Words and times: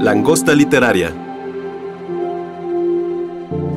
Langosta 0.00 0.54
Literaria. 0.54 1.14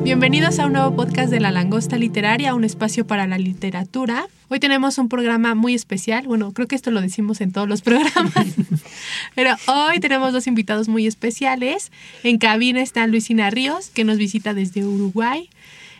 Bienvenidos 0.02 0.58
a 0.58 0.64
un 0.64 0.72
nuevo 0.72 0.96
podcast 0.96 1.30
de 1.30 1.38
La 1.38 1.50
Langosta 1.50 1.98
Literaria, 1.98 2.54
un 2.54 2.64
espacio 2.64 3.06
para 3.06 3.26
la 3.26 3.36
literatura. 3.36 4.26
Hoy 4.48 4.58
tenemos 4.58 4.96
un 4.96 5.10
programa 5.10 5.54
muy 5.54 5.74
especial. 5.74 6.26
Bueno, 6.26 6.52
creo 6.52 6.66
que 6.66 6.76
esto 6.76 6.90
lo 6.90 7.02
decimos 7.02 7.42
en 7.42 7.52
todos 7.52 7.68
los 7.68 7.82
programas. 7.82 8.46
Pero 9.34 9.54
hoy 9.66 10.00
tenemos 10.00 10.32
dos 10.32 10.46
invitados 10.46 10.88
muy 10.88 11.06
especiales. 11.06 11.92
En 12.22 12.38
cabina 12.38 12.80
está 12.80 13.06
Luisina 13.06 13.50
Ríos, 13.50 13.90
que 13.90 14.04
nos 14.04 14.16
visita 14.16 14.54
desde 14.54 14.82
Uruguay. 14.82 15.50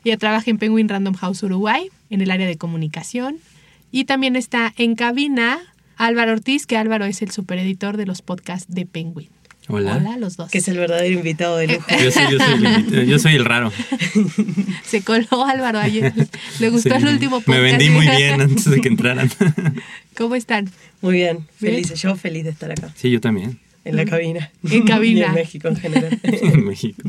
Ella 0.04 0.16
trabaja 0.16 0.50
en 0.50 0.56
Penguin 0.56 0.88
Random 0.88 1.14
House 1.16 1.42
Uruguay, 1.42 1.90
en 2.08 2.22
el 2.22 2.30
área 2.30 2.46
de 2.46 2.56
comunicación. 2.56 3.40
Y 3.92 4.06
también 4.06 4.36
está 4.36 4.72
en 4.78 4.94
cabina 4.94 5.60
Álvaro 5.98 6.32
Ortiz, 6.32 6.64
que 6.64 6.78
Álvaro 6.78 7.04
es 7.04 7.20
el 7.20 7.30
supereditor 7.30 7.98
de 7.98 8.06
los 8.06 8.22
podcasts 8.22 8.72
de 8.74 8.86
Penguin. 8.86 9.28
Hola. 9.68 9.96
Hola, 9.96 10.16
los 10.18 10.36
dos. 10.36 10.50
que 10.50 10.58
es 10.58 10.68
el 10.68 10.76
verdadero 10.76 11.14
invitado 11.14 11.56
de 11.56 11.68
lujo. 11.68 11.86
Yo 11.90 12.10
soy, 12.10 12.24
yo 12.32 12.38
soy 12.38 12.54
el, 12.54 12.64
invitado, 12.66 13.02
yo 13.02 13.18
soy 13.18 13.34
el 13.34 13.44
raro. 13.46 13.72
Se 14.84 15.02
coló 15.02 15.44
Álvaro 15.46 15.78
ayer. 15.78 16.12
Le 16.60 16.68
gustó 16.68 16.90
Sí, 16.90 16.96
el 16.96 17.06
último 17.08 17.40
podcast. 17.40 17.48
Me 17.48 17.60
vendí 17.60 17.88
muy 17.90 18.06
bien 18.06 18.40
antes 18.42 18.64
de 18.66 18.80
que 18.80 18.88
entraran. 18.88 19.30
¿Cómo 20.16 20.34
están? 20.34 20.70
Muy 21.00 21.14
bien, 21.14 21.46
Bien. 21.60 21.82
feliz. 21.82 21.94
Yo 22.00 22.14
feliz 22.16 22.44
de 22.44 22.50
estar 22.50 22.70
acá, 22.70 22.92
Sí, 22.94 23.10
yo 23.10 23.20
también. 23.20 23.58
en 23.86 23.96
la 23.96 24.04
cabina. 24.04 24.50
En 24.70 24.84
cabina. 24.86 25.20
Y 25.20 25.22
en 25.24 25.32
México 25.34 25.68
en 25.68 25.76
general. 25.76 26.18
En 26.22 26.64
México. 26.66 27.02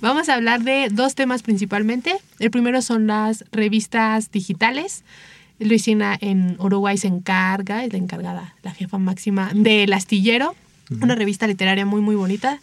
Vamos 0.00 0.28
a 0.28 0.34
hablar 0.34 0.62
de 0.62 0.88
dos 0.90 1.14
temas 1.14 1.42
principalmente. 1.42 2.14
El 2.40 2.50
primero 2.50 2.82
son 2.82 3.06
las 3.06 3.44
revistas 3.52 4.30
digitales. 4.32 5.04
Luisina 5.60 6.16
en 6.20 6.56
Uruguay 6.58 6.96
se 6.96 7.06
encarga, 7.06 7.84
es 7.84 7.92
la 7.92 7.98
encargada, 7.98 8.54
la 8.62 8.72
jefa 8.72 8.96
máxima 8.98 9.50
del 9.54 9.92
Astillero, 9.92 10.56
una 10.90 11.14
revista 11.14 11.46
literaria 11.46 11.86
muy, 11.86 12.00
muy 12.00 12.14
bonita. 12.16 12.60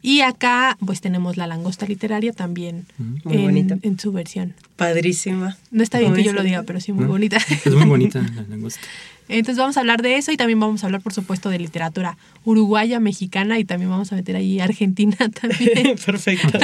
Y 0.00 0.20
acá, 0.20 0.78
pues 0.86 1.00
tenemos 1.00 1.36
La 1.36 1.48
Langosta 1.48 1.84
Literaria 1.84 2.32
también 2.32 2.86
Muy 3.24 3.34
en, 3.36 3.42
bonita. 3.42 3.78
en 3.82 3.98
su 3.98 4.12
versión. 4.12 4.54
Padrísima. 4.76 5.56
No 5.72 5.82
está 5.82 5.98
bien 5.98 6.12
Como 6.12 6.18
que 6.22 6.24
yo 6.24 6.32
lo 6.32 6.44
diga, 6.44 6.62
pero 6.62 6.80
sí 6.80 6.92
muy 6.92 7.04
¿No? 7.04 7.10
bonita. 7.10 7.38
Es 7.64 7.74
muy 7.74 7.84
bonita 7.84 8.20
la 8.36 8.42
langosta. 8.42 8.80
Entonces 9.28 9.58
vamos 9.58 9.76
a 9.76 9.80
hablar 9.80 10.00
de 10.00 10.16
eso 10.16 10.30
y 10.32 10.36
también 10.36 10.58
vamos 10.60 10.82
a 10.82 10.86
hablar, 10.86 11.02
por 11.02 11.12
supuesto, 11.12 11.50
de 11.50 11.58
literatura 11.58 12.16
uruguaya, 12.44 13.00
mexicana 13.00 13.58
y 13.58 13.64
también 13.64 13.90
vamos 13.90 14.10
a 14.12 14.14
meter 14.14 14.36
ahí 14.36 14.60
Argentina 14.60 15.16
también. 15.40 15.96
Perfecto. 16.06 16.58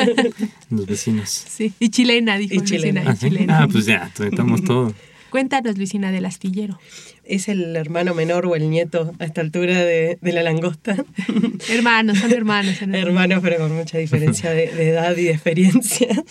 Los 0.70 0.87
vecinos. 0.87 1.29
Sí, 1.29 1.73
y 1.81 1.89
chilena, 1.91 2.39
dijo 2.39 2.55
Y 2.55 2.61
chilena. 2.62 3.03
y 3.03 3.07
Ah, 3.09 3.17
¿sí? 3.17 3.29
chilena. 3.29 3.62
Ah, 3.65 3.69
pues 3.70 3.85
ya, 3.87 4.11
tratamos 4.15 4.62
todo. 4.62 4.95
Cuéntanos, 5.34 5.77
Luisina, 5.77 6.12
del 6.12 6.27
astillero. 6.27 6.78
es 7.24 7.48
el 7.48 7.74
hermano 7.74 8.14
menor 8.14 8.46
o 8.46 8.54
el 8.54 8.70
nieto 8.70 9.12
a 9.18 9.24
esta 9.24 9.40
altura 9.40 9.80
de, 9.80 10.16
de 10.20 10.32
la 10.32 10.44
langosta. 10.44 10.94
Hermanos, 11.68 12.18
son 12.18 12.32
hermanos. 12.32 12.77
son 12.77 12.94
Hermanos, 12.94 13.40
pero 13.42 13.58
con 13.58 13.74
mucha 13.74 13.98
diferencia 13.98 14.50
de, 14.50 14.68
de 14.68 14.90
edad 14.90 15.16
y 15.16 15.24
de 15.24 15.32
experiencia. 15.32 16.23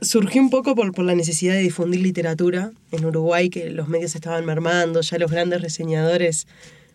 Surgió 0.00 0.42
un 0.42 0.50
poco 0.50 0.74
por, 0.74 0.92
por 0.92 1.04
la 1.04 1.14
necesidad 1.14 1.54
de 1.54 1.60
difundir 1.60 2.00
literatura 2.00 2.72
en 2.90 3.04
Uruguay, 3.04 3.50
que 3.50 3.70
los 3.70 3.86
medios 3.86 4.16
estaban 4.16 4.44
mermando, 4.44 5.00
ya 5.00 5.18
los 5.18 5.30
grandes 5.30 5.60
reseñadores 5.60 6.48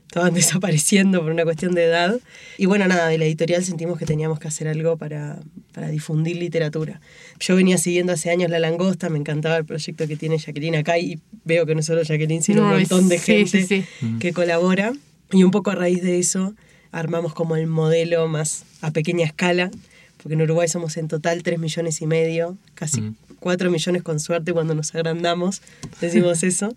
estaban 0.08 0.34
desapareciendo 0.36 1.22
por 1.22 1.32
una 1.32 1.44
cuestión 1.44 1.74
de 1.76 1.86
edad. 1.86 2.20
Y 2.58 2.66
bueno, 2.66 2.88
nada, 2.88 3.08
de 3.08 3.18
la 3.18 3.26
editorial 3.26 3.64
sentimos 3.64 3.98
que 4.00 4.06
teníamos 4.06 4.40
que 4.40 4.48
hacer 4.48 4.68
algo 4.68 4.98
para, 4.98 5.40
para 5.74 5.90
difundir 5.90 6.38
literatura. 6.38 7.02
Yo 7.40 7.56
venía 7.56 7.78
siguiendo 7.78 8.14
hace 8.14 8.30
años 8.30 8.50
La 8.50 8.60
Langosta, 8.60 9.10
me 9.10 9.18
encantaba 9.20 9.58
el 9.58 9.66
proyecto 9.66 10.08
que 10.08 10.16
tiene 10.16 10.38
Jacqueline 10.38 10.76
acá 10.76 10.98
y 10.98 11.20
veo 11.44 11.66
que 11.66 11.76
no 11.76 11.82
solo 11.82 12.04
Jacqueline, 12.04 12.42
sino 12.44 12.62
No, 12.62 12.70
un 12.72 12.80
montón 12.80 13.10
de 13.10 13.18
sí, 13.18 13.26
gente 13.46 13.64
sí, 13.66 13.84
sí. 14.00 14.16
que 14.20 14.32
colabora. 14.34 14.94
Y 15.32 15.44
un 15.44 15.52
poco 15.52 15.72
a 15.72 15.76
raíz 15.76 16.02
de 16.04 16.20
eso 16.20 16.54
armamos 16.92 17.34
como 17.34 17.56
el 17.58 17.68
modelo 17.68 18.28
más 18.30 18.64
a 18.82 18.92
pequeña 18.92 19.26
escala, 19.26 19.70
porque 20.18 20.36
en 20.36 20.42
Uruguay 20.44 20.68
somos 20.70 20.96
en 20.98 21.08
total 21.10 21.44
3 21.44 21.60
millones 21.60 22.02
y 22.02 22.08
medio, 22.08 22.58
casi 22.74 23.02
Mm. 23.02 23.16
4 23.42 23.70
millones 23.70 24.02
con 24.02 24.20
suerte 24.20 24.54
cuando 24.54 24.74
nos 24.76 24.96
agrandamos, 24.96 25.62
decimos 26.00 26.42
eso. 26.44 26.74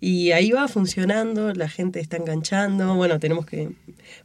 Y 0.00 0.32
ahí 0.32 0.50
va 0.50 0.68
funcionando, 0.68 1.52
la 1.54 1.68
gente 1.68 2.00
está 2.00 2.16
enganchando. 2.16 2.94
Bueno, 2.94 3.18
tenemos 3.18 3.46
que. 3.46 3.70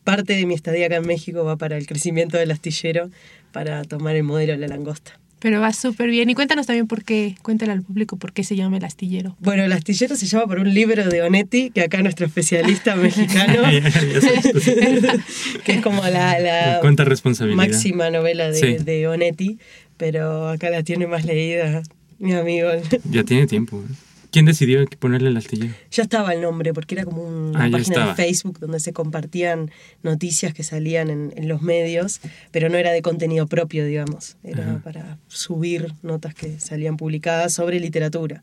Parte 0.03 0.33
de 0.35 0.45
mi 0.45 0.53
estadía 0.53 0.87
acá 0.87 0.97
en 0.97 1.07
México 1.07 1.43
va 1.43 1.55
para 1.57 1.77
el 1.77 1.87
crecimiento 1.87 2.37
del 2.37 2.51
astillero, 2.51 3.09
para 3.51 3.83
tomar 3.83 4.15
el 4.15 4.23
modelo 4.23 4.53
de 4.53 4.59
la 4.59 4.67
langosta. 4.67 5.17
Pero 5.39 5.59
va 5.59 5.73
súper 5.73 6.11
bien. 6.11 6.29
Y 6.29 6.35
cuéntanos 6.35 6.67
también 6.67 6.85
por 6.85 7.03
qué, 7.03 7.35
cuéntale 7.41 7.71
al 7.71 7.81
público 7.81 8.15
por 8.17 8.31
qué 8.31 8.43
se 8.43 8.55
llama 8.55 8.77
el 8.77 8.85
astillero. 8.85 9.35
Bueno, 9.39 9.63
el 9.63 9.71
astillero 9.71 10.15
se 10.15 10.27
llama 10.27 10.45
por 10.45 10.59
un 10.59 10.71
libro 10.71 11.03
de 11.09 11.21
Onetti, 11.23 11.71
que 11.71 11.81
acá 11.81 12.03
nuestro 12.03 12.27
especialista 12.27 12.95
mexicano, 13.07 13.63
que 15.65 15.71
es 15.73 15.81
como 15.81 16.03
la, 16.03 16.39
la 16.39 16.77
¿Cuánta 16.81 17.05
responsabilidad? 17.05 17.57
máxima 17.57 18.11
novela 18.11 18.51
de, 18.51 18.59
Sí. 18.77 18.83
de 18.83 19.07
Onetti, 19.07 19.57
pero 19.97 20.49
acá 20.49 20.69
la 20.69 20.83
tiene 20.83 21.07
más 21.07 21.25
leída 21.25 21.81
mi 22.19 22.33
amigo. 22.33 22.69
Ya 23.09 23.23
tiene 23.23 23.47
tiempo. 23.47 23.81
¿eh? 23.81 23.93
¿Quién 24.31 24.45
decidió 24.45 24.85
ponerle 24.99 25.29
el 25.29 25.37
astillero? 25.37 25.73
Ya 25.91 26.03
estaba 26.03 26.33
el 26.33 26.41
nombre, 26.41 26.73
porque 26.73 26.95
era 26.95 27.03
como 27.03 27.21
una 27.23 27.65
Ah, 27.65 27.69
página 27.69 28.07
de 28.07 28.15
Facebook 28.15 28.59
donde 28.59 28.79
se 28.79 28.93
compartían 28.93 29.69
noticias 30.03 30.53
que 30.53 30.63
salían 30.63 31.09
en, 31.09 31.33
en 31.35 31.47
los 31.47 31.61
medios, 31.61 32.21
pero 32.51 32.69
no 32.69 32.77
era 32.77 32.91
de 32.91 33.01
contenido 33.01 33.47
propio, 33.47 33.85
digamos. 33.85 34.37
Era 34.43 34.63
Ajá. 34.63 34.81
para 34.83 35.17
subir 35.27 35.93
notas 36.01 36.33
que 36.33 36.59
salían 36.59 36.95
publicadas 36.97 37.53
sobre 37.53 37.79
literatura, 37.81 38.41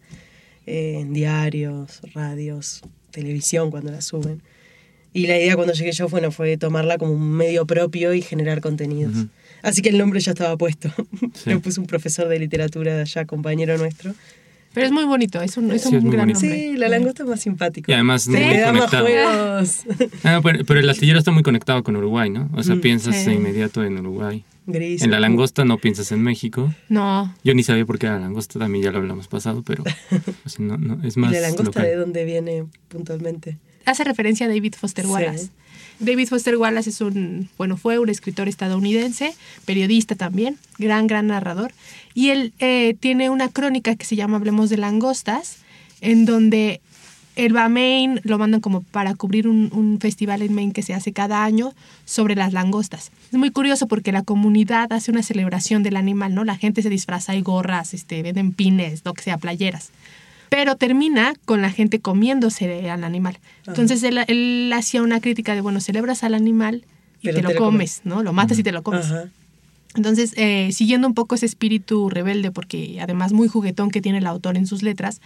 eh, 0.66 0.98
en 1.00 1.14
diarios, 1.14 2.02
radios, 2.14 2.82
televisión 3.10 3.70
cuando 3.70 3.90
las 3.90 4.04
suben. 4.04 4.42
Y 5.14 5.26
la 5.26 5.38
idea 5.38 5.56
cuando 5.56 5.72
llegué 5.72 5.90
yo 5.92 6.06
bueno, 6.08 6.30
fue 6.30 6.58
tomarla 6.58 6.98
como 6.98 7.12
un 7.12 7.32
medio 7.32 7.66
propio 7.66 8.12
y 8.12 8.20
generar 8.20 8.60
contenidos. 8.60 9.14
Así 9.62 9.80
que 9.80 9.88
el 9.88 9.96
nombre 9.98 10.20
ya 10.20 10.32
estaba 10.32 10.56
puesto. 10.58 10.90
Sí. 11.34 11.50
Lo 11.50 11.60
puso 11.60 11.80
un 11.80 11.86
profesor 11.86 12.28
de 12.28 12.38
literatura 12.38 12.94
de 12.94 13.02
allá, 13.02 13.24
compañero 13.24 13.78
nuestro. 13.78 14.14
Pero 14.74 14.86
es 14.86 14.92
muy 14.92 15.04
bonito, 15.04 15.40
es 15.40 15.56
un, 15.56 15.70
es 15.72 15.82
Sí, 15.82 15.88
un 15.88 15.94
es 15.96 16.02
muy 16.04 16.12
gran 16.12 16.26
bonito. 16.26 16.40
nombre. 16.40 16.58
Sí, 16.60 16.76
la 16.76 16.88
langosta 16.88 17.22
es 17.24 17.28
más 17.28 17.40
simpático. 17.40 17.90
Y 17.90 17.94
además 17.94 18.22
Sí. 18.22 18.30
muy 18.30 18.62
conectado. 18.64 19.06
juegos. 19.06 19.82
Ah, 20.24 20.40
pero, 20.42 20.64
pero 20.64 20.80
el 20.80 20.88
astillero 20.88 21.18
está 21.18 21.30
muy 21.30 21.42
conectado 21.42 21.82
con 21.82 21.96
Uruguay, 21.96 22.30
¿no? 22.30 22.48
O 22.54 22.62
sea, 22.62 22.76
Mm, 22.76 22.80
piensas 22.80 23.16
sí. 23.16 23.24
de 23.30 23.34
inmediato 23.34 23.82
en 23.82 23.98
Uruguay. 23.98 24.44
Gris. 24.66 25.00
En 25.02 25.10
la 25.10 25.18
langosta 25.18 25.64
no 25.64 25.78
piensas 25.78 26.12
en 26.12 26.22
México. 26.22 26.72
No, 26.90 27.34
Yo 27.42 27.54
ni 27.54 27.62
sabía 27.62 27.86
por 27.86 27.98
qué 27.98 28.04
era 28.06 28.16
la 28.16 28.20
langosta, 28.26 28.58
también 28.58 28.84
ya 28.84 28.92
lo 28.92 28.98
hablamos 28.98 29.26
pasado, 29.26 29.62
pero 29.62 29.82
o 30.44 30.48
sea, 30.48 30.64
no, 30.64 30.76
no, 30.76 31.02
es 31.06 31.16
¿Y 31.16 31.20
más 31.20 31.32
la 31.32 31.40
langosta 31.40 31.64
local. 31.64 31.82
de 31.84 31.96
dónde 31.96 32.24
viene 32.26 32.66
puntualmente? 32.88 33.56
hace 33.86 34.04
referencia 34.04 34.44
a 34.44 34.50
David 34.50 34.74
Foster 34.78 35.06
Sí. 35.06 35.10
Wallace. 35.10 35.48
David 36.00 36.28
Foster 36.28 36.56
Wallace 36.58 36.90
es 36.90 37.00
un, 37.00 37.48
bueno, 37.56 37.78
fue 37.78 37.98
un 37.98 38.10
escritor 38.10 38.46
estadounidense, 38.46 39.34
periodista 39.64 40.14
también, 40.14 40.58
gran, 40.78 41.06
gran 41.06 41.26
narrador. 41.28 41.72
Y 42.18 42.30
él 42.30 42.52
eh, 42.58 42.96
tiene 42.98 43.30
una 43.30 43.48
crónica 43.48 43.94
que 43.94 44.04
se 44.04 44.16
llama 44.16 44.38
Hablemos 44.38 44.70
de 44.70 44.76
langostas, 44.76 45.58
en 46.00 46.24
donde 46.24 46.80
él 47.36 47.54
va 47.54 47.66
a 47.66 47.68
Maine, 47.68 48.20
lo 48.24 48.38
mandan 48.38 48.60
como 48.60 48.80
para 48.80 49.14
cubrir 49.14 49.46
un, 49.46 49.70
un 49.72 50.00
festival 50.00 50.42
en 50.42 50.52
Maine 50.52 50.72
que 50.72 50.82
se 50.82 50.94
hace 50.94 51.12
cada 51.12 51.44
año 51.44 51.74
sobre 52.06 52.34
las 52.34 52.52
langostas. 52.52 53.12
Es 53.30 53.38
muy 53.38 53.52
curioso 53.52 53.86
porque 53.86 54.10
la 54.10 54.22
comunidad 54.22 54.92
hace 54.92 55.12
una 55.12 55.22
celebración 55.22 55.84
del 55.84 55.94
animal, 55.94 56.34
¿no? 56.34 56.42
La 56.42 56.56
gente 56.56 56.82
se 56.82 56.90
disfraza, 56.90 57.34
hay 57.34 57.42
gorras, 57.42 57.94
este, 57.94 58.20
venden 58.24 58.52
pines, 58.52 59.02
lo 59.04 59.14
que 59.14 59.22
sea, 59.22 59.38
playeras 59.38 59.92
pero 60.48 60.76
termina 60.76 61.34
con 61.44 61.60
la 61.60 61.70
gente 61.70 62.00
comiéndose 62.00 62.90
al 62.90 63.04
animal. 63.04 63.38
Entonces 63.66 64.02
él, 64.02 64.18
él 64.28 64.72
hacía 64.74 65.02
una 65.02 65.20
crítica 65.20 65.54
de, 65.54 65.60
bueno, 65.60 65.78
celebras 65.78 66.24
al 66.24 66.32
animal 66.32 66.86
y 67.20 67.26
Pero 67.26 67.36
te 67.36 67.42
lo 67.42 67.48
te 67.50 67.54
lo 67.54 67.60
comes, 67.60 68.00
¿no? 68.04 68.22
Lo 68.22 68.32
matas 68.32 68.58
y 68.58 68.62
te 68.62 68.72
lo 68.72 68.82
comes. 68.82 69.04
Ajá. 69.04 69.28
Entonces, 69.94 70.34
eh, 70.36 70.70
siguiendo 70.72 71.08
un 71.08 71.14
poco 71.14 71.34
ese 71.34 71.46
espíritu 71.46 72.10
rebelde, 72.10 72.50
porque 72.50 72.98
además 73.00 73.32
muy 73.32 73.48
juguetón 73.48 73.90
que 73.90 74.00
tiene 74.00 74.18
el 74.18 74.26
autor 74.26 74.56
en 74.56 74.66
sus 74.66 74.82
letras, 74.82 75.20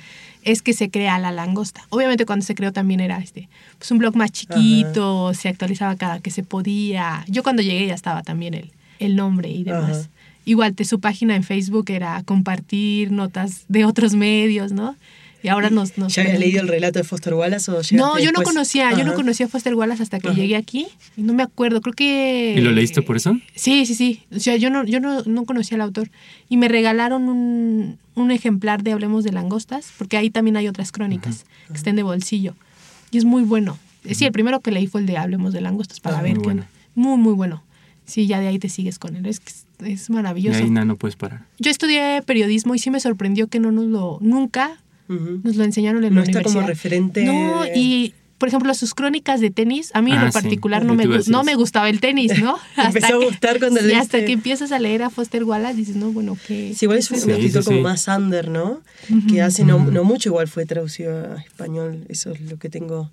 es 0.45 0.63
que 0.63 0.73
se 0.73 0.89
crea 0.89 1.19
la 1.19 1.33
langosta. 1.33 1.85
Obviamente 1.91 2.27
cuando 2.27 2.45
se 2.45 2.55
creó 2.55 2.73
también 2.73 3.01
era 3.01 3.19
este, 3.19 3.49
pues 3.79 3.91
un 3.91 3.99
blog 3.99 4.17
más 4.17 4.31
chiquito, 4.31 5.35
se 5.35 5.49
actualizaba 5.49 5.97
cada 5.97 6.21
que 6.21 6.31
se 6.31 6.43
podía. 6.43 7.25
Yo 7.29 7.43
cuando 7.43 7.63
llegué 7.63 7.87
ya 7.87 7.95
estaba 7.95 8.23
también 8.23 8.55
el, 8.55 8.71
el 8.99 9.17
nombre 9.17 9.51
y 9.51 9.65
demás. 9.65 9.91
Ajá. 9.91 10.09
Igual, 10.45 10.75
de 10.75 10.85
su 10.85 10.99
página 10.99 11.37
en 11.37 11.45
Facebook 11.45 11.91
era 11.91 12.23
compartir 12.25 13.13
notas 13.13 13.65
de 13.69 13.85
otros 13.85 14.15
medios, 14.15 14.73
¿no? 14.73 14.97
Y 15.43 15.49
ahora 15.49 15.71
nos... 15.71 15.99
nos 15.99 16.15
¿Ya 16.15 16.23
habías 16.23 16.39
leído 16.39 16.61
el 16.61 16.69
relato 16.69 16.99
de 16.99 17.05
Foster 17.05 17.35
Wallace 17.35 17.71
o 17.71 17.81
No, 17.93 18.19
yo 18.19 18.31
no 18.33 18.43
conocía, 18.43 18.91
yo 18.93 18.99
no 18.99 19.11
Ajá. 19.11 19.15
conocía 19.15 19.47
a 19.47 19.49
Foster 19.49 19.75
Wallace 19.75 20.03
hasta 20.03 20.21
que 20.21 20.29
Ajá. 20.29 20.37
llegué 20.37 20.57
aquí. 20.57 20.87
Y 21.17 21.23
no 21.23 21.33
me 21.35 21.43
acuerdo, 21.43 21.81
creo 21.81 21.95
que... 21.95 22.55
¿Y 22.57 22.61
lo 22.61 22.71
leíste 22.71 23.03
por 23.03 23.17
eso? 23.17 23.37
Sí, 23.55 23.85
sí, 23.87 23.95
sí. 23.95 24.23
O 24.35 24.39
sea, 24.39 24.57
yo 24.57 24.71
no, 24.71 24.85
yo 24.85 25.01
no, 25.01 25.23
no 25.25 25.45
conocía 25.45 25.75
al 25.77 25.81
autor. 25.83 26.11
Y 26.49 26.57
me 26.59 26.69
regalaron 26.69 27.29
un, 27.29 27.99
un 28.15 28.31
ejemplar 28.31 28.83
de 28.83 28.93
Hablemos 28.93 29.25
de 29.25 29.33
Langostas, 29.33 29.93
porque 29.99 30.17
ahí 30.17 30.31
también 30.31 30.57
hay 30.57 30.69
otras 30.69 30.93
crónicas 30.93 31.45
que 31.69 31.75
estén 31.75 31.97
de 31.97 32.03
bolsillo. 32.05 32.55
Y 33.11 33.19
es 33.19 33.25
muy 33.25 33.43
bueno. 33.43 33.79
Sí, 34.11 34.25
el 34.25 34.33
primero 34.33 34.61
que 34.61 34.71
leí 34.71 34.87
fue 34.87 35.01
el 35.01 35.07
de 35.07 35.17
Hablemos 35.17 35.53
de 35.53 35.61
Langostas 35.61 36.01
para 36.01 36.19
Ah, 36.19 36.23
ver 36.23 36.33
muy 36.35 36.41
qué 36.41 36.45
bueno. 36.45 36.65
Muy, 36.95 37.17
muy 37.19 37.33
bueno. 37.35 37.63
Sí, 38.05 38.27
ya 38.27 38.41
de 38.41 38.49
ahí 38.49 38.59
te 38.59 38.69
sigues 38.69 38.99
con 38.99 39.17
él. 39.17 39.27
Es, 39.27 39.41
que 39.41 39.51
es- 39.51 39.67
es 39.85 40.09
Y 40.09 40.13
maravilloso. 40.13 40.59
ahí 40.59 40.71
nada, 40.71 40.85
no 40.85 40.97
puedes 40.97 41.17
parar. 41.17 41.47
Yo 41.59 41.71
estudié 41.71 42.23
periodismo 42.27 42.75
y 42.75 42.79
sí 42.79 42.91
me 42.91 43.01
sorprendió 43.01 43.47
que 43.49 43.59
no 43.61 43.71
nos 43.73 43.87
lo, 43.87 44.19
nunca 44.21 44.77
Nos 45.43 45.57
lo 45.57 45.65
enseñaron 45.65 46.05
en 46.05 46.15
No 46.15 46.21
la 46.21 46.27
está 46.27 46.43
como 46.43 46.61
referente 46.63 47.25
No, 47.25 47.65
y 47.75 48.15
por 48.39 48.49
ejemplo, 48.49 48.75
sus 48.75 48.93
crónicas 48.95 49.41
de 49.41 49.51
tenis, 49.53 49.93
a 49.95 50.03
mí 50.03 50.11
en 50.11 50.19
Ah, 50.19 50.33
sí. 50.33 50.41
particular 50.43 50.85
no 50.85 50.97
me, 50.97 51.07
no 51.07 51.45
me 51.45 51.55
gustaba 51.55 51.89
el 51.89 52.01
tenis, 52.01 52.43
¿no? 52.43 52.57
Empezó 52.77 53.15
a 53.23 53.25
gustar 53.25 53.61
cuando 53.61 53.79
sí, 53.79 53.87
leíste. 53.87 54.01
hasta 54.03 54.25
que 54.25 54.33
empiezas 54.33 54.73
a 54.73 54.81
leer 54.81 55.05
a 55.05 55.11
Foster 55.11 55.45
Wallace 55.45 55.77
dices, 55.77 55.95
no, 55.95 56.11
bueno, 56.11 56.37
¿qué? 56.49 56.75
Sí, 56.75 56.87
igual 56.87 56.99
es 56.99 57.09
un 57.13 57.21
Sí, 57.21 57.31
escritor 57.31 57.63
como 57.63 57.83
más 57.83 58.09
under, 58.09 58.49
¿no? 58.49 58.81
Que 59.29 59.43
hace 59.43 59.65
no, 59.65 59.79
no 59.85 60.03
mucho 60.03 60.31
igual 60.31 60.49
fue 60.49 60.67
traducido 60.67 61.17
a 61.37 61.41
español, 61.41 62.05
eso 62.09 62.33
es 62.33 62.41
lo 62.41 62.59
que 62.59 62.69
tengo 62.69 63.13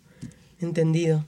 entendido. 0.59 1.25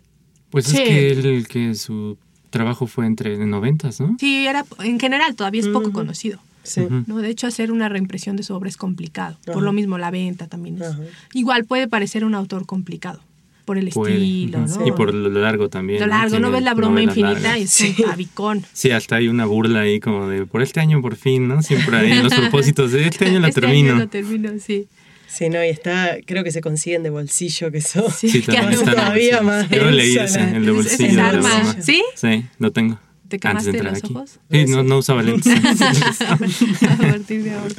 Pues 0.50 0.65
Sí. 0.65 0.77
es 0.77 0.83
que 0.89 1.12
él, 1.12 1.47
que 1.47 1.75
su 1.75 2.18
trabajo 2.50 2.88
fue 2.88 3.06
entre 3.06 3.38
noventas, 3.45 4.00
¿no? 4.01 4.18
Sí, 4.19 4.47
era, 4.47 4.65
en 4.79 5.00
general 5.00 5.35
todavía 5.35 5.62
es 5.62 5.68
poco 5.68 5.91
conocido. 5.94 6.39
Sí. 6.63 6.81
¿no? 7.07 7.17
De 7.19 7.29
hecho, 7.29 7.47
hacer 7.47 7.71
una 7.71 7.89
reimpresión 7.89 8.35
de 8.37 8.43
su 8.43 8.53
obra 8.53 8.69
es 8.69 8.77
complicado. 8.77 9.37
Ajá. 9.43 9.53
Por 9.53 9.63
lo 9.63 9.73
mismo, 9.73 9.97
la 9.97 10.11
venta 10.11 10.47
también 10.47 10.75
es. 10.77 10.83
Ajá. 10.83 10.99
Igual 11.33 11.65
puede 11.65 11.87
parecer 11.87 12.23
un 12.25 12.35
autor 12.35 12.65
complicado. 12.65 13.21
Por 13.65 13.77
el 13.77 13.89
Puede. 13.89 14.13
estilo. 14.15 14.59
¿no? 14.65 14.87
Y 14.87 14.91
por 14.91 15.13
lo 15.13 15.29
largo 15.29 15.69
también. 15.69 15.99
Lo 16.01 16.07
largo, 16.07 16.39
¿no 16.39 16.47
Tiene 16.47 16.51
ves 16.51 16.63
la 16.63 16.73
broma 16.73 17.01
infinita? 17.03 17.57
Y 17.57 17.63
es 17.63 17.83
pavicón. 18.05 18.65
Sí, 18.73 18.89
hasta 18.91 19.17
hay 19.17 19.27
una 19.27 19.45
burla 19.45 19.81
ahí 19.81 19.99
como 19.99 20.27
de 20.27 20.45
por 20.47 20.61
este 20.63 20.79
año 20.79 20.99
por 21.01 21.15
fin, 21.15 21.47
¿no? 21.47 21.61
Siempre 21.61 21.95
hay 21.97 22.21
los 22.23 22.33
propósitos 22.39 22.91
de 22.91 23.07
este 23.07 23.25
año 23.27 23.39
la 23.39 23.49
Este 23.49 23.61
termino. 23.61 23.91
año 23.91 23.99
lo 23.99 24.07
termino, 24.09 24.49
sí. 24.59 24.87
Sí, 25.27 25.47
no, 25.49 25.63
y 25.63 25.69
está, 25.69 26.17
creo 26.25 26.43
que 26.43 26.51
se 26.51 26.59
consiguen 26.59 27.03
de 27.03 27.11
bolsillo, 27.11 27.71
que 27.71 27.77
eso. 27.77 28.09
Sí, 28.11 28.29
Sí, 28.29 28.41
que 28.45 28.51
también 28.51 28.83
todavía 28.83 29.41
más 29.41 29.69
Yo 29.69 29.89
leí 29.89 30.17
ese, 30.17 30.41
el 30.57 30.65
de 30.65 30.71
bolsillo. 30.71 31.05
es 31.09 31.15
de 31.15 31.21
arma. 31.21 31.75
¿Sí? 31.81 32.03
Sí, 32.15 32.43
lo 32.59 32.71
tengo. 32.71 32.99
¿Te 33.31 33.39
quemaste 33.39 33.81
los 33.83 33.98
aquí. 33.98 34.13
ojos? 34.13 34.39
Sí, 34.51 34.66
no, 34.68 34.83
no 34.83 34.98
usaba 35.00 35.24
lentes. 35.24 35.54
a 36.22 36.38
partir 36.98 37.44
de 37.44 37.51
ahora. 37.54 37.75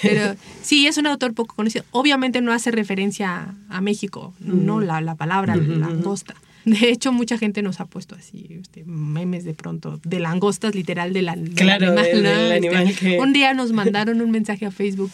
Pero 0.00 0.36
sí, 0.62 0.86
es 0.86 0.96
un 0.96 1.06
autor 1.08 1.34
poco 1.34 1.54
conocido. 1.56 1.84
Obviamente 1.90 2.40
no 2.40 2.52
hace 2.52 2.70
referencia 2.70 3.54
a 3.68 3.80
México, 3.80 4.32
no 4.40 4.80
la, 4.80 5.00
la 5.00 5.14
palabra 5.16 5.56
langosta. 5.56 6.34
De 6.64 6.90
hecho, 6.90 7.12
mucha 7.12 7.38
gente 7.38 7.60
nos 7.62 7.80
ha 7.80 7.86
puesto 7.86 8.14
así 8.14 8.46
este, 8.60 8.84
memes 8.84 9.44
de 9.44 9.52
pronto 9.52 9.98
de 10.04 10.20
langostas, 10.20 10.76
literal, 10.76 11.12
de 11.12 11.22
la, 11.22 11.34
del 11.34 11.54
Claro, 11.54 11.86
animal. 11.88 12.04
del- 12.04 12.22
¿no? 12.22 12.30
del 12.30 12.52
Este, 12.64 12.68
animal 12.76 12.94
que- 12.94 13.18
Un 13.18 13.32
día 13.32 13.52
nos 13.54 13.72
mandaron 13.72 14.20
un 14.20 14.30
mensaje 14.30 14.66
a 14.66 14.70
Facebook. 14.70 15.10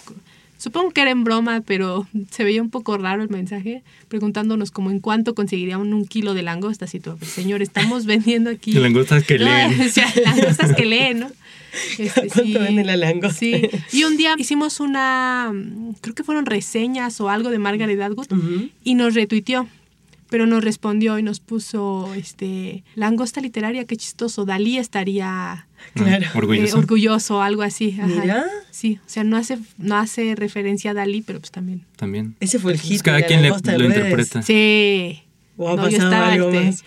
Supongo 0.59 0.91
que 0.91 1.01
era 1.01 1.13
en 1.13 1.25
broma, 1.25 1.63
pero 1.65 2.07
se 2.31 2.45
veía 2.45 2.61
un 2.61 2.69
poco 2.69 2.99
raro 2.99 3.23
el 3.23 3.31
mensaje, 3.31 3.83
preguntándonos 4.09 4.71
como 4.71 4.91
en 4.91 5.01
cuánto 5.01 5.35
conseguirían 5.35 5.81
un 5.81 6.07
kilo 6.07 6.35
de 6.35 6.43
langostas. 6.43 6.95
Y 6.95 7.01
todo, 7.01 7.17
pues, 7.17 7.31
señor, 7.31 7.63
estamos 7.63 8.05
vendiendo 8.07 8.51
aquí. 8.51 8.73
Langostas 8.79 9.25
que 9.25 9.39
leen. 9.39 9.81
o 9.81 9.89
sea, 9.89 10.13
langostas 10.25 10.75
que 10.75 10.85
leen, 10.85 11.21
¿no? 11.21 11.31
Este, 11.99 12.29
¿Cuánto 12.29 12.61
vende 12.61 12.85
la 12.85 12.97
langosta? 12.97 13.39
Sí. 13.39 13.69
Y 13.93 14.05
un 14.05 14.17
día 14.17 14.35
hicimos 14.37 14.81
una, 14.81 15.53
creo 16.01 16.15
que 16.15 16.25
fueron 16.25 16.47
reseñas 16.47 17.21
o 17.21 17.29
algo 17.29 17.51
de 17.51 17.59
Margaret 17.59 18.01
Atwood 18.01 18.27
y 18.83 18.95
nos 18.95 19.15
retuiteó. 19.15 19.69
Pero 20.31 20.47
nos 20.47 20.63
respondió 20.63 21.19
y 21.19 21.23
nos 21.23 21.41
puso, 21.41 22.13
este, 22.15 22.85
langosta 22.95 23.41
literaria, 23.41 23.87
qué 23.87 23.97
chistoso. 23.97 24.45
Dalí 24.45 24.77
estaría 24.77 25.68
Claro. 25.95 26.25
eh, 26.25 26.29
Orgulloso. 26.35 26.79
orgulloso, 26.79 27.43
algo 27.43 27.63
así. 27.63 27.97
ajá. 28.01 28.07
Mira. 28.07 28.47
Sí, 28.71 28.99
o 29.05 29.09
sea, 29.09 29.25
no 29.25 29.37
hace, 29.37 29.59
no 29.79 29.97
hace 29.97 30.35
referencia 30.37 30.93
a 30.93 30.95
Dalí, 30.95 31.23
pero 31.23 31.41
pues 31.41 31.51
también. 31.51 31.85
También. 31.97 32.37
Ese 32.41 32.59
fue 32.59 32.73
el 32.73 32.79
Pues 32.79 32.89
hit. 32.89 33.03
cada 33.03 33.17
de 33.17 33.23
la 33.23 33.27
quien 33.27 33.43
le- 33.43 33.51
de 33.51 33.79
lo 33.79 33.85
interpreta. 33.87 34.43
Sí. 34.43 35.23
O 35.61 35.69
ha 35.71 35.75
No, 35.75 35.89
yo 35.89 35.99
pasado 35.99 36.13
estaba, 36.13 36.33
algo 36.33 36.51
este, 36.51 36.65
más. 36.65 36.85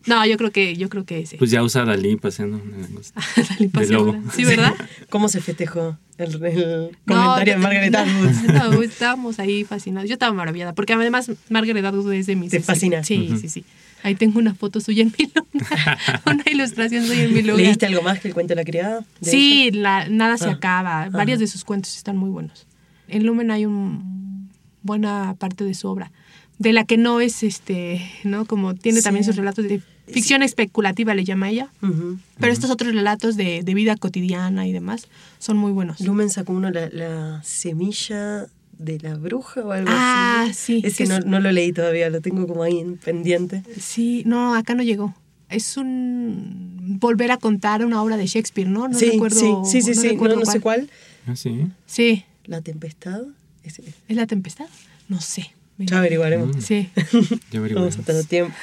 No, 0.06 0.24
yo 0.24 0.36
creo 0.36 0.52
que, 0.52 0.76
yo 0.76 0.88
creo 0.88 1.04
que 1.04 1.18
ese. 1.20 1.36
Pues 1.36 1.50
ya 1.50 1.64
usa 1.64 1.84
Dalí 1.84 2.14
paseando 2.14 2.60
una 2.64 2.78
langosta. 2.78 3.20
Dalí 3.36 3.64
de 3.66 3.68
paseando. 3.70 4.12
lobo. 4.12 4.22
Sí, 4.32 4.44
¿verdad? 4.44 4.72
¿Cómo 5.10 5.28
se 5.28 5.40
festejó 5.40 5.98
el, 6.18 6.44
el 6.44 6.90
No, 7.06 7.14
comentario 7.16 7.54
de 7.54 7.58
Margaret 7.58 7.90
no, 7.92 7.98
Atwood? 7.98 8.74
No, 8.76 8.82
estábamos 8.84 9.40
ahí 9.40 9.64
fascinados. 9.64 10.08
Yo 10.08 10.12
estaba 10.12 10.32
maravillada, 10.32 10.74
porque 10.74 10.92
además 10.92 11.28
Margaret 11.48 11.84
Atwood 11.84 12.12
es 12.12 12.26
de 12.26 12.36
mis... 12.36 12.52
Te 12.52 12.60
fascina. 12.60 13.02
Sí, 13.02 13.34
sí, 13.40 13.48
sí. 13.48 13.64
Ahí 14.04 14.14
tengo 14.14 14.38
una 14.38 14.54
foto 14.54 14.80
suya 14.80 15.02
en 15.02 15.12
mi 15.18 15.24
lugar. 15.34 15.98
una 16.26 16.44
ilustración 16.50 17.06
suya 17.06 17.24
en 17.24 17.32
mi 17.34 17.40
lugar. 17.42 17.56
¿Leíste 17.56 17.86
algo 17.86 18.02
más 18.02 18.20
que 18.20 18.28
el 18.28 18.34
cuento 18.34 18.52
de 18.52 18.56
la 18.56 18.64
criada? 18.64 19.00
de 19.20 19.30
Sí, 19.30 19.70
la- 19.72 20.08
nada 20.08 20.36
se 20.38 20.48
Ah. 20.48 20.52
acaba. 20.52 21.08
Varios 21.08 21.38
de 21.40 21.46
sus 21.46 21.64
cuentos 21.64 21.96
están 21.96 22.16
muy 22.16 22.28
buenos. 22.30 22.66
En 23.08 23.24
Lumen 23.26 23.50
hay 23.50 23.64
un 23.66 24.50
buena 24.82 25.34
parte 25.38 25.64
de 25.64 25.72
su 25.74 25.88
obra, 25.88 26.12
de 26.58 26.72
la 26.74 26.84
que 26.84 26.98
no 26.98 27.20
es, 27.20 27.42
este, 27.42 28.02
¿no? 28.24 28.44
Como 28.44 28.74
tiene 28.74 28.98
Sí. 28.98 29.04
también 29.04 29.24
sus 29.24 29.36
relatos 29.36 29.64
de 29.66 29.80
ficción 30.06 30.42
especulativa, 30.42 31.14
le 31.14 31.24
llama 31.24 31.48
ella. 31.48 31.70
ella? 31.80 31.88
Ujú. 31.90 32.18
Pero 32.38 32.52
estos 32.52 32.68
otros 32.70 32.92
relatos 32.94 33.36
de, 33.36 33.62
de 33.62 33.74
vida 33.74 33.96
cotidiana 33.96 34.66
y 34.66 34.72
demás 34.72 35.08
son 35.38 35.56
muy 35.56 35.72
buenos. 35.72 36.00
Lumen 36.00 36.28
sacó 36.28 36.52
uno, 36.52 36.70
la, 36.70 36.90
la 36.90 37.42
semilla 37.42 38.46
de 38.78 38.98
la 39.00 39.14
bruja 39.14 39.60
o 39.62 39.72
algo 39.72 39.90
Ah, 39.92 40.46
así. 40.50 40.54
sí, 40.54 40.82
Ese 40.84 41.04
que 41.04 41.08
no, 41.08 41.16
es- 41.18 41.26
no 41.26 41.40
lo 41.40 41.50
leí 41.52 41.72
todavía, 41.72 42.08
lo 42.10 42.20
tengo 42.20 42.46
como 42.46 42.62
ahí 42.62 42.78
en 42.78 42.96
pendiente. 42.96 43.62
Sí, 43.78 44.22
no, 44.26 44.54
acá 44.54 44.74
no 44.74 44.82
llegó. 44.82 45.14
Es 45.48 45.76
un 45.76 46.98
volver 47.00 47.30
a 47.30 47.36
contar 47.36 47.84
una 47.84 48.02
obra 48.02 48.16
de 48.16 48.26
Shakespeare, 48.26 48.68
¿no? 48.68 48.88
No 48.88 48.98
sí, 48.98 49.10
recuerdo. 49.12 49.64
sí, 49.64 49.82
sí, 49.82 49.82
sí, 49.94 50.00
sí, 50.00 50.08
recuerdo 50.08 50.36
no, 50.36 50.44
no 50.44 50.50
sé 50.50 50.60
cuál. 50.60 50.88
Ah, 51.26 51.36
sí. 51.36 51.66
Sí, 51.86 52.24
La 52.46 52.60
tempestad. 52.60 53.22
Ese- 53.62 53.82
¿es 54.08 54.16
la 54.16 54.26
tempestad? 54.26 54.66
No 55.08 55.20
sé. 55.20 55.52
Ya 55.78 55.98
averiguaremos. 55.98 56.62
Sí. 56.64 56.88
Ya 56.96 57.02
Vamos 57.10 57.40
averiguaremos. 57.54 57.98
a 57.98 58.02
tener 58.02 58.24
tiempo. 58.26 58.54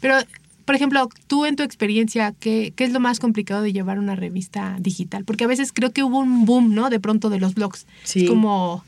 Pero, 0.00 0.16
por 0.64 0.74
ejemplo, 0.74 1.08
tú 1.26 1.44
en 1.46 1.56
tu 1.56 1.62
experiencia, 1.62 2.34
¿qué, 2.38 2.72
¿qué 2.76 2.84
es 2.84 2.92
lo 2.92 3.00
más 3.00 3.20
complicado 3.20 3.62
de 3.62 3.72
llevar 3.72 3.98
una 3.98 4.14
revista 4.16 4.76
digital? 4.80 5.24
Porque 5.24 5.44
a 5.44 5.46
veces 5.46 5.72
creo 5.72 5.92
que 5.92 6.02
hubo 6.02 6.18
un 6.18 6.44
boom, 6.46 6.74
¿no? 6.74 6.88
De 6.90 7.00
pronto 7.00 7.30
de 7.30 7.38
los 7.40 7.54
blogs. 7.54 7.86
Sí. 8.04 8.24
Es 8.24 8.28
como 8.30 8.84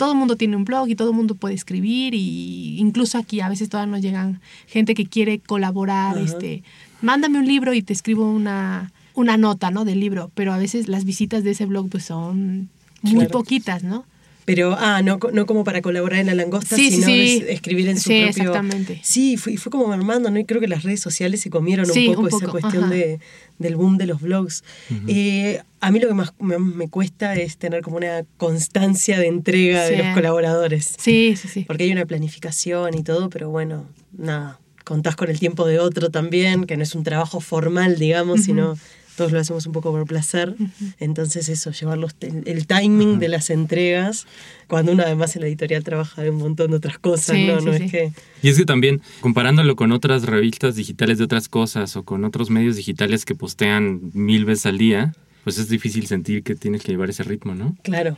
todo 0.00 0.12
el 0.12 0.18
mundo 0.18 0.34
tiene 0.36 0.56
un 0.56 0.64
blog 0.64 0.88
y 0.88 0.94
todo 0.94 1.10
el 1.10 1.14
mundo 1.14 1.34
puede 1.34 1.54
escribir 1.54 2.14
y 2.14 2.78
incluso 2.78 3.18
aquí 3.18 3.42
a 3.42 3.50
veces 3.50 3.68
todavía 3.68 3.92
nos 3.92 4.00
llegan 4.00 4.40
gente 4.66 4.94
que 4.94 5.04
quiere 5.04 5.40
colaborar, 5.40 6.16
Ajá. 6.16 6.24
este, 6.24 6.62
mándame 7.02 7.38
un 7.38 7.46
libro 7.46 7.74
y 7.74 7.82
te 7.82 7.92
escribo 7.92 8.24
una, 8.24 8.92
una 9.12 9.36
nota, 9.36 9.70
¿no? 9.70 9.84
Del 9.84 10.00
libro, 10.00 10.30
pero 10.34 10.54
a 10.54 10.56
veces 10.56 10.88
las 10.88 11.04
visitas 11.04 11.44
de 11.44 11.50
ese 11.50 11.66
blog 11.66 11.90
pues 11.90 12.04
son 12.04 12.70
muy 13.02 13.26
Claro. 13.26 13.30
poquitas, 13.30 13.84
¿no? 13.84 14.06
Pero, 14.50 14.76
ah, 14.78 15.00
no, 15.02 15.18
co- 15.20 15.30
no 15.30 15.46
como 15.46 15.62
para 15.62 15.80
colaborar 15.80 16.18
en 16.20 16.26
la 16.26 16.34
langosta, 16.34 16.74
Sí, 16.74 16.90
sino 16.90 17.06
sí. 17.06 17.44
escribir 17.48 17.88
en 17.88 17.96
su 18.00 18.08
Sí, 18.10 18.22
propio... 18.24 18.42
exactamente. 18.42 18.98
Sí, 19.02 19.36
fue, 19.36 19.52
y 19.52 19.56
fue 19.58 19.70
como 19.70 19.86
mermando, 19.86 20.28
¿no? 20.30 20.38
Y 20.40 20.44
creo 20.44 20.60
que 20.60 20.66
las 20.66 20.82
redes 20.82 21.00
sociales 21.00 21.40
se 21.40 21.50
comieron 21.50 21.86
Sí, 21.86 22.08
un 22.08 22.14
poco, 22.14 22.22
un 22.22 22.42
esa 22.42 22.50
cuestión 22.50 22.90
de, 22.90 23.20
del 23.58 23.76
boom 23.76 23.96
de 23.96 24.06
los 24.06 24.20
blogs. 24.20 24.64
Eh, 25.06 25.60
a 25.80 25.90
mí 25.92 26.00
lo 26.00 26.08
que 26.08 26.14
más 26.14 26.32
me, 26.40 26.58
me 26.58 26.88
cuesta 26.88 27.34
es 27.36 27.56
tener 27.58 27.82
como 27.82 27.96
una 27.96 28.24
constancia 28.38 29.18
de 29.20 29.28
entrega 29.28 29.84
de 29.84 29.98
los 29.98 30.06
colaboradores. 30.14 30.94
Sí, 30.98 31.34
sí, 31.36 31.46
sí. 31.48 31.64
Porque 31.66 31.84
hay 31.84 31.92
una 31.92 32.06
planificación 32.06 32.94
y 32.94 33.02
todo, 33.04 33.30
pero 33.30 33.50
bueno, 33.50 33.88
nada, 34.16 34.58
contás 34.84 35.14
con 35.14 35.30
el 35.30 35.38
tiempo 35.38 35.64
de 35.66 35.78
otro 35.78 36.10
también, 36.10 36.64
que 36.66 36.76
no 36.76 36.82
es 36.82 36.94
un 36.96 37.04
trabajo 37.04 37.40
formal, 37.40 37.98
digamos, 37.98 38.42
sino 38.42 38.76
todos 39.20 39.32
lo 39.32 39.38
hacemos 39.40 39.66
un 39.66 39.72
poco 39.74 39.90
por 39.92 40.06
placer. 40.06 40.54
Entonces 40.98 41.50
eso, 41.50 41.72
llevar 41.72 41.98
los- 41.98 42.16
el, 42.20 42.42
el 42.46 42.66
timing 42.66 43.18
de 43.18 43.28
las 43.28 43.50
entregas, 43.50 44.26
cuando 44.66 44.92
uno 44.92 45.02
además 45.02 45.36
en 45.36 45.42
la 45.42 45.48
editorial 45.48 45.84
trabaja 45.84 46.22
de 46.22 46.30
un 46.30 46.38
montón 46.38 46.70
de 46.70 46.78
otras 46.78 46.98
cosas, 46.98 47.36
Sí, 47.36 47.46
¿no? 47.46 47.60
sí, 47.60 47.66
no 47.66 47.72
sí. 47.74 47.84
es 47.84 47.90
que... 47.90 48.12
Y 48.42 48.48
es 48.48 48.56
que 48.56 48.64
también, 48.64 49.02
comparándolo 49.20 49.76
con 49.76 49.92
otras 49.92 50.22
revistas 50.22 50.74
digitales 50.74 51.18
de 51.18 51.24
otras 51.24 51.50
cosas 51.50 51.94
o 51.96 52.02
con 52.02 52.24
otros 52.24 52.48
medios 52.48 52.76
digitales 52.76 53.26
que 53.26 53.34
postean 53.34 54.00
mil 54.14 54.46
veces 54.46 54.64
al 54.66 54.78
día, 54.78 55.12
pues 55.44 55.58
es 55.58 55.68
difícil 55.68 56.06
sentir 56.06 56.42
que 56.42 56.54
tienes 56.54 56.82
que 56.82 56.92
llevar 56.92 57.10
ese 57.10 57.22
ritmo, 57.22 57.54
¿no? 57.54 57.76
Claro. 57.82 58.16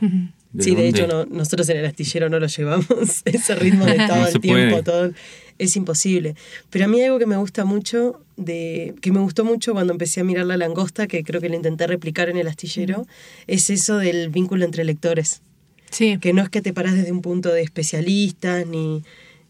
¿De 0.53 0.63
sí, 0.63 0.75
de 0.75 0.87
hecho 0.87 1.07
no- 1.07 1.25
nosotros 1.25 1.67
en 1.69 1.77
el 1.77 1.85
astillero 1.85 2.29
no 2.29 2.39
lo 2.39 2.47
llevamos, 2.47 2.87
ese 3.25 3.55
ritmo 3.55 3.85
de 3.85 3.95
todo 4.07 4.15
No 4.17 4.27
el 4.27 4.39
tiempo, 4.39 4.69
puede. 4.69 4.83
todo 4.83 5.11
es 5.57 5.75
imposible. 5.75 6.35
Pero 6.69 6.85
a 6.85 6.87
mí 6.87 7.01
algo 7.01 7.19
que 7.19 7.25
me 7.25 7.37
gusta 7.37 7.65
mucho, 7.65 8.21
de, 8.37 8.95
que 9.01 9.11
me 9.11 9.19
gustó 9.19 9.45
mucho 9.45 9.73
cuando 9.73 9.93
empecé 9.93 10.21
a 10.21 10.23
mirar 10.23 10.45
la 10.45 10.57
langosta, 10.57 11.07
que 11.07 11.23
creo 11.23 11.41
que 11.41 11.49
lo 11.49 11.55
intenté 11.55 11.87
replicar 11.87 12.29
en 12.29 12.37
el 12.37 12.47
astillero, 12.47 13.05
es 13.47 13.69
eso 13.69 13.97
del 13.97 14.29
vínculo 14.29 14.65
entre 14.65 14.83
lectores. 14.83 15.41
Sí. 15.89 16.17
Que 16.19 16.33
no 16.33 16.41
es 16.41 16.49
que 16.49 16.61
te 16.61 16.73
parás 16.73 16.95
desde 16.95 17.11
un 17.11 17.21
punto 17.21 17.53
de 17.53 17.61
especialistas 17.61 18.65
ni, 18.65 19.03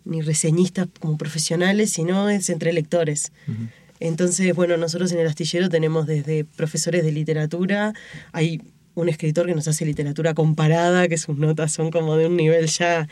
ni 0.05 0.21
reseñistas 0.21 0.87
como 0.99 1.17
profesionales, 1.17 1.91
sino 1.91 2.29
es 2.29 2.49
entre 2.49 2.73
lectores. 2.73 3.31
Entonces, 3.99 4.53
bueno, 4.53 4.75
nosotros 4.75 5.11
en 5.13 5.19
el 5.19 5.27
astillero 5.27 5.69
tenemos 5.69 6.05
desde 6.05 6.43
profesores 6.43 7.05
de 7.05 7.11
literatura, 7.13 7.93
hay 8.33 8.61
un 8.95 9.09
escritor 9.09 9.47
que 9.47 9.55
nos 9.55 9.67
hace 9.67 9.85
literatura 9.85 10.33
comparada, 10.33 11.07
que 11.07 11.17
sus 11.17 11.37
notas 11.37 11.71
son 11.71 11.89
como 11.91 12.15
de 12.15 12.27
un 12.27 12.37
nivel 12.37 12.67
ya 12.67 13.07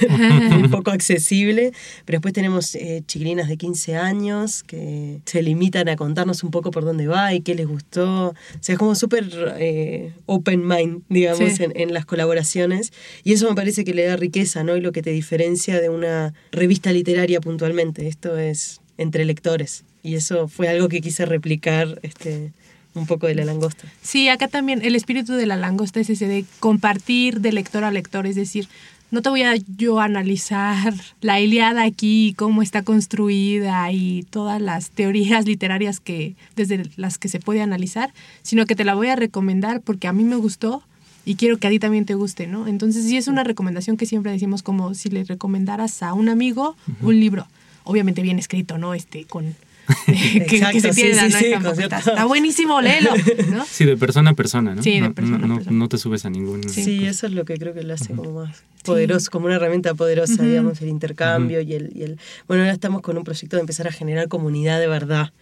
un 0.50 0.70
poco 0.70 0.90
accesible. 0.90 1.72
Pero 2.04 2.16
después 2.16 2.32
tenemos 2.34 2.74
eh, 2.74 3.02
chiquilinas 3.06 3.48
de 3.48 3.56
15 3.56 3.96
años 3.96 4.62
que 4.62 5.20
se 5.26 5.42
limitan 5.42 5.88
a 5.88 5.96
contarnos 5.96 6.42
un 6.42 6.50
poco 6.50 6.70
por 6.70 6.84
dónde 6.84 7.06
va 7.06 7.34
y 7.34 7.40
qué 7.40 7.54
les 7.54 7.66
gustó. 7.66 8.28
O 8.28 8.34
sea, 8.60 8.74
es 8.74 8.78
como 8.78 8.94
súper 8.94 9.28
eh, 9.58 10.12
open 10.26 10.66
mind, 10.66 11.02
digamos, 11.08 11.52
Sí. 11.52 11.62
en, 11.64 11.72
en 11.76 11.92
las 11.92 12.06
colaboraciones. 12.06 12.92
Y 13.24 13.32
eso 13.34 13.48
me 13.48 13.54
parece 13.54 13.84
que 13.84 13.94
le 13.94 14.04
da 14.06 14.16
riqueza, 14.16 14.64
¿no? 14.64 14.76
Y 14.76 14.80
lo 14.80 14.92
que 14.92 15.02
te 15.02 15.10
diferencia 15.10 15.80
de 15.80 15.88
una 15.88 16.32
revista 16.52 16.92
literaria 16.92 17.40
puntualmente. 17.40 18.08
Esto 18.08 18.38
es 18.38 18.80
entre 18.98 19.24
lectores. 19.24 19.84
Y 20.02 20.14
eso 20.14 20.48
fue 20.48 20.68
algo 20.68 20.88
que 20.88 21.00
quise 21.00 21.26
replicar 21.26 21.98
este, 22.02 22.52
un 22.96 23.06
poco 23.06 23.26
de 23.26 23.34
la 23.34 23.44
langosta. 23.44 23.84
Sí, 24.02 24.28
acá 24.28 24.48
también 24.48 24.84
el 24.84 24.96
espíritu 24.96 25.34
de 25.34 25.46
la 25.46 25.56
langosta 25.56 26.00
es 26.00 26.10
ese 26.10 26.26
de 26.26 26.44
compartir 26.60 27.40
de 27.40 27.52
lector 27.52 27.84
a 27.84 27.90
lector, 27.90 28.26
es 28.26 28.36
decir, 28.36 28.68
no 29.10 29.22
te 29.22 29.28
voy 29.28 29.42
a 29.42 29.54
yo 29.76 30.00
analizar 30.00 30.92
la 31.20 31.40
Iliada 31.40 31.84
aquí, 31.84 32.34
cómo 32.36 32.62
está 32.62 32.82
construida 32.82 33.90
y 33.92 34.24
todas 34.30 34.60
las 34.60 34.90
teorías 34.90 35.46
literarias 35.46 36.00
que 36.00 36.34
desde 36.56 36.90
las 36.96 37.18
que 37.18 37.28
se 37.28 37.38
puede 37.38 37.62
analizar, 37.62 38.12
sino 38.42 38.66
que 38.66 38.74
te 38.74 38.84
la 38.84 38.94
voy 38.94 39.08
a 39.08 39.16
recomendar 39.16 39.80
porque 39.80 40.08
a 40.08 40.12
mí 40.12 40.24
me 40.24 40.36
gustó 40.36 40.82
y 41.24 41.36
quiero 41.36 41.58
que 41.58 41.66
a 41.66 41.70
ti 41.70 41.78
también 41.78 42.04
te 42.04 42.14
guste, 42.14 42.46
¿no? 42.46 42.66
Entonces 42.66 43.04
sí 43.04 43.16
es 43.16 43.28
una 43.28 43.44
recomendación 43.44 43.96
que 43.96 44.06
siempre 44.06 44.32
decimos 44.32 44.62
como 44.62 44.94
si 44.94 45.08
le 45.08 45.24
recomendaras 45.24 46.02
a 46.02 46.12
un 46.12 46.28
amigo 46.28 46.76
un 47.00 47.20
libro, 47.20 47.46
obviamente 47.84 48.22
bien 48.22 48.38
escrito, 48.38 48.76
¿no? 48.76 48.94
Este 48.94 49.24
con 49.24 49.54
que, 50.06 50.44
que 50.46 50.80
se 50.80 50.92
sí, 50.92 51.02
entienda, 51.02 51.26
sí, 51.28 51.32
¿no? 51.32 51.38
sí, 51.74 51.82
con 51.82 51.98
está, 51.98 52.24
buenísimo, 52.24 52.80
léelo, 52.80 53.10
¿no? 53.50 53.64
Sí, 53.64 53.84
de 53.84 53.96
persona 53.96 54.30
a 54.30 54.34
persona, 54.34 54.74
¿no? 54.74 54.82
Sí, 54.82 54.92
de 54.94 55.00
No- 55.00 55.14
persona 55.14 55.36
a 55.36 55.40
no, 55.40 55.46
no- 55.48 55.54
persona. 55.56 55.76
no 55.78 55.88
te 55.88 55.98
subes 55.98 56.24
a 56.24 56.30
ningún... 56.30 56.68
Sí, 56.68 57.06
eso 57.06 57.26
es 57.26 57.32
lo 57.32 57.44
que 57.44 57.56
creo 57.58 57.72
que 57.74 57.82
lo 57.82 57.94
hace 57.94 58.14
como 58.14 58.32
más 58.32 58.62
poderoso, 58.84 59.30
como 59.30 59.46
una 59.46 59.56
herramienta 59.56 59.94
poderosa, 59.94 60.42
digamos, 60.44 60.80
el 60.82 60.88
intercambio 60.88 61.60
y, 61.60 61.72
el, 61.74 61.92
y 61.96 62.02
el... 62.02 62.18
Bueno, 62.46 62.62
ahora 62.62 62.72
estamos 62.72 63.02
con 63.02 63.16
un 63.18 63.24
proyecto 63.24 63.56
de 63.56 63.60
empezar 63.60 63.88
a 63.88 63.92
generar 63.92 64.28
comunidad 64.28 64.78
de 64.80 64.86
verdad, 64.86 65.32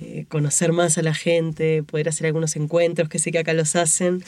eh, 0.00 0.24
conocer 0.28 0.72
más 0.72 0.96
a 0.98 1.02
la 1.02 1.12
gente, 1.14 1.82
poder 1.82 2.08
hacer 2.08 2.26
algunos 2.26 2.54
encuentros 2.56 3.08
que 3.08 3.18
sé 3.18 3.32
que 3.32 3.38
acá 3.40 3.52
los 3.52 3.74
hacen. 3.76 4.22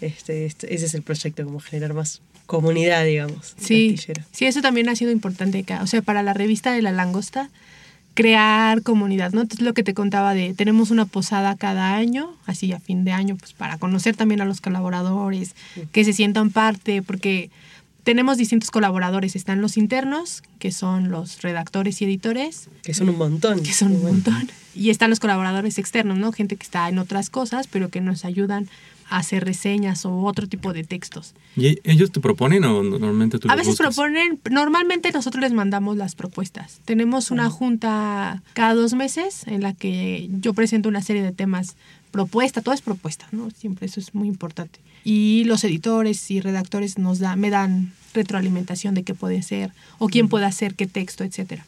Este, 0.00 0.46
este- 0.46 0.74
ese 0.74 0.86
es 0.86 0.94
el 0.94 1.02
proyecto, 1.02 1.44
como 1.44 1.60
generar 1.60 1.94
más 1.94 2.20
comunidad, 2.46 3.04
digamos. 3.04 3.54
Sí, 3.58 3.96
sí, 4.32 4.46
eso 4.46 4.62
también 4.62 4.88
ha 4.88 4.96
sido 4.96 5.10
importante 5.10 5.58
acá. 5.58 5.82
O 5.82 5.86
sea, 5.86 6.02
para 6.02 6.22
la 6.22 6.32
revista 6.34 6.72
de 6.72 6.82
la 6.82 6.92
langosta, 6.92 7.50
crear 8.18 8.82
comunidad, 8.82 9.30
¿no? 9.30 9.42
Entonces, 9.42 9.64
lo 9.64 9.74
que 9.74 9.84
te 9.84 9.94
contaba 9.94 10.34
de, 10.34 10.52
tenemos 10.52 10.90
una 10.90 11.04
posada 11.04 11.54
cada 11.54 11.94
año, 11.94 12.34
así 12.46 12.72
a 12.72 12.80
fin 12.80 13.04
de 13.04 13.12
año, 13.12 13.36
pues 13.36 13.52
para 13.52 13.78
conocer 13.78 14.16
también 14.16 14.40
a 14.40 14.44
los 14.44 14.60
colaboradores, 14.60 15.54
que 15.92 16.04
se 16.04 16.12
sientan 16.12 16.50
parte, 16.50 17.00
porque 17.00 17.48
tenemos 18.02 18.36
distintos 18.36 18.72
colaboradores. 18.72 19.36
Están 19.36 19.60
los 19.60 19.76
internos, 19.76 20.42
que 20.58 20.72
son 20.72 21.12
los 21.12 21.42
redactores 21.42 22.02
y 22.02 22.06
editores, 22.06 22.68
Que 22.82 22.92
son 22.92 23.08
un 23.08 23.18
montón. 23.18 23.62
que 23.62 23.72
son 23.72 23.92
un 23.92 24.02
montón. 24.02 24.50
Y 24.74 24.90
están 24.90 25.10
los 25.10 25.20
colaboradores 25.20 25.78
externos, 25.78 26.18
¿no? 26.18 26.32
Gente 26.32 26.56
que 26.56 26.64
está 26.64 26.88
en 26.88 26.98
otras 26.98 27.30
cosas, 27.30 27.68
pero 27.68 27.88
que 27.88 28.00
nos 28.00 28.24
ayudan 28.24 28.68
hacer 29.10 29.44
reseñas 29.44 30.04
o 30.04 30.16
otro 30.24 30.46
tipo 30.48 30.72
de 30.72 30.84
textos. 30.84 31.34
¿Y 31.56 31.66
e- 31.68 31.80
ellos 31.84 32.10
te 32.10 32.20
proponen 32.20 32.64
o 32.64 32.82
normalmente 32.82 33.38
tú 33.38 33.48
A 33.50 33.56
veces 33.56 33.72
buscas? 33.78 33.94
proponen, 33.94 34.40
normalmente 34.50 35.10
nosotros 35.12 35.40
les 35.42 35.52
mandamos 35.52 35.96
las 35.96 36.14
propuestas. 36.14 36.80
Tenemos 36.84 37.30
una 37.30 37.50
junta 37.50 38.42
cada 38.52 38.74
dos 38.74 38.94
meses 38.94 39.46
en 39.46 39.62
la 39.62 39.72
que 39.74 40.28
yo 40.40 40.54
presento 40.54 40.88
una 40.88 41.02
serie 41.02 41.22
de 41.22 41.32
temas 41.32 41.76
propuesta, 42.10 42.62
todo 42.62 42.74
es 42.74 42.80
propuesta, 42.80 43.28
¿no? 43.32 43.50
Siempre 43.50 43.86
eso 43.86 44.00
es 44.00 44.14
muy 44.14 44.28
importante. 44.28 44.80
Y 45.04 45.44
los 45.44 45.64
editores 45.64 46.30
y 46.30 46.40
redactores 46.40 46.98
nos 46.98 47.18
da, 47.18 47.36
me 47.36 47.50
dan 47.50 47.92
retroalimentación 48.14 48.94
de 48.94 49.02
qué 49.02 49.14
puede 49.14 49.42
ser 49.42 49.72
o 49.98 50.08
quién 50.08 50.28
puede 50.28 50.44
hacer 50.46 50.74
qué 50.74 50.86
texto, 50.86 51.24
etcétera. 51.24 51.64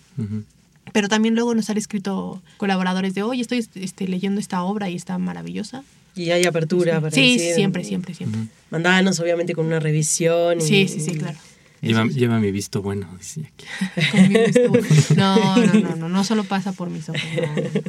Pero 0.92 1.08
también 1.08 1.34
luego 1.34 1.54
nos 1.54 1.70
han 1.70 1.76
escrito 1.78 2.42
colaboradores 2.56 3.14
de, 3.14 3.22
oye, 3.22 3.42
estoy 3.42 3.66
este, 3.74 4.08
leyendo 4.08 4.40
esta 4.40 4.62
obra 4.62 4.90
y 4.90 4.96
está 4.96 5.16
maravillosa. 5.18 5.84
Y 6.14 6.30
hay 6.30 6.44
apertura 6.44 7.00
para 7.00 7.10
Sí, 7.14 7.34
decir, 7.38 7.54
siempre, 7.54 7.84
siempre, 7.84 8.14
siempre. 8.14 8.40
Mandanos, 8.70 9.20
obviamente, 9.20 9.54
con 9.54 9.66
una 9.66 9.80
revisión. 9.80 10.58
y- 10.58 10.62
Sí, 10.62 10.88
sí, 10.88 11.00
sí, 11.00 11.12
claro. 11.12 11.38
Lleva, 11.82 12.04
lleva 12.06 12.38
mi 12.38 12.50
visto 12.50 12.82
bueno, 12.82 13.08
dice 13.18 13.50
aquí. 13.54 13.64
No, 15.16 15.56
no, 15.56 15.72
no, 15.80 15.96
no, 15.96 16.08
no 16.10 16.24
solo 16.24 16.44
pasa 16.44 16.72
por 16.72 16.90
mis 16.90 17.08
ojos. 17.08 17.22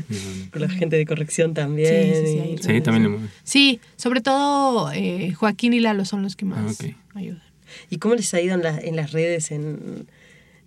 no. 0.09 0.51
Con 0.51 0.61
la 0.61 0.69
gente 0.69 0.95
de 0.95 1.05
corrección 1.05 1.53
también. 1.53 2.13
Sí, 2.13 2.25
sí, 2.25 2.57
sí, 2.61 2.73
Sí, 2.75 2.81
también 2.81 3.03
le 3.03 3.09
mueve. 3.09 3.27
Sí, 3.43 3.79
sobre 3.97 4.21
todo 4.21 4.91
eh, 4.93 5.33
Joaquín 5.33 5.73
y 5.73 5.79
Lalo 5.81 6.05
son 6.05 6.23
los 6.23 6.35
que 6.37 6.45
más 6.45 6.79
Ah, 6.81 6.85
ayudan. 7.15 7.43
¿Y 7.89 7.97
cómo 7.97 8.15
les 8.15 8.33
ha 8.33 8.39
ido 8.41 8.53
en, 8.55 8.63
la- 8.63 8.79
en 8.79 8.95
las 8.95 9.11
redes, 9.11 9.51
en, 9.51 10.07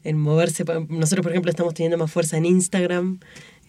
en 0.04 0.18
moverse? 0.18 0.64
Nosotros, 0.88 1.22
por 1.22 1.32
ejemplo, 1.32 1.50
estamos 1.50 1.72
teniendo 1.74 1.96
más 1.98 2.10
fuerza 2.10 2.36
en 2.36 2.44
Instagram. 2.44 3.20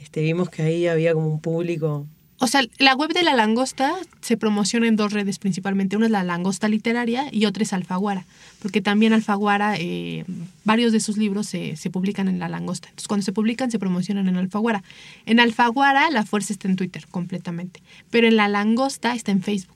Este, 0.01 0.21
vimos 0.21 0.49
que 0.49 0.63
ahí 0.63 0.87
había 0.87 1.13
como 1.13 1.27
un 1.29 1.39
público. 1.39 2.07
O 2.37 2.47
sea, 2.47 2.61
la 2.79 2.95
web 2.95 3.13
de 3.13 3.23
La 3.23 3.33
Langosta 3.33 3.93
se 4.21 4.35
promociona 4.35 4.87
en 4.87 4.97
dos 4.97 5.13
redes 5.13 5.39
principalmente. 5.39 5.95
Una 5.95 6.07
es 6.07 6.11
La 6.11 6.23
Langosta 6.23 6.67
Literaria 6.67 7.27
y 7.31 7.45
otra 7.45 7.63
es 7.63 7.71
Alfaguara. 7.71 8.25
Porque 8.61 8.81
también 8.81 9.13
Alfaguara, 9.13 9.75
eh, 9.79 10.25
varios 10.65 10.91
de 10.91 10.99
sus 10.99 11.17
libros 11.17 11.47
se, 11.47 11.77
se 11.77 11.89
publican 11.89 12.27
en 12.27 12.39
La 12.39 12.49
Langosta. 12.49 12.89
Entonces, 12.89 13.07
cuando 13.07 13.23
se 13.23 13.31
publican, 13.31 13.71
se 13.71 13.79
promocionan 13.79 14.27
en 14.27 14.35
Alfaguara. 14.35 14.83
En 15.25 15.39
Alfaguara, 15.39 16.11
la 16.11 16.25
fuerza 16.25 16.51
está 16.51 16.67
en 16.67 16.75
Twitter 16.75 17.07
completamente. 17.09 17.81
Pero 18.09 18.27
en 18.27 18.35
La 18.35 18.49
Langosta 18.49 19.15
está 19.15 19.31
en 19.31 19.41
Facebook. 19.41 19.75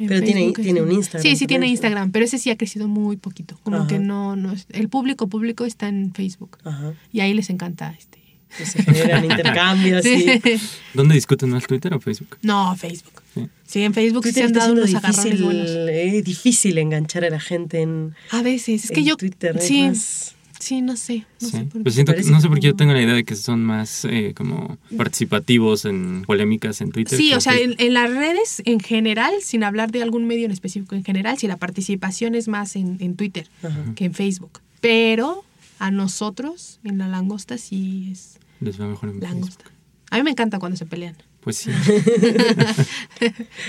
En 0.00 0.06
Pero 0.08 0.20
tiene, 0.24 0.40
Facebook 0.42 0.62
tiene 0.64 0.82
un 0.82 0.92
Instagram. 0.92 1.22
Sí, 1.22 1.36
sí 1.36 1.46
tiene. 1.46 1.66
Instagram, 1.68 2.10
pero 2.12 2.24
ese 2.24 2.38
sí 2.38 2.50
ha 2.50 2.56
crecido 2.56 2.88
muy 2.88 3.16
poquito. 3.16 3.58
Como 3.62 3.78
Ajá. 3.78 3.86
que 3.86 3.98
no, 4.00 4.34
no 4.36 4.52
es- 4.52 4.66
el 4.70 4.88
público 4.88 5.28
público 5.28 5.64
está 5.64 5.88
en 5.88 6.12
Facebook 6.12 6.58
Ajá. 6.64 6.92
y 7.12 7.20
ahí 7.20 7.34
les 7.34 7.50
encanta 7.50 7.94
este. 7.98 8.17
Que 8.56 8.64
se 8.66 8.82
generan 8.82 9.24
intercambios. 9.24 10.02
Sí. 10.04 10.26
y- 10.44 10.60
¿Dónde 10.94 11.14
discuten 11.14 11.50
más, 11.50 11.66
Twitter 11.66 11.92
o 11.94 12.00
Facebook? 12.00 12.38
No, 12.42 12.74
Facebook. 12.76 13.22
Sí. 13.34 13.46
Sí, 13.66 13.82
en 13.82 13.92
Facebook 13.94 14.24
sí 14.24 14.32
se 14.32 14.40
Twitter 14.40 14.46
han 14.46 14.52
dado 14.54 14.72
unos 14.72 14.94
agarrones 14.94 15.24
difícil, 15.24 15.44
buenos. 15.44 15.70
es 15.70 16.24
difícil 16.24 16.78
enganchar 16.78 17.24
a 17.24 17.30
la 17.30 17.40
gente 17.40 17.82
en, 17.82 18.14
A 18.30 18.42
veces, 18.42 18.84
es 18.84 18.90
que 18.90 19.04
yo 19.04 19.16
Twitter. 19.16 19.56
es 19.58 19.66
sí, 19.66 19.82
más- 19.82 20.34
sí, 20.58 20.80
no 20.82 20.96
sé, 20.96 21.24
no 21.40 21.48
Sí. 21.48 21.56
sé 21.56 21.64
por 21.64 21.82
Pues 21.82 21.84
qué. 21.84 21.90
siento 21.92 22.12
que- 22.12 22.16
Parece 22.16 22.30
no 22.30 22.40
sé 22.40 22.48
por 22.48 22.58
qué 22.60 22.66
yo 22.68 22.74
tengo 22.76 22.92
la 22.94 23.02
idea 23.02 23.14
de 23.14 23.24
que 23.24 23.36
son 23.36 23.62
más 23.64 24.04
eh, 24.06 24.32
como 24.34 24.78
participativos 24.96 25.84
en 25.84 26.22
polémicas 26.26 26.80
en 26.80 26.90
Twitter. 26.92 27.18
Sí, 27.18 27.32
o 27.34 27.40
sea, 27.40 27.54
en, 27.58 27.76
las 27.94 28.10
redes 28.10 28.62
en 28.64 28.80
general, 28.80 29.34
sin 29.42 29.62
hablar 29.64 29.90
de 29.92 30.02
algún 30.02 30.26
medio 30.26 30.46
en 30.46 30.50
específico 30.50 30.94
en 30.94 31.04
general, 31.04 31.38
si 31.38 31.46
la 31.46 31.56
participación 31.58 32.34
es 32.34 32.48
más 32.48 32.74
en, 32.76 32.96
en 33.00 33.14
Twitter 33.16 33.48
Ajá. 33.62 33.76
que 33.94 34.06
en 34.06 34.14
Facebook. 34.14 34.60
Pero 34.80 35.44
a 35.78 35.90
nosotros, 35.90 36.80
en 36.84 36.98
la 36.98 37.08
langosta, 37.08 37.58
sí 37.58 38.08
es 38.12 38.38
Les 38.60 38.80
va 38.80 38.86
mejor 38.86 39.10
en 39.10 39.20
langosta. 39.20 39.64
Facebook. 39.64 39.78
A 40.10 40.16
mí 40.16 40.22
me 40.22 40.30
encanta 40.30 40.58
cuando 40.58 40.76
se 40.76 40.86
pelean. 40.86 41.16
Pues 41.40 41.56
sí. 41.58 41.70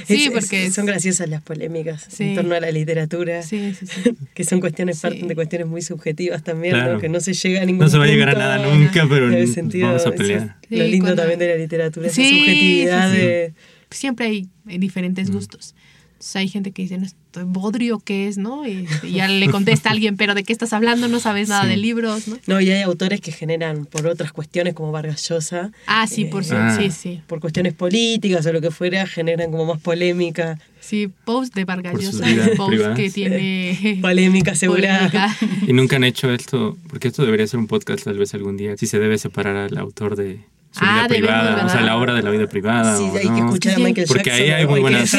Sí, 0.06 0.26
Es- 0.26 0.32
porque 0.32 0.66
es- 0.68 0.74
son 0.74 0.86
graciosas 0.86 1.30
las 1.30 1.42
polémicas 1.42 2.06
Sí. 2.10 2.24
en 2.30 2.36
torno 2.36 2.56
a 2.56 2.60
la 2.60 2.72
literatura. 2.72 3.42
Sí, 3.44 3.74
sí, 3.78 3.86
sí. 3.88 4.16
Que 4.34 4.44
son 4.44 4.60
cuestiones, 4.60 4.98
Sí. 4.98 5.02
parten 5.04 5.28
de 5.28 5.36
cuestiones 5.36 5.68
muy 5.68 5.82
subjetivas 5.82 6.44
también, 6.44 6.74
Claro. 6.76 6.94
¿no? 6.94 7.00
que 7.00 7.10
no 7.10 7.20
se 7.20 7.34
llega 7.34 7.62
a 7.62 7.66
ningún 7.66 7.86
No 7.86 7.90
se 7.90 7.98
va 7.98 8.06
a 8.06 8.08
llegar 8.08 8.30
a 8.30 8.34
nada 8.34 8.58
nunca, 8.74 9.06
pero 9.10 9.32
En 9.32 9.48
sentido, 9.54 9.88
vamos 9.88 10.06
a 10.06 10.12
pelear. 10.12 10.58
lo 10.70 10.84
lindo 10.84 11.06
cuando- 11.06 11.16
también 11.22 11.40
de 11.40 11.48
la 11.50 11.56
literatura, 11.56 12.08
esa 12.08 12.16
subjetividad 12.16 13.12
sí, 13.12 13.18
sí. 13.18 13.22
de... 13.26 13.54
Siempre 13.92 14.26
hay 14.28 14.50
diferentes 14.78 15.32
gustos. 15.32 15.74
Entonces, 16.20 16.36
hay 16.36 16.50
gente 16.50 16.72
que 16.74 16.82
dice, 16.82 16.98
no, 16.98 17.06
estoy 17.06 17.44
bodrio, 17.46 18.00
¿qué 18.04 18.28
es? 18.28 18.38
¿no? 18.38 18.68
Y, 18.68 18.86
y 19.04 19.12
ya 19.14 19.30
le 19.30 19.50
contesta 19.50 19.88
a 19.88 19.94
alguien, 19.94 20.18
pero 20.18 20.36
¿de 20.36 20.44
qué 20.44 20.52
estás 20.52 20.74
hablando? 20.74 21.08
No 21.08 21.22
sabes 21.22 21.48
nada 21.48 21.64
Sí. 21.64 21.70
de 21.70 21.78
libros, 21.78 22.28
¿no? 22.28 22.38
No, 22.46 22.60
y 22.60 22.70
hay 22.70 22.82
autores 22.82 23.22
que 23.22 23.32
generan 23.32 23.86
por 23.86 24.06
otras 24.06 24.34
cuestiones 24.34 24.74
como 24.74 24.92
Vargas 24.92 25.26
Llosa, 25.30 25.72
Ah, 25.88 26.08
sí, 26.08 26.26
por 26.26 26.44
sí, 26.44 26.56
Ah. 26.56 26.76
sí, 26.78 26.92
sí. 26.92 27.22
por 27.26 27.40
cuestiones 27.40 27.74
políticas 27.74 28.46
o 28.46 28.52
lo 28.52 28.60
que 28.60 28.70
fuera, 28.70 29.08
generan 29.08 29.50
como 29.50 29.64
más 29.66 29.80
polémica, 29.80 30.60
Sí, 30.82 31.10
post 31.24 31.56
de 31.56 31.64
Vargas 31.64 31.94
Llosa, 32.02 32.26
post 32.58 32.70
privadas. 32.70 32.98
que 32.98 33.10
tiene... 33.12 34.00
polémica 34.02 34.52
asegurada. 34.52 35.10
polémica. 35.10 35.38
Y 35.68 35.72
nunca 35.72 35.96
han 35.96 36.04
hecho 36.04 36.34
esto, 36.34 36.78
porque 36.90 37.08
esto 37.08 37.24
debería 37.24 37.48
ser 37.48 37.62
un 37.62 37.68
podcast 37.68 38.04
tal 38.04 38.18
vez 38.18 38.34
algún 38.34 38.58
día, 38.58 38.76
si 38.76 38.88
se 38.88 39.00
debe 39.00 39.18
separar 39.18 39.56
al 39.56 39.78
autor 39.78 40.18
de 40.18 40.40
su 40.80 40.86
Ah, 40.86 41.06
vida 41.08 41.08
privada, 41.08 41.66
o 41.66 41.70
sea, 41.70 41.82
la 41.82 41.98
obra 41.98 42.14
de 42.14 42.24
la 42.24 42.30
vida 42.32 42.48
privada. 42.48 42.98
Sí, 42.98 43.04
o 43.04 43.16
hay 43.16 43.22
que 43.22 43.30
no. 43.30 43.46
escuchar 43.48 43.76
Sí, 43.76 43.82
a 43.82 43.86
Michael 43.86 44.08
porque 44.08 44.30
Jackson. 44.30 44.46
ahí 44.46 44.52
hay 44.52 44.66
muy 44.66 44.76
que 44.76 44.82
buenas-. 44.82 45.14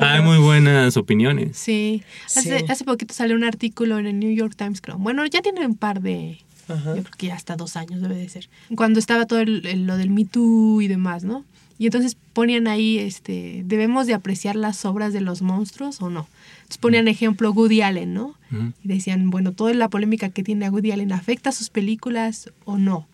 Hay 0.00 0.22
muy 0.22 0.38
buenas 0.38 0.96
opiniones. 0.96 1.56
Sí. 1.56 2.02
Hace, 2.26 2.58
Sí. 2.60 2.64
hace 2.68 2.84
poquito 2.84 3.14
salió 3.14 3.34
un 3.36 3.44
artículo 3.44 3.98
en 3.98 4.06
el 4.06 4.18
New 4.18 4.32
York 4.34 4.54
Times, 4.56 4.80
creo. 4.80 4.98
Bueno, 4.98 5.24
ya 5.26 5.42
tiene 5.42 5.66
un 5.66 5.76
par 5.76 6.00
de... 6.00 6.38
Ajá. 6.68 6.94
Yo 6.94 7.02
creo 7.02 7.14
que 7.18 7.26
ya 7.26 7.34
hasta 7.34 7.56
dos 7.56 7.74
años 7.76 8.00
debe 8.00 8.14
de 8.14 8.28
ser. 8.28 8.48
Cuando 8.76 9.00
estaba 9.00 9.26
todo 9.26 9.40
el- 9.40 9.66
el- 9.66 9.86
lo 9.86 9.96
del 9.96 10.10
Me 10.10 10.24
Too 10.24 10.80
y 10.82 10.86
demás, 10.88 11.24
¿no? 11.24 11.44
Y 11.78 11.86
entonces 11.86 12.16
ponían 12.34 12.68
ahí, 12.68 12.98
este, 12.98 13.62
¿debemos 13.64 14.06
de 14.06 14.12
apreciar 14.14 14.54
las 14.54 14.84
obras 14.84 15.12
de 15.14 15.20
los 15.22 15.40
monstruos 15.42 16.00
o 16.02 16.10
no? 16.10 16.28
Entonces 16.58 16.76
ponían 16.78 17.08
ejemplo 17.08 17.50
Woody 17.52 17.80
Allen, 17.80 18.12
¿no? 18.12 18.34
Ujú. 18.52 18.72
Y 18.84 18.88
decían, 18.88 19.30
bueno, 19.30 19.52
toda 19.52 19.72
la 19.74 19.88
polémica 19.88 20.28
que 20.28 20.42
tiene 20.44 20.66
a 20.66 20.70
Woody 20.70 20.92
Allen, 20.92 21.10
¿afecta 21.12 21.48
a 21.48 21.52
sus 21.52 21.70
películas 21.70 22.50
o 22.66 22.76
no? 22.76 23.08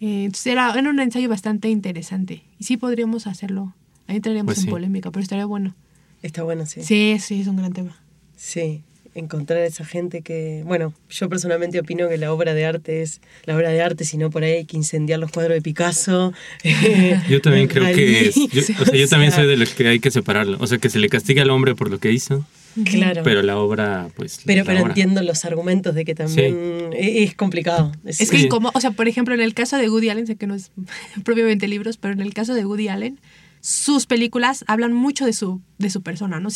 Eh, 0.00 0.24
entonces 0.24 0.46
era, 0.52 0.72
era 0.78 0.88
un 0.90 1.00
ensayo 1.00 1.28
bastante 1.28 1.68
interesante. 1.68 2.42
Y 2.58 2.64
sí 2.64 2.76
podríamos 2.76 3.26
hacerlo. 3.26 3.74
Ahí 4.06 4.16
entraríamos 4.16 4.46
Pues 4.46 4.58
en 4.58 4.64
sí. 4.64 4.70
polémica, 4.70 5.10
pero 5.10 5.22
estaría 5.22 5.44
bueno. 5.44 5.74
Está 6.22 6.42
bueno, 6.42 6.66
sí. 6.66 6.82
Sí, 6.82 7.16
sí, 7.20 7.40
es 7.42 7.46
un 7.46 7.56
gran 7.56 7.72
tema. 7.72 7.96
Sí, 8.36 8.82
encontrar 9.14 9.60
a 9.60 9.66
esa 9.66 9.84
gente 9.84 10.22
que, 10.22 10.62
bueno, 10.66 10.92
yo 11.10 11.28
personalmente 11.28 11.78
opino 11.80 12.08
que 12.08 12.16
la 12.18 12.32
obra 12.32 12.54
de 12.54 12.64
arte 12.64 13.02
es 13.02 13.20
la 13.44 13.56
obra 13.56 13.70
de 13.70 13.82
arte, 13.82 14.04
si 14.04 14.16
no 14.16 14.30
por 14.30 14.42
ahí 14.44 14.52
hay 14.52 14.64
que 14.64 14.76
incendiar 14.76 15.18
los 15.18 15.30
cuadros 15.30 15.54
de 15.54 15.62
Picasso. 15.62 16.32
Yo 17.28 17.40
también 17.40 17.68
creo 17.68 17.84
que 17.94 18.28
es, 18.28 18.34
yo, 18.34 18.60
o 18.80 18.84
sea, 18.84 18.94
yo 18.94 19.08
también 19.10 19.32
soy 19.32 19.46
de 19.46 19.56
los 19.56 19.70
que 19.74 19.86
hay 19.88 20.00
que 20.00 20.10
separarlo. 20.10 20.58
O 20.60 20.66
sea, 20.66 20.78
que 20.78 20.88
se 20.90 20.98
le 20.98 21.08
castiga 21.08 21.42
al 21.42 21.50
hombre 21.50 21.74
por 21.74 21.90
lo 21.90 21.98
que 21.98 22.12
hizo, 22.12 22.44
Claro. 22.84 23.22
pero 23.24 23.42
la 23.42 23.58
obra, 23.58 24.08
pues. 24.16 24.40
Pero, 24.44 24.64
pero 24.64 24.80
obra. 24.80 24.90
entiendo 24.90 25.22
los 25.22 25.44
argumentos 25.44 25.94
de 25.94 26.04
que 26.04 26.14
también 26.14 26.90
e- 26.92 27.24
es, 27.24 27.34
complicado. 27.34 27.92
Es 28.04 28.18
que 28.30 28.38
Sí. 28.38 28.48
como, 28.48 28.70
o 28.74 28.80
sea, 28.80 28.92
por 28.92 29.08
ejemplo, 29.08 29.34
en 29.34 29.40
el 29.40 29.54
caso 29.54 29.76
de 29.76 29.90
Woody 29.90 30.08
Allen, 30.10 30.26
sé 30.26 30.36
que 30.36 30.46
no 30.46 30.54
es 30.54 30.70
propiamente 31.24 31.66
libros, 31.68 31.96
pero 31.96 32.14
en 32.14 32.20
el 32.20 32.32
caso 32.34 32.54
de 32.54 32.64
Woody 32.64 32.88
Allen, 32.88 33.18
sus 33.60 34.06
películas 34.06 34.64
hablan 34.68 34.92
mucho 34.92 35.26
de 35.26 35.32
su, 35.32 35.60
de 35.78 35.90
su 35.90 36.02
persona, 36.02 36.40
¿no? 36.40 36.48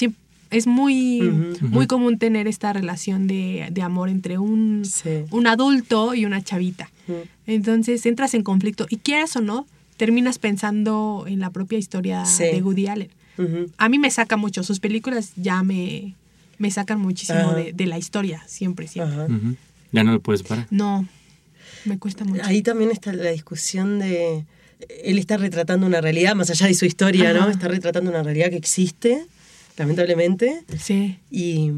Es 0.51 0.67
muy, 0.69 1.21
muy 1.61 1.87
común 1.89 2.19
tener 2.19 2.47
esta 2.47 2.73
relación 2.73 3.27
de, 3.27 3.67
de 3.73 3.83
amor 3.83 4.09
entre 4.09 4.39
un, 4.39 4.85
Sí. 4.85 5.25
un 5.33 5.47
adulto 5.49 6.15
y 6.15 6.27
una 6.27 6.43
chavita. 6.43 6.91
Entonces 7.47 8.07
entras 8.07 8.35
en 8.35 8.43
conflicto 8.43 8.87
y 8.89 8.97
quieras 8.99 9.35
o 9.37 9.41
no, 9.41 9.67
terminas 9.97 10.39
pensando 10.39 11.25
en 11.27 11.41
la 11.41 11.51
propia 11.51 11.79
historia 11.79 12.25
Sí. 12.25 12.45
de 12.45 12.63
Woody 12.63 12.87
Allen. 12.87 13.09
Ujú. 13.39 13.71
A 13.79 13.89
mí 13.89 13.99
me 13.99 14.11
saca 14.11 14.37
mucho, 14.37 14.63
sus 14.63 14.81
películas 14.81 15.33
ya 15.37 15.63
me, 15.63 16.15
me 16.59 16.71
sacan 16.71 17.01
muchísimo 17.01 17.39
Ajá. 17.41 17.55
de, 17.55 17.73
de 17.73 17.87
la 17.87 17.99
historia, 17.99 18.43
siempre, 18.47 18.87
siempre. 18.89 19.15
Ajá. 19.15 19.25
Ujú. 19.27 19.57
Ya 19.93 20.05
no 20.05 20.13
lo 20.13 20.21
puedes 20.21 20.43
parar. 20.43 20.67
No, 20.71 21.07
me 21.85 21.99
cuesta 21.99 22.25
mucho. 22.25 22.43
Ahí 22.45 22.63
también 22.63 22.91
está 22.91 23.13
la 23.13 23.31
discusión 23.31 23.99
de. 23.99 24.45
Él 25.05 25.19
está 25.19 25.37
retratando 25.37 25.87
una 25.87 26.01
realidad, 26.01 26.35
más 26.35 26.51
allá 26.51 26.67
de 26.67 26.75
su 26.75 26.85
historia, 26.85 27.33
¿no? 27.33 27.49
Está 27.49 27.69
retratando 27.69 28.11
una 28.11 28.23
realidad 28.23 28.51
que 28.51 28.57
existe, 28.57 29.25
lamentablemente. 29.79 30.63
Sí. 30.79 31.19
y 31.31 31.71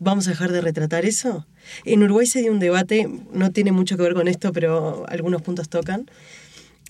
vamos 0.00 0.26
a 0.26 0.30
dejar 0.30 0.52
de 0.52 0.60
retratar 0.60 1.04
eso. 1.06 1.46
En 1.84 2.02
Uruguay 2.02 2.26
se 2.26 2.42
dio 2.42 2.52
un 2.52 2.58
debate, 2.58 3.08
no 3.32 3.50
tiene 3.52 3.72
mucho 3.72 3.96
que 3.96 4.02
ver 4.02 4.12
con 4.12 4.28
esto, 4.28 4.52
pero 4.52 5.06
algunos 5.08 5.40
puntos 5.40 5.68
tocan, 5.70 6.10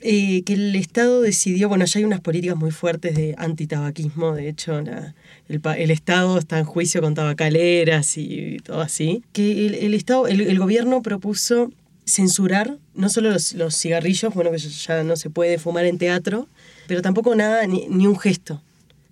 eh, 0.07 0.43
que 0.45 0.53
el 0.53 0.77
Estado 0.77 1.23
decidió, 1.23 1.69
bueno, 1.71 1.87
ya 1.87 1.99
hay 1.99 2.05
unas 2.05 2.21
políticas 2.21 2.57
muy 2.57 2.71
fuertes 2.71 3.17
de 3.17 3.35
antitabaquismo, 3.39 4.35
de 4.35 4.51
hecho 4.51 4.81
la- 4.83 5.15
el, 5.49 5.91
Estado 5.91 6.39
está 6.39 6.59
en 6.59 6.67
juicio 6.67 7.01
con 7.01 7.15
tabacaleras 7.15 8.19
y 8.19 8.59
todo 8.59 8.83
así, 8.83 9.23
que 9.33 9.67
el, 9.67 9.95
Estado, 9.95 10.29
el, 10.29 10.43
el 10.43 10.59
gobierno 10.59 11.01
propuso 11.03 11.73
censurar 12.07 12.77
no 12.95 13.09
solo 13.09 13.31
los, 13.31 13.55
los 13.55 13.75
cigarrillos, 13.77 14.35
bueno, 14.35 14.51
que 14.51 14.59
ya 14.59 15.03
no 15.05 15.17
se 15.17 15.31
puede 15.31 15.59
fumar 15.59 15.87
en 15.87 15.97
teatro, 15.97 16.49
pero 16.87 17.01
tampoco 17.01 17.35
nada, 17.35 17.67
ni, 17.67 17.87
ni 17.89 18.07
un 18.07 18.19
gesto. 18.19 18.61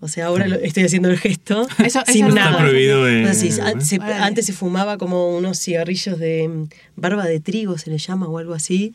O 0.05 0.09
sea, 0.09 0.27
ahora 0.27 0.49
lo- 0.49 0.57
estoy 0.57 0.83
haciendo 0.83 1.09
el 1.11 1.17
gesto 1.17 1.65
Eso- 1.79 2.03
sin 2.07 2.25
eso 2.27 2.29
no 2.31 2.35
nada. 2.35 2.51
Está 2.51 2.63
prohibido 2.65 3.09
en- 3.09 3.23
O 3.25 3.33
sea, 3.33 3.35
sí, 3.35 3.49
a- 3.61 3.81
se- 3.81 3.97
Órale. 3.99 4.15
antes 4.15 4.47
se 4.47 4.53
fumaba 4.53 4.99
como 4.99 5.37
unos 5.37 5.61
cigarrillos 5.61 6.19
de 6.19 6.49
mm, 6.49 6.65
barba 6.97 7.25
de 7.25 7.39
trigo, 7.39 7.79
se 7.79 7.89
le 7.89 7.99
llama, 7.99 8.27
o 8.27 8.39
algo 8.39 8.53
así, 8.55 8.95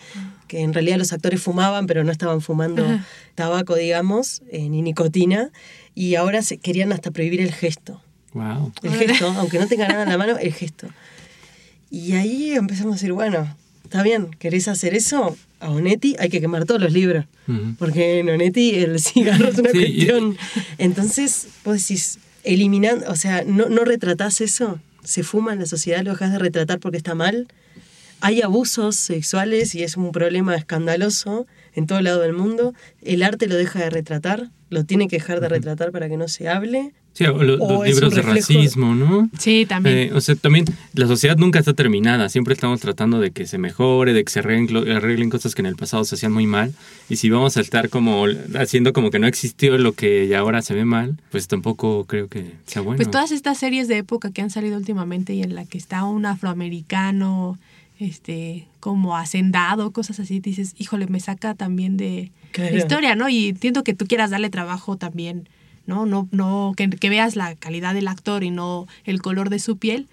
que 0.49 0.59
en 0.59 0.73
realidad 0.73 0.97
los 0.97 1.13
actores 1.13 1.41
fumaban, 1.41 1.87
pero 1.87 2.03
no 2.03 2.11
estaban 2.11 2.41
fumando 2.41 2.83
Ajá. 2.85 3.05
tabaco, 3.35 3.75
digamos, 3.75 4.41
eh, 4.51 4.67
ni 4.69 4.81
nicotina, 4.81 5.49
y 5.95 6.15
ahora 6.15 6.41
se 6.41 6.57
querían 6.57 6.91
hasta 6.91 7.11
prohibir 7.11 7.39
el 7.39 7.53
gesto. 7.53 8.01
Wow. 8.33 8.73
El 8.83 8.91
gesto, 8.91 9.33
aunque 9.37 9.59
no 9.59 9.67
tenga 9.67 9.87
nada 9.87 10.03
en 10.03 10.09
la 10.09 10.17
mano, 10.17 10.37
el 10.37 10.53
gesto. 10.53 10.87
Y 11.89 12.13
ahí 12.13 12.51
empezamos 12.51 12.91
a 12.93 12.95
decir, 12.97 13.13
bueno, 13.13 13.55
está 13.85 14.03
bien, 14.03 14.27
¿querés 14.39 14.67
hacer 14.67 14.93
eso? 14.93 15.37
A 15.59 15.69
Onetti 15.71 16.15
hay 16.19 16.29
que 16.29 16.39
quemar 16.41 16.65
todos 16.65 16.81
los 16.81 16.93
libros. 16.93 17.25
Porque 17.79 18.19
en 18.19 18.29
Onetti 18.29 18.75
el 18.75 18.99
cigarro 19.07 19.47
es 19.49 19.57
una 19.57 19.71
Sí, 19.71 19.77
y- 19.79 19.81
cuestión. 20.05 20.37
Entonces, 20.77 21.47
vos 21.63 21.75
decís, 21.79 22.19
eliminando, 22.43 23.09
o 23.09 23.15
sea, 23.15 23.43
no, 23.45 23.67
no 23.69 23.83
retratás 23.83 24.41
eso, 24.41 24.79
se 25.03 25.23
fuma 25.23 25.53
en 25.53 25.59
la 25.59 25.65
sociedad, 25.65 26.03
lo 26.03 26.11
dejas 26.11 26.31
de 26.31 26.39
retratar 26.39 26.79
porque 26.79 26.97
está 26.97 27.15
mal. 27.15 27.47
Hay 28.19 28.41
abusos 28.41 28.95
sexuales 28.95 29.75
y 29.75 29.83
es 29.83 29.95
un 29.95 30.11
problema 30.11 30.55
escandaloso 30.55 31.45
en 31.75 31.85
todo 31.87 32.01
lado 32.01 32.21
del 32.21 32.33
mundo. 32.33 32.73
El 33.03 33.21
arte 33.23 33.47
lo 33.47 33.55
deja 33.55 33.79
de 33.79 33.89
retratar, 33.89 34.49
lo 34.69 34.83
tiene 34.85 35.07
que 35.07 35.17
dejar 35.17 35.39
de 35.39 35.49
retratar 35.49 35.91
para 35.91 36.09
que 36.09 36.17
no 36.17 36.27
se 36.27 36.49
hable. 36.49 36.93
Sí, 37.17 37.25
o 37.25 37.41
lo- 37.41 37.55
O 37.55 37.83
los 37.83 37.87
libros 37.87 38.13
de 38.13 38.21
racismo, 38.21 38.93
¿no? 38.93 39.27
Sí, 39.39 39.65
también. 39.67 39.97
Eh, 39.97 40.11
o 40.13 40.21
sea, 40.21 40.35
también 40.35 40.65
la 40.93 41.07
sociedad 41.07 41.35
nunca 41.35 41.57
está 41.57 41.73
terminada. 41.73 42.29
Siempre 42.29 42.53
estamos 42.53 42.79
tratando 42.79 43.19
de 43.19 43.31
que 43.31 43.47
se 43.47 43.57
mejore, 43.57 44.13
de 44.13 44.23
que 44.23 44.31
se 44.31 44.39
arreglen, 44.39 44.87
arreglen 44.91 45.31
cosas 45.31 45.55
que 45.55 45.63
en 45.63 45.65
el 45.65 45.75
pasado 45.75 46.05
se 46.05 46.13
hacían 46.13 46.31
muy 46.31 46.45
mal. 46.45 46.75
Y 47.09 47.15
si 47.15 47.31
vamos 47.31 47.57
a 47.57 47.61
estar 47.61 47.89
como 47.89 48.25
haciendo 48.59 48.93
como 48.93 49.09
que 49.09 49.17
no 49.17 49.25
existió 49.25 49.79
lo 49.79 49.93
que 49.93 50.35
ahora 50.35 50.61
se 50.61 50.75
ve 50.75 50.85
mal, 50.85 51.17
pues 51.31 51.47
tampoco 51.47 52.05
creo 52.05 52.27
que 52.27 52.51
sea 52.67 52.83
bueno. 52.83 52.97
Pues 52.97 53.09
todas 53.09 53.31
estas 53.31 53.57
series 53.57 53.87
de 53.87 53.97
época 53.97 54.29
que 54.29 54.43
han 54.43 54.51
salido 54.51 54.77
últimamente 54.77 55.33
y 55.33 55.41
en 55.41 55.55
la 55.55 55.65
que 55.65 55.79
está 55.79 56.03
un 56.03 56.27
afroamericano, 56.27 57.57
este, 57.99 58.67
como 58.79 59.17
hacendado, 59.17 59.91
cosas 59.91 60.19
así, 60.19 60.39
dices, 60.39 60.75
híjole, 60.77 61.07
me 61.07 61.19
saca 61.19 61.55
también 61.55 61.97
de 61.97 62.31
la 62.55 62.71
historia, 62.77 63.15
¿no? 63.15 63.27
Y 63.29 63.47
entiendo 63.49 63.83
que 63.83 63.93
tú 63.95 64.05
quieras 64.05 64.29
darle 64.29 64.49
trabajo 64.49 64.97
también, 64.97 65.49
¿no? 65.87 66.05
No, 66.05 66.27
no, 66.31 66.73
que, 66.77 66.89
que 66.89 67.09
veas 67.09 67.35
la 67.35 67.55
calidad 67.55 67.95
del 67.95 68.07
actor 68.07 68.43
y 68.43 68.51
no 68.51 68.87
el 69.05 69.21
color 69.21 69.49
de 69.49 69.57
su 69.59 69.77
piel, 69.77 70.07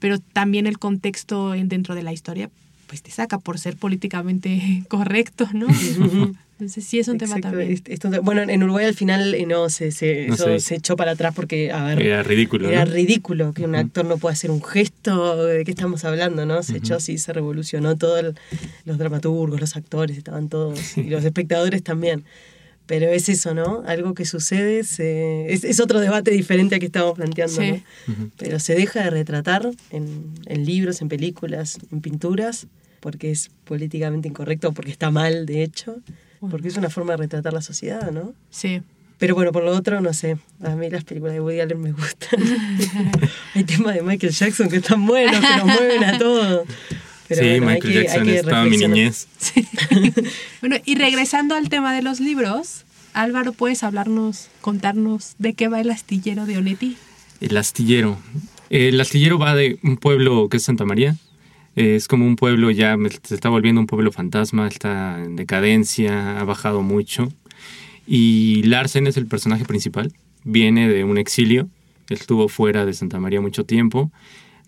pero 0.00 0.18
también 0.18 0.66
el 0.66 0.78
contexto 0.78 1.54
en, 1.54 1.68
dentro 1.68 1.94
de 1.94 2.02
la 2.02 2.12
historia, 2.12 2.50
pues 2.88 3.02
te 3.02 3.10
saca 3.12 3.38
por 3.38 3.58
ser 3.60 3.76
políticamente 3.76 4.82
correcto, 4.88 5.48
¿no? 5.52 5.68
Entonces 6.60 6.84
sí 6.84 6.98
es 6.98 7.08
un 7.08 7.16
tema 7.16 7.40
también. 7.40 7.80
esto- 7.86 8.10
bueno, 8.22 8.42
en 8.42 8.62
Uruguay 8.62 8.84
al 8.84 8.94
final 8.94 9.34
eh, 9.34 9.46
no 9.46 9.70
se, 9.70 9.92
se, 9.92 10.26
No 10.28 10.34
eso 10.34 10.58
se 10.60 10.74
echó 10.74 10.94
para 10.94 11.12
atrás 11.12 11.32
porque, 11.34 11.72
a 11.72 11.84
ver, 11.84 12.02
Era 12.02 12.22
ridículo, 12.22 12.68
Era 12.68 12.84
¿no? 12.84 12.90
ridículo 12.92 13.54
que 13.54 13.64
un 13.64 13.74
actor 13.76 14.04
no 14.04 14.18
pueda 14.18 14.34
hacer 14.34 14.50
un 14.50 14.62
gesto. 14.62 15.46
¿De 15.46 15.64
qué 15.64 15.70
estamos 15.70 16.04
hablando? 16.04 16.44
no 16.44 16.62
Se 16.62 16.76
echó 16.76 16.96
así, 16.96 17.16
se 17.16 17.32
revolucionó 17.32 17.96
todo. 17.96 18.18
el- 18.18 18.34
los 18.84 18.98
dramaturgos, 18.98 19.58
los 19.58 19.74
actores, 19.74 20.18
estaban 20.18 20.50
todos. 20.50 20.98
Y 20.98 21.04
los 21.04 21.24
espectadores 21.24 21.82
también. 21.82 22.24
Pero 22.90 23.06
es 23.06 23.28
eso, 23.28 23.54
¿no? 23.54 23.84
Algo 23.86 24.14
que 24.14 24.24
sucede, 24.24 24.82
se- 24.82 25.52
es, 25.52 25.62
es 25.62 25.78
otro 25.78 26.00
debate 26.00 26.32
diferente 26.32 26.74
al 26.74 26.80
que 26.80 26.86
estamos 26.86 27.14
planteando, 27.14 27.60
Sí. 27.62 27.84
¿no? 28.08 28.30
Pero 28.36 28.58
se 28.58 28.74
deja 28.74 29.04
de 29.04 29.10
retratar 29.10 29.70
en, 29.92 30.24
en 30.46 30.66
libros, 30.66 31.00
en 31.00 31.08
películas, 31.08 31.78
en 31.92 32.00
pinturas, 32.00 32.66
porque 32.98 33.30
es 33.30 33.50
políticamente 33.64 34.26
incorrecto, 34.26 34.72
porque 34.72 34.90
está 34.90 35.12
mal, 35.12 35.46
de 35.46 35.62
hecho, 35.62 35.98
porque 36.50 36.66
es 36.66 36.76
una 36.78 36.90
forma 36.90 37.12
de 37.12 37.18
retratar 37.18 37.52
la 37.52 37.62
sociedad, 37.62 38.10
¿no? 38.10 38.34
Sí. 38.50 38.82
Pero 39.18 39.36
bueno, 39.36 39.52
por 39.52 39.62
lo 39.62 39.70
otro, 39.70 40.00
no 40.00 40.12
sé. 40.12 40.38
A 40.60 40.74
mí 40.74 40.90
las 40.90 41.04
películas 41.04 41.34
de 41.34 41.40
Woody 41.40 41.60
Allen 41.60 41.80
me 41.80 41.92
gustan. 41.92 42.40
hay 43.54 43.62
temas 43.62 43.94
de 43.94 44.02
Michael 44.02 44.32
Jackson 44.32 44.68
que 44.68 44.78
están 44.78 45.06
buenos, 45.06 45.38
que 45.40 45.56
nos 45.58 45.66
mueven 45.66 46.02
a 46.04 46.18
todos. 46.18 46.66
Pero 47.30 47.42
sí, 47.42 47.48
bueno, 47.60 47.66
Michael 47.66 47.92
que- 47.92 48.34
Jackson 48.34 48.68
mi 48.70 48.76
niñez. 48.76 49.28
Bueno, 50.60 50.76
y 50.84 50.96
regresando 50.96 51.54
al 51.54 51.68
tema 51.68 51.94
de 51.94 52.02
los 52.02 52.18
libros, 52.18 52.84
Álvaro, 53.14 53.52
¿puedes 53.52 53.84
hablarnos, 53.84 54.48
contarnos 54.60 55.36
de 55.38 55.54
qué 55.54 55.68
va 55.68 55.80
el 55.80 55.90
astillero 55.90 56.44
de 56.44 56.58
Onetti? 56.58 56.96
El 57.40 57.56
astillero. 57.56 58.18
El 58.68 59.00
astillero 59.00 59.38
va 59.38 59.54
de 59.54 59.78
un 59.82 59.96
pueblo 59.96 60.48
que 60.48 60.56
es 60.56 60.64
Santa 60.64 60.84
María. 60.84 61.16
Es 61.76 62.08
como 62.08 62.26
un 62.26 62.34
pueblo 62.34 62.70
ya, 62.72 62.96
se 63.22 63.34
está 63.36 63.48
volviendo 63.48 63.80
un 63.80 63.86
pueblo 63.86 64.10
fantasma, 64.10 64.66
está 64.66 65.22
en 65.22 65.36
decadencia, 65.36 66.40
ha 66.40 66.44
bajado 66.44 66.82
mucho. 66.82 67.32
Y 68.06 68.64
Larsen 68.64 69.06
es 69.06 69.16
el 69.16 69.26
personaje 69.26 69.64
principal. 69.64 70.12
Viene 70.42 70.88
de 70.88 71.04
un 71.04 71.16
exilio, 71.16 71.68
estuvo 72.08 72.48
fuera 72.48 72.84
de 72.84 72.92
Santa 72.92 73.20
María 73.20 73.40
mucho 73.40 73.64
tiempo. 73.64 74.10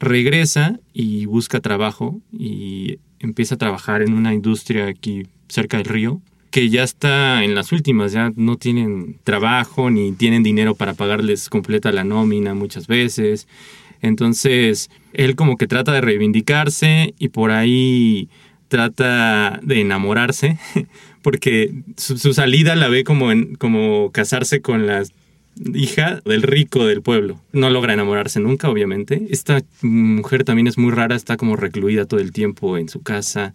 Regresa 0.02 0.80
y 0.92 1.26
busca 1.26 1.60
trabajo 1.60 2.20
y 2.36 2.98
empieza 3.20 3.54
a 3.54 3.58
trabajar 3.58 4.02
en 4.02 4.14
una 4.14 4.34
industria 4.34 4.88
aquí 4.88 5.28
cerca 5.48 5.76
del 5.76 5.86
río 5.86 6.20
que 6.50 6.68
ya 6.68 6.82
está 6.82 7.44
en 7.44 7.54
las 7.54 7.72
últimas, 7.72 8.12
ya 8.12 8.30
no 8.36 8.56
tienen 8.56 9.16
trabajo 9.24 9.90
ni 9.90 10.12
tienen 10.12 10.42
dinero 10.42 10.74
para 10.74 10.92
pagarles 10.92 11.48
completa 11.48 11.92
la 11.92 12.04
nómina 12.04 12.52
muchas 12.52 12.88
veces. 12.88 13.48
Entonces, 14.02 14.90
él 15.14 15.34
como 15.34 15.56
que 15.56 15.66
trata 15.66 15.92
de 15.92 16.02
reivindicarse 16.02 17.14
y 17.18 17.28
por 17.28 17.52
ahí 17.52 18.28
trata 18.68 19.60
de 19.62 19.80
enamorarse, 19.80 20.58
porque 21.22 21.72
su, 21.96 22.18
su 22.18 22.34
salida 22.34 22.76
la 22.76 22.88
ve 22.88 23.02
como, 23.04 23.32
en, 23.32 23.54
como 23.54 24.10
casarse 24.12 24.60
con 24.60 24.86
la 24.86 25.04
hija 25.74 26.20
del 26.24 26.42
rico 26.42 26.86
del 26.86 27.02
pueblo. 27.02 27.40
No 27.52 27.70
logra 27.70 27.92
enamorarse 27.92 28.40
nunca, 28.40 28.68
obviamente. 28.68 29.22
Esta 29.30 29.62
mujer 29.82 30.44
también 30.44 30.66
es 30.66 30.78
muy 30.78 30.92
rara, 30.92 31.14
está 31.16 31.36
como 31.36 31.56
recluida 31.56 32.06
todo 32.06 32.20
el 32.20 32.32
tiempo 32.32 32.78
en 32.78 32.88
su 32.88 33.02
casa. 33.02 33.52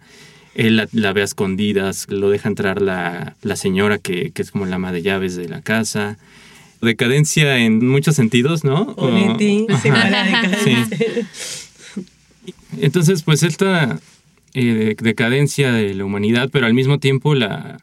Él 0.54 0.76
la, 0.76 0.88
la 0.92 1.12
ve 1.12 1.20
a 1.20 1.24
escondidas, 1.24 2.06
lo 2.08 2.30
deja 2.30 2.48
entrar 2.48 2.82
la, 2.82 3.36
la 3.42 3.56
señora 3.56 3.98
que, 3.98 4.30
que 4.32 4.42
es 4.42 4.50
como 4.50 4.66
la 4.66 4.76
ama 4.76 4.92
de 4.92 5.02
llaves 5.02 5.36
de 5.36 5.48
la 5.48 5.60
casa. 5.62 6.18
Decadencia 6.80 7.58
en 7.58 7.86
muchos 7.86 8.14
sentidos, 8.16 8.64
¿no? 8.64 8.94
O- 8.96 9.10
decadencia. 9.36 10.88
Entonces, 12.80 13.22
pues 13.22 13.42
esta 13.42 13.98
eh, 14.54 14.94
decadencia 15.00 15.72
de 15.72 15.94
la 15.94 16.04
humanidad, 16.04 16.50
pero 16.52 16.66
al 16.66 16.74
mismo 16.74 16.98
tiempo 16.98 17.34
la, 17.34 17.80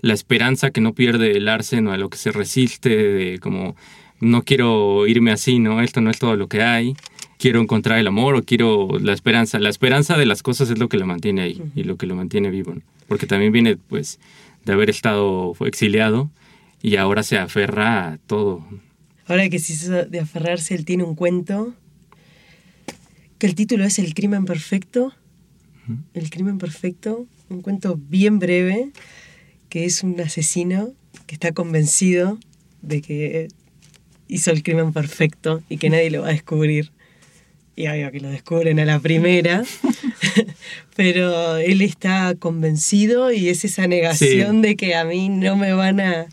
la 0.00 0.14
esperanza 0.14 0.70
que 0.70 0.80
no 0.80 0.94
pierde 0.94 1.32
el 1.32 1.46
Larsen 1.46 1.86
o 1.86 1.92
a 1.92 1.96
lo 1.96 2.08
que 2.10 2.18
se 2.18 2.32
resiste, 2.32 2.88
de 2.88 3.38
como 3.38 3.76
no 4.20 4.42
quiero 4.42 5.06
irme 5.06 5.30
así, 5.32 5.58
¿no? 5.58 5.80
Esto 5.80 6.00
no 6.00 6.10
es 6.10 6.18
todo 6.18 6.36
lo 6.36 6.48
que 6.48 6.62
hay. 6.62 6.94
Quiero 7.38 7.60
encontrar 7.60 7.98
el 7.98 8.06
amor 8.06 8.34
o 8.34 8.42
quiero 8.42 8.98
la 9.00 9.12
esperanza. 9.12 9.58
La 9.58 9.68
esperanza 9.68 10.16
de 10.16 10.26
las 10.26 10.42
cosas 10.42 10.70
es 10.70 10.78
lo 10.78 10.88
que 10.88 10.98
lo 10.98 11.06
mantiene 11.06 11.42
ahí 11.42 11.62
y 11.74 11.84
lo 11.84 11.96
que 11.96 12.06
lo 12.06 12.16
mantiene 12.16 12.50
vivo. 12.50 12.74
¿no? 12.74 12.82
Porque 13.06 13.26
también 13.26 13.52
viene, 13.52 13.76
pues, 13.76 14.18
de 14.64 14.72
haber 14.72 14.90
estado 14.90 15.54
exiliado 15.64 16.30
y 16.82 16.96
ahora 16.96 17.22
se 17.22 17.38
aferra 17.38 18.12
a 18.12 18.18
todo. 18.18 18.66
Ahora 19.26 19.48
que 19.48 19.58
se 19.58 19.72
hizo 19.72 20.04
de 20.04 20.20
aferrarse, 20.20 20.74
él 20.74 20.84
tiene 20.84 21.04
un 21.04 21.14
cuento 21.14 21.74
que 23.38 23.46
el 23.46 23.54
título 23.54 23.84
es 23.84 23.98
El 23.98 24.14
crimen 24.14 24.44
perfecto. 24.44 25.12
El 26.12 26.28
crimen 26.28 26.58
perfecto, 26.58 27.26
un 27.48 27.62
cuento 27.62 27.98
bien 27.98 28.38
breve, 28.38 28.90
que 29.68 29.84
es 29.84 30.02
un 30.02 30.20
asesino 30.20 30.92
que 31.26 31.34
está 31.34 31.52
convencido 31.52 32.38
de 32.82 33.02
que 33.02 33.48
hizo 34.28 34.50
el 34.50 34.62
crimen 34.62 34.92
perfecto 34.92 35.62
y 35.68 35.78
que 35.78 35.90
nadie 35.90 36.10
lo 36.10 36.22
va 36.22 36.28
a 36.28 36.32
descubrir. 36.32 36.90
Y 37.76 37.86
obvio 37.86 38.10
que 38.10 38.20
lo 38.20 38.28
descubren 38.28 38.80
a 38.80 38.84
la 38.84 38.98
primera, 38.98 39.62
pero 40.96 41.56
él 41.56 41.82
está 41.82 42.34
convencido 42.38 43.32
y 43.32 43.48
es 43.48 43.64
esa 43.64 43.86
negación 43.86 44.62
de 44.62 44.76
que 44.76 44.94
a 44.94 45.04
mí 45.04 45.28
no 45.28 45.56
me 45.56 45.72
van 45.72 46.00
a, 46.00 46.26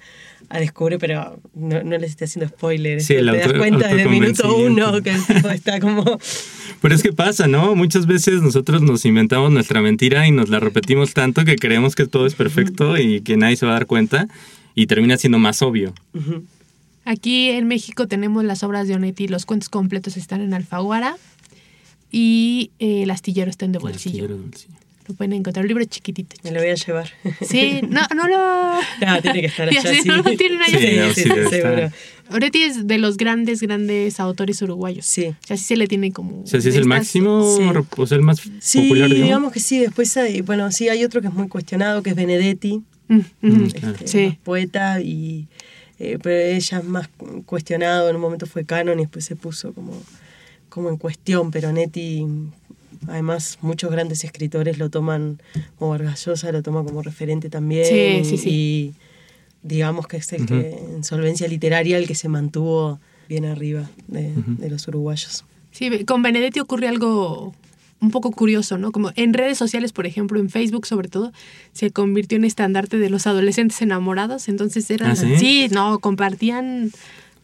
a 0.50 0.60
descubrir, 0.60 1.00
pero 1.00 1.40
no, 1.54 1.84
no 1.84 1.98
les 1.98 2.12
estoy 2.12 2.26
haciendo 2.26 2.50
spoilers. 2.50 3.04
Sí, 3.06 3.14
te 3.14 3.20
el 3.20 3.26
das 3.28 3.46
auto- 3.48 3.58
cuenta 3.60 3.88
desde 3.88 4.04
el 4.04 4.10
minuto 4.10 4.56
uno 4.58 5.02
que 5.02 5.12
el 5.12 5.26
tipo 5.26 5.50
está 5.50 5.80
como... 5.80 6.04
Pero 6.82 6.94
es 6.94 7.02
que 7.02 7.14
pasa, 7.14 7.48
¿no? 7.48 7.74
Muchas 7.76 8.06
veces 8.06 8.42
nosotros 8.42 8.82
nos 8.84 9.06
inventamos 9.06 9.52
nuestra 9.52 9.82
mentira 9.82 10.28
y 10.28 10.32
nos 10.32 10.50
la 10.50 10.60
repetimos 10.60 11.14
tanto 11.14 11.44
que 11.46 11.56
creemos 11.56 11.96
que 11.96 12.06
todo 12.06 12.28
es 12.28 12.36
perfecto 12.36 12.98
y 12.98 13.22
que 13.22 13.38
nadie 13.38 13.56
se 13.56 13.66
va 13.66 13.72
a 13.72 13.76
dar 13.76 13.86
cuenta 13.88 14.28
y 14.76 14.86
termina 14.88 15.18
siendo 15.18 15.40
más 15.40 15.62
obvio. 15.64 15.94
Aquí 17.06 17.50
en 17.50 17.68
México 17.68 18.08
tenemos 18.08 18.44
las 18.44 18.62
obras 18.64 18.88
de 18.88 18.96
Onetti, 18.96 19.28
los 19.28 19.46
cuentos 19.46 19.70
completos 19.70 20.18
están 20.18 20.42
en 20.42 20.54
Alfaguara 20.54 21.18
y 22.12 22.72
eh, 22.80 23.04
el 23.04 23.12
astillero 23.12 23.50
está 23.50 23.66
en 23.66 23.72
de 23.72 23.80
bolsillo. 23.80 23.98
Astillero 24.26 24.36
de 24.36 24.42
bolsillo. 24.42 24.74
Lo 25.08 25.14
pueden 25.14 25.34
encontrar, 25.34 25.64
un 25.64 25.68
libro 25.68 25.86
chiquitito. 25.86 26.36
Me 26.44 26.52
lo 26.52 26.60
voy 26.60 26.70
a 26.70 26.76
llevar. 26.76 27.10
Sí, 27.48 27.82
no, 27.88 28.02
no 28.16 28.28
lo... 28.28 28.80
No, 29.06 29.22
tiene 29.22 29.42
que 29.42 29.48
estar 29.48 29.70
allá, 29.70 29.82
así 29.82 30.02
sí. 30.02 30.08
no 30.08 30.18
lo 30.18 30.24
tienen 30.36 30.62
allá. 30.62 31.14
Sí, 31.14 31.22
sí, 31.24 31.30
sí, 31.30 31.50
seguro. 31.50 31.92
Onetti 32.32 32.64
es 32.64 32.88
de 32.88 32.98
los 32.98 33.18
grandes, 33.18 33.62
grandes 33.62 34.20
autores 34.20 34.60
uruguayos. 34.64 35.06
Sí. 35.06 35.26
O 35.28 35.36
sea, 35.48 35.58
sí 35.58 35.64
se 35.64 35.76
le 35.78 35.86
tiene 35.88 36.12
como... 36.12 36.42
O 36.42 36.48
sea, 36.48 36.60
si 36.60 36.70
es 36.70 36.76
el 36.76 36.86
máximo, 36.86 37.56
Sí. 37.56 37.64
o 37.98 38.08
sea, 38.08 38.18
el 38.18 38.24
más 38.24 38.42
Sí, 38.60 38.80
popular, 38.82 39.10
digamos. 39.10 39.24
digamos 39.28 39.52
que 39.54 39.60
sí. 39.60 39.78
Después 39.80 40.18
hay, 40.18 40.42
bueno, 40.42 40.72
sí, 40.72 40.90
hay 40.90 41.04
otro 41.04 41.22
que 41.22 41.28
es 41.28 41.34
muy 41.34 41.48
cuestionado, 41.50 42.02
que 42.02 42.10
es 42.10 42.16
Benedetti, 42.16 42.82
Mm, 43.08 43.20
mm, 43.42 43.70
claro. 43.70 43.96
este, 44.04 44.08
Sí. 44.08 44.38
poeta, 44.44 45.00
y, 45.00 45.46
eh, 46.00 46.18
pero 46.24 46.36
ella 46.36 46.80
es 46.80 46.84
más 46.84 47.08
cuestionado. 47.46 48.10
En 48.10 48.16
un 48.16 48.22
momento 48.24 48.48
fue 48.48 48.66
canon 48.66 48.98
y 49.00 49.04
después 49.04 49.24
se 49.24 49.36
puso 49.36 49.72
como, 49.74 49.94
como 50.70 50.90
en 50.90 50.98
cuestión. 50.98 51.52
Pero 51.52 51.72
Netti, 51.72 52.26
además, 53.08 53.58
muchos 53.62 53.92
grandes 53.92 54.24
escritores 54.24 54.78
lo 54.78 54.90
toman, 54.90 55.42
como 55.78 55.92
Vargas 55.92 56.26
Llosa 56.26 56.52
lo 56.52 56.62
toma 56.64 56.84
como 56.84 57.02
referente 57.02 57.50
también. 57.50 57.86
Sí, 58.24 58.30
sí, 58.30 58.38
sí. 58.38 58.50
Y 58.50 58.94
digamos 59.64 60.08
que 60.08 60.18
es 60.18 60.32
el 60.34 60.46
que, 60.46 60.78
en 60.96 61.04
solvencia 61.04 61.48
literaria, 61.48 61.98
el 61.98 62.08
que 62.08 62.16
se 62.16 62.30
mantuvo 62.30 63.00
bien 63.28 63.46
arriba 63.46 63.90
de, 64.08 64.32
de 64.36 64.70
los 64.70 64.88
uruguayos. 64.88 65.44
Sí, 65.72 66.06
con 66.06 66.22
Benedetti 66.22 66.60
ocurre 66.60 66.88
algo 66.88 67.54
un 68.02 68.12
poco 68.12 68.30
curioso, 68.32 68.78
¿no? 68.78 68.92
Como 68.92 69.12
en 69.16 69.34
redes 69.34 69.58
sociales, 69.58 69.92
por 69.92 70.06
ejemplo, 70.06 70.40
en 70.40 70.50
Facebook 70.50 70.86
sobre 70.86 71.08
todo, 71.10 71.32
se 71.74 71.90
convirtió 71.92 72.38
en 72.38 72.44
estandarte 72.46 72.98
de 73.00 73.10
los 73.10 73.26
adolescentes 73.26 73.82
enamorados. 73.82 74.48
Entonces 74.48 74.90
eran... 74.92 75.12
¿Ah, 75.12 75.16
sí? 75.16 75.68
no, 75.72 75.98
compartían... 76.00 76.92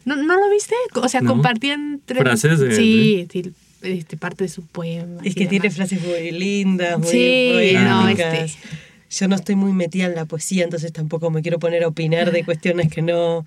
¿No, 0.06 0.16
¿No 0.18 0.36
lo 0.40 0.50
viste? 0.50 0.76
O 0.96 1.08
sea, 1.08 1.22
No. 1.22 1.32
compartían... 1.32 2.02
tre- 2.08 2.20
Frases 2.20 2.60
de- 2.60 2.76
Sí, 2.76 3.28
sí, 3.32 3.52
este, 3.82 4.18
parte 4.18 4.44
de 4.46 4.50
su 4.50 4.64
poema. 4.66 5.22
Es 5.24 5.36
que 5.36 5.46
tiene 5.48 5.70
frases 5.70 6.02
muy 6.02 6.32
lindas, 6.32 6.98
muy 7.00 7.08
Sí, 7.08 7.72
no, 7.76 8.08
este- 8.08 8.46
Yo 9.10 9.28
no 9.28 9.36
estoy 9.36 9.56
muy 9.56 9.74
metida 9.74 10.06
en 10.06 10.16
la 10.16 10.26
poesía, 10.26 10.64
entonces 10.64 10.94
tampoco 10.94 11.30
me 11.32 11.42
quiero 11.42 11.60
poner 11.60 11.84
a 11.84 11.88
opinar 11.90 12.32
de 12.32 12.46
cuestiones 12.46 12.90
que 12.90 13.02
no, 13.02 13.46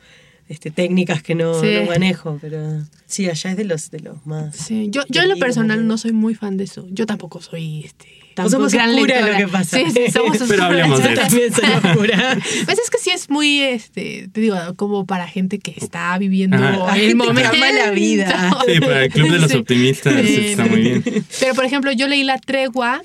este, 0.49 0.71
técnicas 0.71 1.23
que 1.23 1.35
no, 1.35 1.59
Sí. 1.61 1.69
no 1.81 1.87
manejo, 1.87 2.39
pero 2.41 2.83
sí, 3.07 3.31
allá 3.31 3.51
es 3.53 3.57
de 3.57 3.65
los 3.65 3.91
de 3.91 4.01
los 4.01 4.27
más. 4.27 4.55
Sí, 4.55 4.89
yo, 4.91 5.03
yo 5.09 5.23
en 5.23 5.31
lo 5.31 5.37
personal 5.37 5.87
no 5.87 5.97
soy 5.97 6.13
muy 6.13 6.35
fan 6.35 6.59
de 6.59 6.65
eso. 6.65 6.87
Yo 6.91 7.07
tampoco 7.07 7.41
soy 7.41 7.83
este. 7.85 8.07
Tampoco 8.35 8.57
somos 8.57 8.73
gran 8.73 8.91
oscura 8.91 9.15
lectora. 9.17 9.39
lo 9.41 9.47
que 9.47 9.53
pasa. 9.53 9.77
Sí, 9.79 9.85
sí, 9.93 10.11
somos 10.13 10.37
Pero 10.49 10.65
hablemos 10.65 11.03
de 11.03 11.13
eso. 11.13 11.21
también 11.23 11.53
soy 11.53 11.65
oscura. 11.71 12.39
Pues 12.65 12.79
es 12.79 12.91
que 12.91 12.99
sí 12.99 13.11
es 13.11 13.31
muy, 13.31 13.61
este, 13.61 14.29
te 14.33 14.41
digo, 14.41 14.57
como 14.77 15.07
para 15.07 15.29
gente 15.29 15.59
que 15.59 15.73
está 15.77 16.17
viviendo 16.19 16.57
Ajá. 16.57 16.97
el 16.97 17.01
Gente 17.09 17.09
que 17.09 17.15
momento. 17.15 17.51
ama 17.55 17.73
la 17.73 17.91
vida. 17.93 18.51
Sí, 18.67 18.81
para 18.81 19.05
el 19.05 19.11
Club 19.13 19.31
de 19.31 19.39
los 19.39 19.51
Sí. 19.51 19.57
Optimistas 19.59 20.15
Sí, 20.27 20.37
está 20.49 20.65
muy 20.67 20.81
bien. 20.81 21.05
Pero, 21.41 21.55
por 21.55 21.65
ejemplo, 21.65 21.93
yo 21.93 22.09
leí 22.09 22.25
La 22.25 22.39
Tregua 22.39 23.03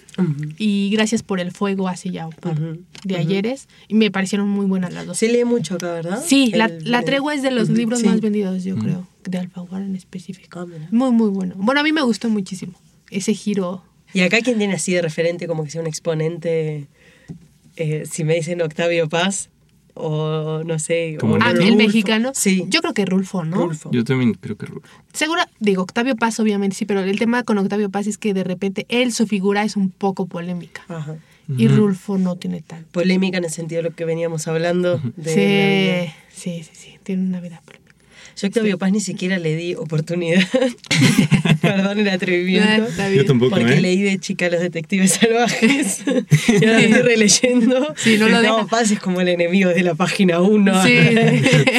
y 0.57 0.89
Gracias 0.91 1.23
por 1.23 1.39
el 1.39 1.51
Fuego 1.51 1.87
hace 1.87 2.09
ya 2.09 2.25
un 2.27 2.33
par 2.33 2.53
Ujú, 2.59 2.79
de 3.03 3.17
ayeres 3.17 3.67
y 3.87 3.93
me 3.93 4.09
parecieron 4.11 4.49
muy 4.49 4.65
buenas 4.65 4.93
las 4.93 5.05
dos. 5.05 5.17
Se 5.17 5.27
lee 5.29 5.45
mucho 5.45 5.75
acá, 5.75 5.93
¿verdad? 5.93 6.23
Sí, 6.25 6.51
la, 6.55 6.65
El- 6.65 6.89
La 6.91 7.03
Tregua 7.03 7.33
es 7.35 7.41
de 7.41 7.51
los 7.51 7.69
libros 7.69 7.99
sí. 7.99 8.07
más 8.07 8.19
vendidos, 8.21 8.63
yo 8.63 8.75
creo, 8.77 9.07
de 9.25 9.37
Alfaguara 9.37 9.85
en 9.85 9.95
específico. 9.95 10.59
Ah. 10.61 10.87
Muy, 10.91 11.11
muy 11.11 11.29
bueno. 11.29 11.53
Bueno, 11.57 11.81
a 11.81 11.83
mí 11.83 11.91
me 11.93 12.01
gustó 12.01 12.29
muchísimo 12.29 12.73
ese 13.11 13.33
giro. 13.33 13.83
Y 14.13 14.21
acá, 14.21 14.39
¿quién 14.41 14.57
tiene 14.57 14.73
así 14.73 14.93
de 14.93 15.01
referente 15.01 15.47
como 15.47 15.63
que 15.63 15.71
sea 15.71 15.81
un 15.81 15.87
exponente? 15.87 16.87
Eh, 17.75 18.03
si 18.09 18.23
me 18.23 18.35
dicen 18.35 18.61
Octavio 18.61 19.07
Paz, 19.07 19.49
o 19.93 20.63
no 20.65 20.79
sé. 20.79 21.17
Como 21.19 21.33
o 21.33 21.37
el 21.37 21.43
Ah, 21.43 21.51
el 21.51 21.75
mexicano. 21.75 22.31
Sí. 22.33 22.65
Yo 22.69 22.81
creo 22.81 22.93
que 22.93 23.05
Rulfo, 23.05 23.43
¿no? 23.43 23.57
Rulfo. 23.57 23.91
Yo 23.91 24.03
también 24.03 24.33
creo 24.33 24.57
que 24.57 24.65
Rulfo. 24.65 24.87
Seguro, 25.13 25.41
digo, 25.59 25.83
Octavio 25.83 26.15
Paz 26.15 26.39
obviamente 26.39 26.75
sí, 26.75 26.85
pero 26.85 27.01
el 27.01 27.19
tema 27.19 27.43
con 27.43 27.57
Octavio 27.57 27.89
Paz 27.89 28.07
es 28.07 28.17
que 28.17 28.33
de 28.33 28.43
repente 28.43 28.85
él, 28.89 29.11
su 29.13 29.27
figura 29.27 29.63
es 29.63 29.75
un 29.75 29.89
poco 29.89 30.25
polémica. 30.25 30.83
Ajá. 30.87 31.17
Y 31.57 31.67
Rulfo 31.67 32.19
no 32.19 32.35
tiene 32.35 32.61
tal. 32.61 32.85
Polémica 32.85 33.39
en 33.39 33.43
el 33.43 33.49
sentido 33.49 33.81
de 33.81 33.89
lo 33.89 33.95
que 33.95 34.05
veníamos 34.05 34.47
hablando. 34.47 35.01
De. 35.15 36.13
Sí, 36.31 36.61
sí, 36.61 36.63
sí, 36.63 36.71
sí, 36.73 36.99
tiene 37.01 37.23
una 37.23 37.39
vida 37.39 37.61
polémica. 37.65 37.78
Yo 38.41 38.45
a 38.45 38.49
Octavio 38.49 38.77
Paz 38.77 38.91
ni 38.91 38.99
siquiera 39.01 39.37
le 39.39 39.55
di 39.55 39.75
oportunidad. 39.75 40.41
Perdón 41.61 41.99
el 41.99 42.09
atrevimiento. 42.09 42.87
está 42.87 43.09
Yo 43.09 43.25
tampoco, 43.25 43.51
Porque 43.55 43.73
¿eh? 43.75 43.81
leí 43.81 44.01
de 44.01 44.17
chica 44.19 44.49
Los 44.49 44.61
Detectives 44.61 45.11
Salvajes. 45.13 46.03
y 46.47 46.65
ahora 46.65 46.79
estoy 46.81 47.01
releyendo. 47.01 47.93
Sí, 47.97 48.17
no 48.17 48.27
lo. 48.29 48.67
Paz 48.67 48.91
es 48.91 48.99
como 48.99 49.21
el 49.21 49.27
enemigo 49.29 49.69
de 49.69 49.83
la 49.83 49.95
página 49.95 50.39
1. 50.41 50.83
Sí. 50.85 50.93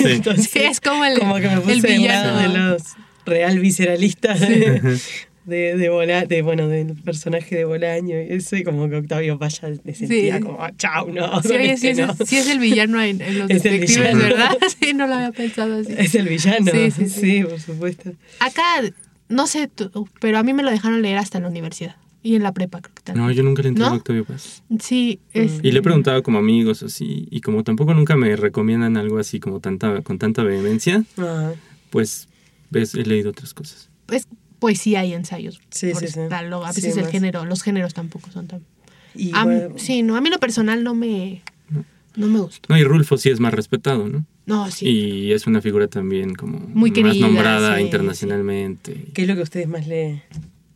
Entonces, 0.04 0.50
Sí, 0.52 0.58
es 0.60 0.80
como 0.80 1.04
el- 1.04 1.18
Como 1.18 1.36
que 1.36 1.48
me 1.48 1.60
puse 1.60 1.74
el 1.74 1.82
villano. 1.82 2.34
lado 2.36 2.40
de 2.40 2.48
los 2.58 2.82
real 3.26 3.58
visceralistas 3.60 4.40
de, 4.40 4.98
de, 5.44 5.76
de, 5.76 5.88
Bola- 5.88 6.26
de, 6.26 6.42
bueno, 6.42 6.68
del 6.68 6.94
personaje 6.94 7.56
de 7.56 7.64
Bolaño. 7.64 8.16
Y 8.20 8.32
eso, 8.34 8.56
y 8.56 8.62
como 8.64 8.88
que 8.88 8.96
Octavio 8.96 9.38
Paz 9.38 9.60
ya 9.60 9.68
le 9.68 9.94
sentía 9.94 10.36
Sí. 10.36 10.42
como, 10.42 10.62
"Ah, 10.62 10.72
chau, 10.76 11.10
no. 11.12 11.42
Sí, 11.42 11.52
oye, 11.52 11.72
este 11.72 11.94
sí, 11.94 12.00
no". 12.02 12.12
es, 12.12 12.28
sí 12.28 12.36
es 12.36 12.48
el 12.48 12.58
villano 12.58 13.02
en, 13.02 13.20
en 13.20 13.38
los 13.38 13.50
Es 13.50 13.64
el 13.64 13.72
detectives, 13.80 13.96
villano. 14.14 14.18
¿verdad? 14.22 14.58
Sí, 14.80 14.92
no 14.94 15.06
lo 15.06 15.14
había 15.14 15.32
pensado 15.32 15.76
así. 15.80 15.92
Es 15.96 16.14
el 16.14 16.28
villano. 16.28 16.70
Sí, 16.70 16.90
sí, 16.90 17.08
sí. 17.08 17.42
por 17.44 17.58
supuesto. 17.60 18.12
Acá, 18.38 18.62
no 19.28 19.46
sé, 19.46 19.68
tú, 19.68 20.08
pero 20.20 20.38
a 20.38 20.42
mí 20.42 20.52
me 20.52 20.62
lo 20.62 20.70
dejaron 20.70 21.02
leer 21.02 21.18
hasta 21.18 21.38
en 21.38 21.44
la 21.44 21.50
universidad. 21.50 21.96
Y 22.22 22.34
en 22.36 22.42
la 22.42 22.52
prepa, 22.52 22.82
creo 22.82 22.94
que 22.94 23.02
también. 23.02 23.26
No, 23.26 23.32
yo 23.32 23.42
nunca 23.42 23.62
le 23.62 23.68
entré 23.70 23.82
¿No? 23.82 23.92
a 23.92 23.94
Octavio 23.94 24.26
Paz. 24.26 24.62
Sí, 24.78 25.20
es... 25.32 25.58
Y 25.62 25.72
le 25.72 25.78
he 25.78 25.82
preguntado 25.82 26.22
como 26.22 26.36
amigos 26.38 26.82
así, 26.82 27.26
y 27.30 27.40
como 27.40 27.64
tampoco 27.64 27.94
nunca 27.94 28.14
me 28.14 28.36
recomiendan 28.36 28.98
algo 28.98 29.18
así 29.18 29.40
como 29.40 29.60
tanta, 29.60 30.02
con 30.02 30.18
tanta 30.18 30.42
vehemencia, 30.42 31.02
Ajá. 31.16 31.54
pues 31.88 32.28
ves, 32.68 32.94
he 32.94 33.04
leído 33.04 33.30
otras 33.30 33.54
cosas. 33.54 33.88
es 34.12 34.26
poesía 34.60 35.04
y 35.04 35.12
ensayos. 35.14 35.60
Sí, 35.70 35.90
por 35.92 36.00
sí, 36.02 36.08
sí. 36.08 36.20
tal, 36.28 36.50
lo- 36.50 36.64
A 36.64 36.72
Sí, 36.72 36.82
veces 36.82 36.96
el 36.98 37.02
más. 37.04 37.12
género, 37.12 37.44
los 37.46 37.62
géneros 37.62 37.94
tampoco 37.94 38.30
son 38.30 38.46
tan... 38.46 38.62
Y 39.14 39.32
A 39.34 39.44
bueno, 39.44 39.74
Sí, 39.76 40.02
no, 40.04 40.14
a 40.16 40.20
mí 40.20 40.30
lo 40.30 40.38
personal 40.38 40.84
no 40.84 40.94
me... 40.94 41.42
No 42.16 42.26
me 42.26 42.40
gustó. 42.40 42.66
No, 42.68 42.76
y 42.78 42.82
Rulfo 42.84 43.16
sí 43.16 43.30
es 43.30 43.38
más 43.40 43.54
respetado, 43.54 44.08
¿no? 44.08 44.24
No, 44.46 44.68
sí. 44.70 44.86
Y 44.88 45.32
es 45.32 45.46
una 45.46 45.60
figura 45.62 45.86
también 45.88 46.34
como 46.34 46.58
Muy 46.58 46.90
más 46.90 47.16
nombrada 47.18 47.76
sí, 47.76 47.82
internacionalmente. 47.84 49.06
¿qué 49.14 49.22
es 49.22 49.28
lo 49.28 49.34
que 49.34 49.40
a 49.40 49.44
ustedes 49.44 49.68
más 49.68 49.86
le, 49.86 50.22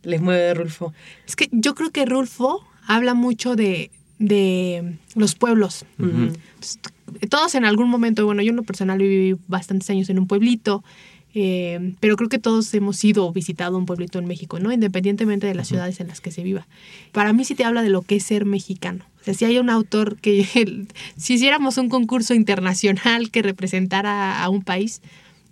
les 0.03 0.21
mueve 0.21 0.41
de 0.41 0.53
Rulfo? 0.53 0.93
Es 1.27 1.35
que 1.35 1.49
yo 1.51 1.75
creo 1.75 1.91
que 1.91 2.05
Rulfo 2.05 2.65
habla 2.87 3.13
mucho 3.15 3.55
de, 3.57 3.91
de 4.17 4.95
los 5.15 5.35
pueblos. 5.35 5.85
Entonces, 5.99 6.79
Todos 7.29 7.53
en 7.55 7.65
algún 7.65 7.89
momento, 7.89 8.25
bueno, 8.25 8.41
yo 8.41 8.51
en 8.51 8.55
lo 8.55 8.63
personal 8.63 8.97
viví 8.97 9.35
bastantes 9.47 9.89
años 9.89 10.09
en 10.09 10.19
un 10.19 10.27
pueblito, 10.27 10.83
eh, 11.37 11.93
pero 11.99 12.15
creo 12.15 12.29
que 12.29 12.39
todos 12.39 12.73
hemos 12.73 13.03
ido 13.03 13.27
o 13.27 13.31
visitado 13.33 13.77
un 13.77 13.85
pueblito 13.85 14.17
en 14.19 14.25
México, 14.25 14.59
¿no? 14.59 14.71
Independientemente 14.71 15.45
de 15.45 15.53
las 15.53 15.67
ciudades 15.67 15.99
en 15.99 16.07
las 16.07 16.21
que 16.21 16.31
se 16.31 16.41
viva. 16.43 16.65
Para 17.11 17.33
mí 17.33 17.43
sí 17.45 17.53
te 17.55 17.65
habla 17.65 17.83
de 17.83 17.89
lo 17.89 18.01
que 18.01 18.15
es 18.15 18.23
ser 18.23 18.45
mexicano. 18.45 19.03
O 19.21 19.23
sea, 19.25 19.33
si 19.33 19.43
hay 19.45 19.57
un 19.59 19.69
autor 19.69 20.17
que, 20.17 20.87
si 21.17 21.33
hiciéramos 21.33 21.77
un 21.77 21.89
concurso 21.89 22.33
internacional 22.33 23.31
que 23.31 23.41
representara 23.41 24.41
a 24.41 24.49
un 24.49 24.63
país, 24.63 25.01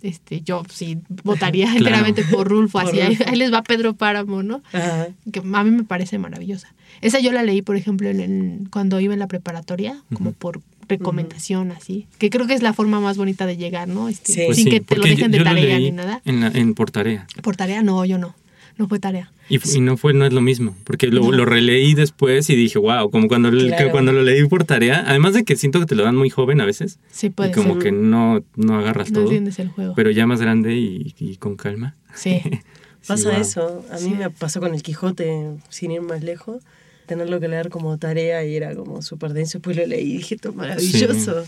este, 0.02 0.40
yo 0.42 0.62
sí 0.70 0.98
votaría 1.22 1.64
Claro. 1.72 1.78
enteramente 1.78 2.24
por 2.24 2.48
Rulfo, 2.48 2.78
Por 2.78 2.88
así, 2.88 3.00
ahí, 3.00 3.14
Rulfo. 3.16 3.24
ahí 3.30 3.36
les 3.36 3.52
va 3.52 3.62
Pedro 3.62 3.94
Páramo, 3.94 4.42
¿no? 4.42 4.62
Ajá. 4.72 5.08
que 5.32 5.40
a 5.40 5.64
mí 5.64 5.70
me 5.70 5.84
parece 5.84 6.18
maravillosa. 6.18 6.74
Esa 7.00 7.20
yo 7.20 7.32
la 7.32 7.42
leí, 7.42 7.60
por 7.60 7.76
ejemplo, 7.76 8.08
en, 8.08 8.20
en- 8.20 8.68
cuando 8.70 9.00
iba 9.00 9.12
en 9.12 9.18
la 9.20 9.26
preparatoria, 9.26 10.02
como 10.14 10.32
por 10.32 10.60
recomendación 10.88 11.70
así. 11.72 12.06
Que 12.18 12.30
creo 12.30 12.46
que 12.46 12.54
es 12.54 12.62
la 12.62 12.72
forma 12.72 13.00
más 13.00 13.16
bonita 13.16 13.46
de 13.46 13.56
llegar, 13.56 13.88
¿no? 13.88 14.08
Este, 14.08 14.32
Sí. 14.32 14.42
Pues 14.46 14.56
sin 14.56 14.64
sí, 14.66 14.70
que 14.70 14.80
te 14.80 14.96
lo 14.96 15.04
dejen 15.04 15.30
de 15.30 15.38
yo 15.38 15.44
tarea 15.44 15.78
leí 15.78 15.90
ni 15.90 15.96
nada. 15.96 16.20
En, 16.24 16.40
la, 16.40 16.48
en 16.48 16.74
por 16.74 16.90
tarea. 16.90 17.26
Por 17.42 17.56
tarea, 17.56 17.82
no, 17.82 18.04
yo 18.04 18.18
no. 18.18 18.34
No 18.76 18.88
fue 18.88 18.98
tarea. 18.98 19.30
Y, 19.48 19.60
y 19.76 19.80
no 19.80 19.96
fue, 19.96 20.14
no 20.14 20.26
es 20.26 20.32
lo 20.32 20.40
mismo, 20.40 20.74
porque 20.82 21.06
lo, 21.06 21.30
lo 21.30 21.44
releí 21.44 21.94
después 21.94 22.50
y 22.50 22.56
dije, 22.56 22.78
wow, 22.80 23.08
como 23.10 23.28
cuando, 23.28 23.50
lo- 23.52 23.64
Claro. 23.68 23.90
cuando 23.92 24.10
lo 24.12 24.22
leí 24.22 24.44
por 24.48 24.64
tarea, 24.64 25.04
además 25.06 25.34
de 25.34 25.44
que 25.44 25.54
siento 25.54 25.78
que 25.78 25.86
te 25.86 25.94
lo 25.94 26.02
dan 26.02 26.16
muy 26.16 26.28
joven 26.28 26.60
a 26.60 26.64
veces, 26.64 26.98
Sí, 27.12 27.30
puede 27.30 27.50
y 27.50 27.52
como 27.52 27.74
ser. 27.74 27.82
que 27.84 27.92
no, 27.92 28.42
no 28.56 28.78
agarras 28.78 29.10
no 29.10 29.14
todo, 29.20 29.24
entiendes 29.26 29.58
el 29.60 29.68
juego. 29.68 29.92
pero 29.94 30.10
ya 30.10 30.26
más 30.26 30.40
grande 30.40 30.74
y, 30.74 31.14
y 31.20 31.36
con 31.36 31.54
calma. 31.56 31.94
Sí. 32.16 32.40
Pasa 33.06 33.30
wow. 33.32 33.40
eso. 33.40 33.84
A 33.92 33.98
mí 34.00 34.14
me 34.18 34.30
pasó 34.30 34.58
con 34.60 34.74
el 34.74 34.82
Quijote, 34.82 35.50
sin 35.68 35.90
ir 35.92 36.00
más 36.00 36.22
lejos, 36.24 36.62
tenerlo 37.06 37.40
que 37.40 37.48
leer 37.48 37.68
como 37.68 37.98
tarea 37.98 38.44
y 38.44 38.56
era 38.56 38.74
como 38.74 39.02
súper 39.02 39.32
denso. 39.32 39.58
Después 39.58 39.76
lo 39.76 39.86
leí 39.86 40.12
y 40.14 40.16
dije, 40.18 40.34
esto 40.36 40.50
es 40.50 40.54
maravilloso. 40.54 41.44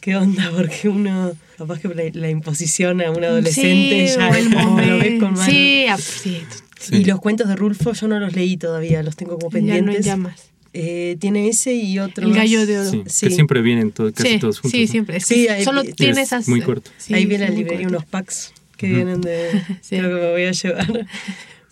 ¿Qué 0.00 0.16
onda? 0.16 0.50
Porque 0.56 0.88
uno, 0.88 1.32
capaz 1.58 1.80
que 1.80 1.88
la, 1.88 2.04
la 2.12 2.30
imposición 2.30 3.00
a 3.02 3.10
un 3.10 3.24
adolescente 3.24 4.08
Sí, 4.08 4.14
ya 4.16 4.28
el 4.30 4.52
como 4.52 4.80
lo 4.80 4.98
ves 4.98 5.20
con 5.20 5.32
más. 5.34 5.46
Sí, 5.46 5.86
ah, 5.88 5.98
sí. 5.98 6.42
Sí. 6.78 6.96
Y 6.96 7.04
los 7.04 7.20
cuentos 7.20 7.48
de 7.48 7.56
Rulfo 7.56 7.92
yo 7.94 8.06
no 8.06 8.20
los 8.20 8.34
leí 8.34 8.56
todavía, 8.58 9.02
los 9.02 9.16
tengo 9.16 9.38
como 9.38 9.50
Ya 9.50 9.80
no 9.80 9.92
pendientes. 9.92 10.50
Eh, 10.78 11.16
tiene 11.18 11.48
ese 11.48 11.72
y 11.72 11.98
otro. 11.98 12.26
El 12.26 12.34
gallo 12.34 12.66
de 12.66 12.78
oro. 12.78 12.90
Sí, 12.90 13.02
Sí. 13.06 13.26
que 13.28 13.34
siempre 13.34 13.62
vienen 13.62 13.92
todo, 13.92 14.12
casi 14.12 14.32
sí, 14.34 14.38
todos 14.38 14.60
juntos. 14.60 14.78
sí, 14.78 14.84
¿no? 14.84 14.92
siempre. 14.92 15.16
Es 15.16 15.24
Sí, 15.26 15.48
ahí- 15.48 15.64
solo 15.64 15.80
es 15.80 15.96
tiene 15.96 16.20
esas. 16.20 16.46
muy 16.48 16.60
corto. 16.60 16.90
sí, 16.98 17.14
Ahí 17.14 17.24
viene 17.24 17.48
la 17.48 17.54
librería 17.54 17.88
unos 17.88 18.04
packs 18.04 18.52
que 18.76 18.88
vienen 18.88 19.22
de. 19.22 19.50
Sí. 19.80 19.96
Creo 19.96 20.14
que 20.14 20.22
me 20.26 20.30
voy 20.32 20.44
a 20.44 20.52
llevar. 20.52 21.06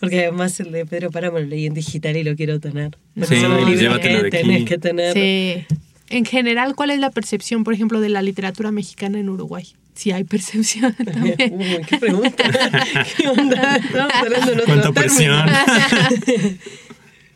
Porque 0.05 0.21
además 0.27 0.59
el 0.61 0.73
de 0.73 0.87
Pedro 0.87 1.11
Páramo 1.11 1.39
lo 1.39 1.47
leí 1.47 1.67
en 1.67 1.75
digital 1.75 2.17
y 2.17 2.25
lo 2.25 2.35
quiero 2.37 2.61
tener. 2.61 2.97
Porque 3.15 3.35
Sí, 3.37 3.41
llévatelo 3.43 4.31
que 4.31 4.43
de 4.43 4.55
aquí. 4.55 4.65
que 4.65 4.79
tener. 4.79 5.13
Sí. 5.15 5.65
En 6.11 6.25
general, 6.25 6.75
¿cuál 6.75 6.91
es 6.91 6.99
la 7.01 7.11
percepción, 7.11 7.65
por 7.65 7.75
ejemplo, 7.75 8.01
de 8.01 8.09
la 8.11 8.23
literatura 8.23 8.71
mexicana 8.71 9.19
en 9.19 9.29
Uruguay? 9.29 9.67
Si 9.95 10.11
hay 10.11 10.25
percepción 10.25 10.95
también. 11.05 11.37
Uy, 11.53 11.81
qué 11.89 11.99
pregunta. 11.99 12.45
¿Qué 13.17 13.29
onda? 13.29 13.77
Estamos 13.77 14.13
hablando 14.15 14.53
en 14.53 14.61
otro 14.61 14.75
¿Cuánta 14.75 14.93
término. 14.93 15.45
presión? 15.45 16.59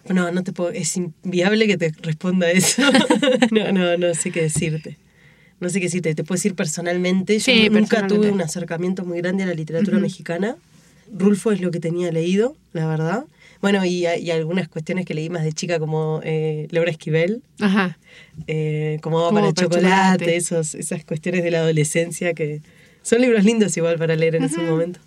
No, 0.09 0.31
no 0.33 0.43
te 0.43 0.53
puedo, 0.55 0.71
es 0.71 0.97
inviable 0.97 1.67
que 1.67 1.77
te 1.77 1.93
responda 2.01 2.51
eso. 2.51 2.81
No, 3.51 3.73
no, 3.73 3.99
no 3.99 4.15
sé 4.15 4.31
qué 4.31 4.41
decirte. 4.41 4.97
No 5.61 5.69
sé 5.69 5.81
qué 5.81 5.87
decirte. 5.87 6.15
Te 6.15 6.25
puedo 6.25 6.39
decir 6.39 6.55
personalmente, 6.55 7.35
yo 7.35 7.41
Sí, 7.45 7.65
nunca 7.69 7.71
personalmente. 7.99 8.15
tuve 8.15 8.31
un 8.31 8.41
acercamiento 8.41 9.05
muy 9.05 9.19
grande 9.19 9.43
a 9.43 9.47
la 9.49 9.53
literatura 9.55 9.99
mexicana. 9.99 10.57
Rulfo 11.17 11.53
es 11.53 11.61
lo 11.61 11.71
que 11.71 11.81
tenía 11.81 12.11
leído, 12.13 12.57
la 12.73 12.87
verdad. 12.87 13.25
Bueno, 13.61 13.85
y, 13.85 14.07
y 14.07 14.31
algunas 14.31 14.69
cuestiones 14.69 15.05
que 15.05 15.15
leí 15.15 15.31
más 15.31 15.43
de 15.45 15.53
chica, 15.53 15.79
como 15.81 16.21
eh, 16.23 16.69
Laura 16.71 16.91
Esquivel, 16.91 17.43
Ajá. 17.61 17.99
eh, 18.47 18.99
como 19.03 19.19
para, 19.31 19.41
para 19.41 19.53
chocolate, 19.53 19.83
chocolate. 19.89 20.37
Esos, 20.37 20.75
esas 20.75 21.05
cuestiones 21.05 21.43
de 21.43 21.51
la 21.51 21.59
adolescencia 21.61 22.35
que 22.35 22.61
son 23.03 23.21
libros 23.21 23.45
lindos 23.45 23.77
igual 23.77 23.99
para 23.99 24.15
leer 24.17 24.37
en 24.37 24.45
ese 24.45 24.61
momento. 24.61 25.01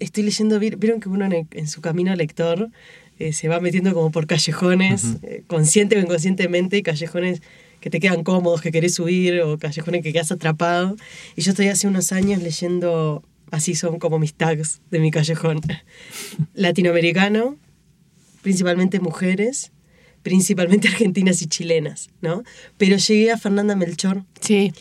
Estoy 0.00 0.24
leyendo, 0.24 0.58
vi- 0.58 0.74
vieron 0.76 1.00
que 1.00 1.08
uno 1.08 1.24
en, 1.24 1.32
el- 1.32 1.46
en 1.52 1.68
su 1.68 1.80
camino 1.80 2.14
lector 2.14 2.68
eh, 3.18 3.32
se 3.32 3.48
va 3.48 3.60
metiendo 3.60 3.94
como 3.94 4.10
por 4.10 4.26
callejones, 4.26 5.16
eh, 5.22 5.44
consciente 5.46 5.96
o 5.96 6.00
inconscientemente, 6.00 6.76
y 6.78 6.82
callejones 6.82 7.40
que 7.80 7.88
te 7.90 8.00
quedan 8.00 8.22
cómodos, 8.24 8.60
que 8.60 8.70
querés 8.72 8.94
subir, 8.94 9.40
o 9.42 9.58
callejones 9.58 10.02
que 10.02 10.12
quedas 10.12 10.30
atrapado. 10.32 10.96
Y 11.36 11.42
yo 11.42 11.50
estoy 11.52 11.68
hace 11.68 11.86
unos 11.86 12.12
años 12.12 12.42
leyendo, 12.42 13.22
así 13.52 13.74
son 13.76 13.98
como 14.00 14.18
mis 14.18 14.34
tags 14.34 14.80
de 14.90 14.98
mi 14.98 15.10
callejón, 15.12 15.60
latinoamericano, 16.54 17.56
principalmente 18.42 18.98
mujeres, 18.98 19.70
principalmente 20.22 20.88
argentinas 20.92 21.42
y 21.42 21.46
chilenas, 21.46 22.10
¿no? 22.20 22.42
Pero 22.78 22.96
llegué 22.96 23.30
a 23.30 23.38
Fernanda 23.38 23.76
Melchor 23.76 24.24
Sí. 24.40 24.72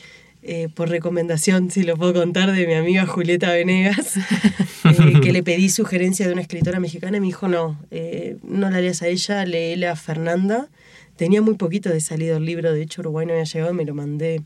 eh, 0.42 0.70
por 0.74 0.90
recomendación, 0.90 1.70
si 1.70 1.84
lo 1.84 1.98
puedo 1.98 2.14
contar, 2.14 2.52
de 2.52 2.66
mi 2.66 2.74
amiga 2.74 3.06
Julieta 3.06 3.52
Venegas, 3.52 4.16
eh, 4.86 5.20
que 5.22 5.34
le 5.34 5.44
pedí 5.44 5.70
sugerencia 5.70 6.26
de 6.26 6.34
una 6.34 6.42
escritora 6.42 6.80
mexicana 6.80 7.18
y 7.18 7.20
me 7.20 7.28
dijo, 7.28 7.48
no, 7.48 7.80
eh, 7.92 8.38
no 8.44 8.70
la 8.70 8.82
leas 8.82 9.02
a 9.02 9.08
ella, 9.08 9.46
léela 9.46 9.92
a 9.92 9.96
Fernanda. 9.96 10.70
Tenía 11.18 11.42
muy 11.42 11.56
poquito 11.56 11.90
de 11.90 12.00
salido 12.00 12.38
el 12.38 12.46
libro, 12.46 12.72
de 12.74 12.82
hecho 12.82 13.02
Uruguay 13.02 13.26
no 13.28 13.34
había 13.34 13.44
llegado, 13.44 13.74
me 13.74 13.86
lo 13.86 13.94
mandé 13.94 14.42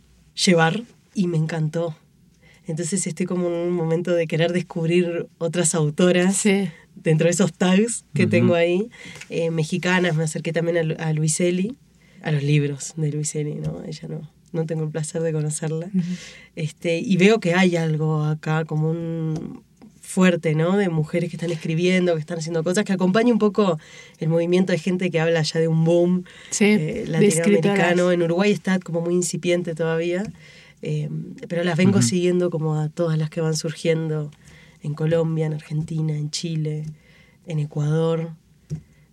llevar 0.45 0.81
y 1.13 1.27
me 1.27 1.37
encantó. 1.37 1.95
Entonces 2.67 3.05
estoy 3.07 3.25
como 3.25 3.47
en 3.47 3.53
un 3.53 3.71
momento 3.73 4.11
de 4.13 4.27
querer 4.27 4.51
descubrir 4.53 5.27
otras 5.37 5.75
autoras 5.75 6.35
Sí. 6.37 6.67
dentro 6.95 7.25
de 7.25 7.31
esos 7.31 7.53
tags 7.53 8.05
que 8.13 8.25
tengo 8.27 8.55
ahí, 8.55 8.89
eh, 9.29 9.51
mexicanas, 9.51 10.15
me 10.15 10.23
acerqué 10.23 10.51
también 10.53 10.97
a, 10.99 11.03
a 11.05 11.13
Luiseli, 11.13 11.75
a 12.23 12.31
los 12.31 12.41
libros 12.43 12.93
de 12.97 13.11
Luiseli, 13.11 13.55
¿no? 13.55 13.83
Ella 13.85 14.07
no, 14.07 14.31
no 14.51 14.65
tengo 14.65 14.83
el 14.83 14.89
placer 14.89 15.21
de 15.21 15.31
conocerla. 15.31 15.89
este, 16.55 16.97
y 16.99 17.17
veo 17.17 17.39
que 17.39 17.53
hay 17.53 17.75
algo 17.75 18.23
acá 18.23 18.65
como 18.65 18.89
un 18.89 19.63
fuerte, 20.01 20.55
¿no? 20.55 20.77
De 20.77 20.87
mujeres 20.89 21.29
que 21.29 21.35
están 21.35 21.51
escribiendo, 21.51 22.13
que 22.13 22.19
están 22.21 22.37
haciendo 22.37 22.63
cosas, 22.63 22.85
que 22.85 22.93
acompaña 22.93 23.33
un 23.33 23.39
poco 23.39 23.77
el 24.19 24.29
movimiento 24.29 24.71
de 24.71 24.79
gente 24.79 25.09
que 25.11 25.19
habla 25.19 25.41
ya 25.41 25.59
de 25.59 25.67
un 25.67 25.83
boom 25.83 26.23
Sí, 26.51 26.65
eh, 26.65 27.05
latinoamericano. 27.07 28.11
En 28.11 28.21
Uruguay 28.23 28.51
está 28.51 28.79
como 28.79 29.01
muy 29.01 29.13
incipiente 29.15 29.75
todavía, 29.75 30.23
eh, 30.87 31.09
pero 31.49 31.63
las 31.63 31.77
vengo 31.77 32.03
siguiendo 32.03 32.51
como 32.51 32.75
a 32.75 32.89
todas 32.89 33.17
las 33.17 33.31
que 33.31 33.41
van 33.41 33.55
surgiendo 33.55 34.29
en 34.83 34.93
Colombia, 34.93 35.47
en 35.47 35.53
Argentina, 35.53 36.15
en 36.15 36.29
Chile, 36.29 36.85
en 37.47 37.57
Ecuador. 37.57 38.29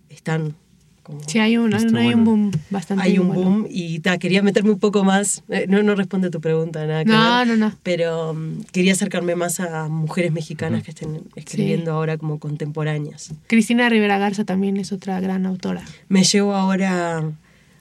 Están 0.07 0.55
como... 1.01 1.19
Sí, 1.27 1.39
hay 1.39 1.57
un, 1.57 1.73
hay 1.73 1.85
bueno. 1.89 2.17
un 2.17 2.23
boom 2.25 2.51
bastante 2.69 3.03
Hay 3.03 3.17
un 3.17 3.29
bueno. 3.29 3.41
boom 3.41 3.67
y 3.69 3.99
ta, 4.01 4.19
quería 4.19 4.43
meterme 4.43 4.69
un 4.69 4.77
poco 4.79 5.03
más. 5.03 5.43
eh, 5.49 5.65
no, 5.67 5.81
no 5.81 5.95
responde 5.95 6.27
a 6.27 6.29
tu 6.29 6.39
pregunta, 6.41 6.85
nada 6.85 7.03
que 7.03 7.11
No, 7.11 7.37
ver, 7.39 7.47
no, 7.47 7.55
no. 7.55 7.73
Pero 7.81 8.35
mm, 8.35 8.65
quería 8.71 8.93
acercarme 8.93 9.35
más 9.35 9.59
a 9.59 9.89
mujeres 9.89 10.31
mexicanas 10.31 10.83
que 10.83 10.91
estén 10.91 11.23
escribiendo 11.35 11.91
ahora 11.91 12.19
como 12.19 12.37
contemporáneas. 12.39 13.33
Cristina 13.47 13.89
Rivera 13.89 14.19
Garza 14.19 14.45
también 14.45 14.77
es 14.77 14.91
otra 14.91 15.19
gran 15.19 15.47
autora. 15.47 15.83
Me 16.07 16.23
llevo 16.23 16.53
ahora 16.53 17.33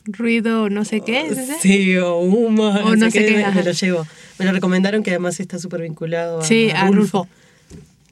Ruido, 0.04 0.68
no 0.70 0.84
sé 0.84 1.00
qué. 1.00 1.26
¿es 1.26 1.38
ese? 1.38 1.54
Sí, 1.60 1.96
o 1.96 2.18
humo, 2.18 2.68
O 2.68 2.96
no 2.96 3.10
sé 3.10 3.24
qué, 3.24 3.36
me, 3.36 3.44
ajá. 3.44 3.54
me 3.58 3.62
lo 3.64 3.72
llevo. 3.72 4.06
Me 4.38 4.44
lo 4.46 4.52
recomendaron 4.52 5.02
que 5.02 5.10
además 5.10 5.38
está 5.40 5.58
súper 5.58 5.82
vinculado 5.82 6.40
a, 6.40 6.44
Sí, 6.44 6.70
a 6.74 6.88
Rulfo. 6.90 7.28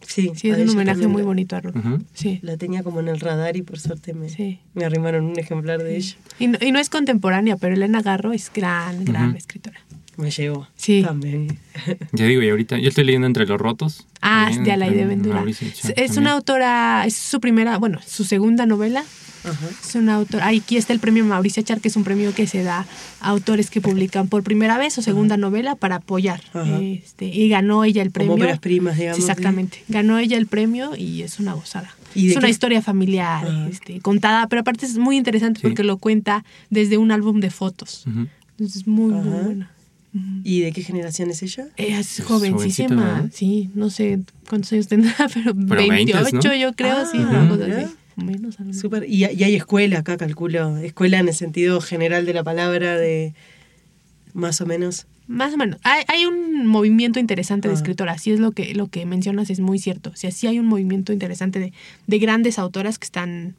Sí, 0.07 0.33
Sí, 0.35 0.51
a 0.51 0.57
es 0.57 0.63
un 0.63 0.71
homenaje 0.71 0.95
también 0.95 1.11
muy 1.13 1.23
la- 1.23 1.27
bonito 1.27 1.57
a 1.57 1.61
Rulfo. 1.61 1.99
Sí. 2.15 2.41
La 2.43 2.57
tenía 2.57 2.83
como 2.83 3.01
en 3.01 3.09
el 3.09 3.21
radar 3.21 3.57
y 3.57 3.63
por 3.63 3.79
suerte 3.79 4.13
me, 4.15 4.29
Sí. 4.29 4.59
me 4.75 4.85
arrimaron 4.85 5.25
un 5.25 5.39
ejemplar 5.39 5.83
de 5.83 5.97
ella. 5.97 6.17
Y 6.39 6.49
no, 6.49 6.59
y 6.61 6.73
no 6.73 6.79
es 6.79 6.91
contemporánea, 6.91 7.57
pero 7.57 7.75
Elena 7.75 8.03
Garro 8.03 8.33
es 8.33 8.51
gran, 8.55 9.05
gran 9.05 9.37
escritora. 9.37 9.81
Me 10.17 10.31
llevo. 10.31 10.67
Sí. 10.77 11.03
También. 11.05 11.59
Ya 12.13 12.27
digo, 12.27 12.43
y 12.43 12.51
ahorita 12.51 12.79
yo 12.79 12.89
estoy 12.89 13.05
leyendo 13.05 13.27
Entre 13.27 13.47
los 13.47 13.59
Rotos. 13.61 14.07
Ah, 14.21 14.45
también, 14.47 14.65
de 14.65 14.73
Alaide 14.73 14.97
de 14.97 15.07
Ventura. 15.07 15.37
Mauricio 15.37 15.67
Es, 15.69 15.75
Char 15.81 15.91
es 15.93 15.97
también. 15.97 16.19
una 16.23 16.33
autora, 16.33 17.05
es 17.07 17.15
su 17.17 17.41
primera, 17.41 17.79
bueno, 17.79 18.01
su 18.07 18.25
segunda 18.25 18.67
novela. 18.67 19.05
Ajá. 19.45 19.67
Es 19.83 19.95
una 19.95 20.17
autora. 20.17 20.47
ah, 20.47 20.51
Aquí 20.51 20.77
está 20.77 20.93
el 20.93 21.01
premio 21.01 21.25
Mauricio 21.25 21.63
Char, 21.63 21.81
que 21.81 21.89
es 21.89 21.97
un 21.97 22.05
premio 22.05 22.35
que 22.35 22.47
se 22.47 22.63
da 22.63 22.87
a 23.21 23.29
autores 23.29 23.71
que 23.71 23.81
publican 23.81 24.29
por 24.29 24.43
primera 24.43 24.77
vez 24.79 24.97
o 24.99 25.03
segunda 25.03 25.37
novela 25.37 25.77
para 25.77 25.97
apoyar. 25.97 26.41
Este, 26.81 27.27
y 27.27 27.49
ganó 27.49 27.85
ella 27.85 28.03
el 28.03 28.11
premio. 28.11 28.37
primas, 28.61 28.97
digamos, 28.99 29.17
Sí, 29.17 29.23
Exactamente. 29.23 29.83
Ganó 29.89 30.19
ella 30.19 30.37
el 30.37 30.47
premio 30.47 30.95
y 30.97 31.23
es 31.23 31.39
una 31.41 31.55
gozada. 31.55 31.95
¿Y 32.15 32.27
de 32.27 32.33
Es 32.33 32.37
una 32.39 32.49
historia 32.49 32.83
familiar, 32.83 33.47
este, 33.71 34.01
contada, 34.01 34.47
pero 34.49 34.61
aparte 34.61 34.85
es 34.87 34.99
muy 34.99 35.17
interesante 35.17 35.61
Sí. 35.61 35.67
porque 35.67 35.85
lo 35.85 35.97
cuenta 35.99 36.45
desde 36.69 36.99
un 36.99 37.13
álbum 37.13 37.41
de 37.41 37.51
fotos. 37.51 38.05
Entonces 38.07 38.77
es 38.83 38.87
muy, 38.87 39.13
muy 39.13 39.41
buena. 39.43 39.71
¿Y 40.43 40.61
de 40.63 40.73
qué 40.73 40.83
generación 40.83 41.31
es 41.31 41.41
ella? 41.45 41.69
Ella 41.77 42.01
es 42.01 42.21
jovencísima, 42.27 43.29
sí, 43.33 43.71
no 43.75 43.91
sé 43.91 44.19
cuántos 44.49 44.73
años 44.73 44.89
tendrá, 44.89 45.15
pero, 45.33 45.55
20, 45.55 45.89
28 46.13 46.49
¿no? 46.49 46.55
yo 46.57 46.73
creo, 46.75 46.97
Ah, 46.99 47.07
sí, 47.11 47.19
una 47.19 47.49
cosa 47.49 47.65
así. 47.67 47.93
Menos. 48.17 48.57
Súper. 48.73 49.05
Y, 49.09 49.25
y 49.25 49.45
hay 49.45 49.55
escuela 49.55 50.01
acá, 50.01 50.17
calculo. 50.17 50.77
Escuela 50.79 51.19
en 51.19 51.29
el 51.29 51.35
sentido 51.35 51.81
general 51.81 52.27
de 52.27 52.35
la 52.35 52.45
palabra, 52.45 52.97
de 52.97 53.35
más 54.35 54.61
o 54.61 54.67
menos. 54.67 55.07
Más 55.27 55.55
o 55.55 55.57
menos. 55.57 55.81
Hay, 55.85 56.03
hay 56.09 56.27
un 56.27 56.67
movimiento 56.67 57.21
interesante 57.21 57.69
de 57.69 57.75
Ah. 57.75 57.77
escritoras, 57.77 58.21
sí 58.23 58.33
es 58.33 58.41
lo 58.41 58.53
que, 58.53 58.75
lo 58.75 58.89
que 58.89 59.07
mencionas, 59.07 59.49
es 59.51 59.61
muy 59.61 59.79
cierto. 59.79 60.11
O 60.11 60.17
sea, 60.17 60.31
sí 60.33 60.47
hay 60.47 60.59
un 60.59 60.67
movimiento 60.67 61.13
interesante 61.13 61.61
de, 61.61 61.73
de 62.07 62.19
grandes 62.19 62.59
autoras 62.59 62.99
que 62.99 63.05
están 63.05 63.55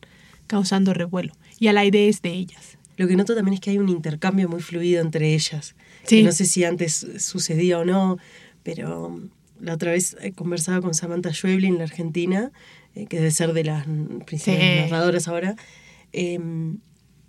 causando 0.47 0.93
revuelo. 0.93 1.33
Y 1.59 1.67
a 1.67 1.73
la 1.73 1.85
idea 1.85 2.09
es 2.09 2.21
de 2.21 2.31
ellas. 2.31 2.77
Lo 2.97 3.07
que 3.07 3.15
noto 3.15 3.35
también 3.35 3.53
es 3.55 3.61
que 3.61 3.69
hay 3.71 3.77
un 3.77 3.89
intercambio 3.89 4.49
muy 4.49 4.61
fluido 4.61 5.01
entre 5.01 5.33
ellas. 5.33 5.75
Sí. 6.03 6.17
Que 6.17 6.23
no 6.23 6.31
sé 6.33 6.45
si 6.45 6.63
antes 6.65 7.07
sucedía 7.19 7.79
o 7.79 7.85
no, 7.85 8.17
pero 8.63 9.07
um, 9.07 9.29
la 9.61 9.73
otra 9.75 9.91
vez 9.91 10.17
eh, 10.21 10.33
conversaba 10.33 10.81
con 10.81 10.93
Samantha 10.93 11.31
Schweblin, 11.33 11.77
la 11.77 11.83
argentina, 11.85 12.51
eh, 12.95 13.05
que 13.07 13.17
debe 13.17 13.31
ser 13.31 13.53
de 13.53 13.63
las 13.63 13.85
principales 14.25 14.61
Sí. 14.61 14.79
narradoras 14.81 15.27
ahora, 15.27 15.55
eh, 16.13 16.39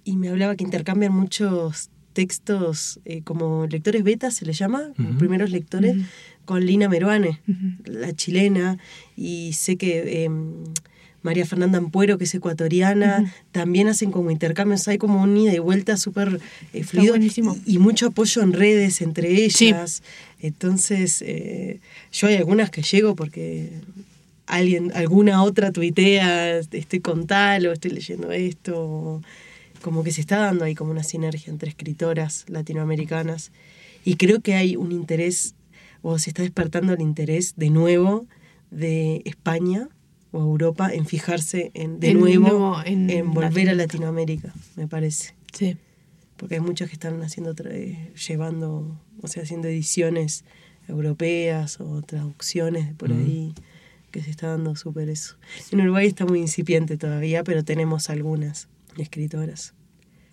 y 0.05 0.17
me 0.17 0.29
hablaba 0.29 0.57
que 0.57 0.65
intercambian 0.65 1.13
muchos 1.13 1.91
textos 2.13 3.01
eh, 3.05 3.23
como 3.23 3.67
lectores 3.67 4.03
beta, 4.03 4.31
se 4.31 4.45
le 4.45 4.53
llama, 4.53 4.93
primeros 5.19 5.51
lectores, 5.51 5.97
con 6.45 6.67
Lina 6.67 6.89
Meruane, 6.89 7.41
la 7.85 8.13
chilena, 8.15 8.79
y 9.17 9.53
sé 9.55 9.77
que... 9.77 10.25
eh, 10.25 10.31
María 11.25 11.47
Fernanda 11.47 11.79
Ampuero, 11.79 12.19
que 12.19 12.25
es 12.25 12.35
ecuatoriana, 12.35 13.33
también 13.53 13.87
hacen 13.87 14.11
como 14.11 14.33
intercambios, 14.33 14.89
hay 14.89 14.99
como 14.99 15.23
un 15.23 15.37
ida 15.37 15.55
y 15.55 15.61
vuelta 15.61 15.97
súper 15.97 16.41
eh, 16.73 16.83
fluido 16.83 17.15
y 17.65 17.79
mucho 17.79 18.09
apoyo 18.09 18.43
en 18.43 18.53
redes 18.53 19.01
entre 19.03 19.31
ellas. 19.45 20.03
Entonces, 20.41 21.23
eh, 21.25 21.79
yo 22.11 22.27
hay 22.27 22.35
algunas 22.35 22.71
que 22.71 22.83
llego 22.83 23.15
porque 23.15 23.71
alguien, 24.57 24.93
alguna 24.95 25.43
otra 25.43 25.73
tuitea, 25.73 26.59
estoy 26.59 27.01
con 27.01 27.27
tal 27.27 27.67
o 27.67 27.73
estoy 27.73 27.91
leyendo 27.93 28.31
esto. 28.33 28.75
o 28.81 29.23
Como 29.81 30.05
que 30.05 30.13
se 30.13 30.21
está 30.21 30.39
dando 30.39 30.65
ahí 30.65 30.75
como 30.75 30.91
una 30.91 31.03
sinergia 31.03 31.51
entre 31.51 31.69
escritoras 31.71 32.45
latinoamericanas. 32.49 33.51
Y 34.05 34.17
creo 34.17 34.41
que 34.41 34.55
hay 34.55 34.77
un 34.77 34.93
interés, 34.93 35.55
o 36.03 36.19
se 36.19 36.31
está 36.31 36.43
despertando 36.43 36.93
el 36.93 37.01
interés 37.01 37.55
de 37.57 37.71
nuevo 37.71 38.27
de 38.71 39.23
España 39.25 39.89
o 40.33 40.41
Europa 40.41 40.91
en 40.93 41.05
fijarse 41.07 41.71
en, 41.75 42.01
de 42.01 42.11
En 42.11 42.21
nuevo 42.21 42.49
nuevo 42.49 42.77
en 42.85 43.11
en 43.11 43.33
volver 43.35 43.69
a 43.69 43.75
Latinoamérica. 43.75 44.55
Me 44.77 44.89
parece 44.89 45.35
Sí. 45.53 45.77
porque 46.39 46.55
hay 46.55 46.61
muchos 46.63 46.89
que 46.89 46.95
están 46.95 47.23
haciendo 47.23 47.55
eh, 47.71 48.13
llevando 48.27 48.99
o 49.21 49.29
sea 49.29 49.43
haciendo 49.43 49.69
ediciones 49.69 50.45
europeas 50.89 51.79
o 51.81 52.01
traducciones 52.03 52.95
por 52.95 53.13
ahí 53.13 53.53
que 54.13 54.23
se 54.23 54.31
está 54.31 54.47
dando 54.49 54.77
súper 54.77 55.09
eso 55.09 55.35
en 55.73 55.81
Uruguay 55.81 56.07
está 56.07 56.25
muy 56.27 56.39
incipiente 56.41 56.97
todavía 56.97 57.43
pero 57.43 57.65
tenemos 57.65 58.09
algunas 58.11 58.69
escritoras 58.99 59.75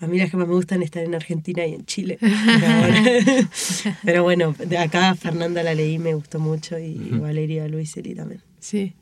a 0.01 0.07
mí 0.07 0.17
las 0.19 0.29
que 0.31 0.37
más 0.37 0.47
me 0.47 0.53
gustan 0.53 0.83
están 0.83 1.03
en 1.03 1.15
Argentina 1.15 1.65
y 1.65 1.73
en 1.73 1.85
Chile 1.85 2.19
pero 4.03 4.23
bueno 4.23 4.53
de 4.57 4.77
acá 4.77 5.15
Fernanda 5.15 5.63
la 5.63 5.73
leí 5.73 5.97
me 5.99 6.13
gustó 6.13 6.39
mucho 6.39 6.77
y 6.79 6.95
Valeria 7.19 7.67
Luiseli 7.67 8.15
también 8.15 8.41
Sí. 8.59 8.93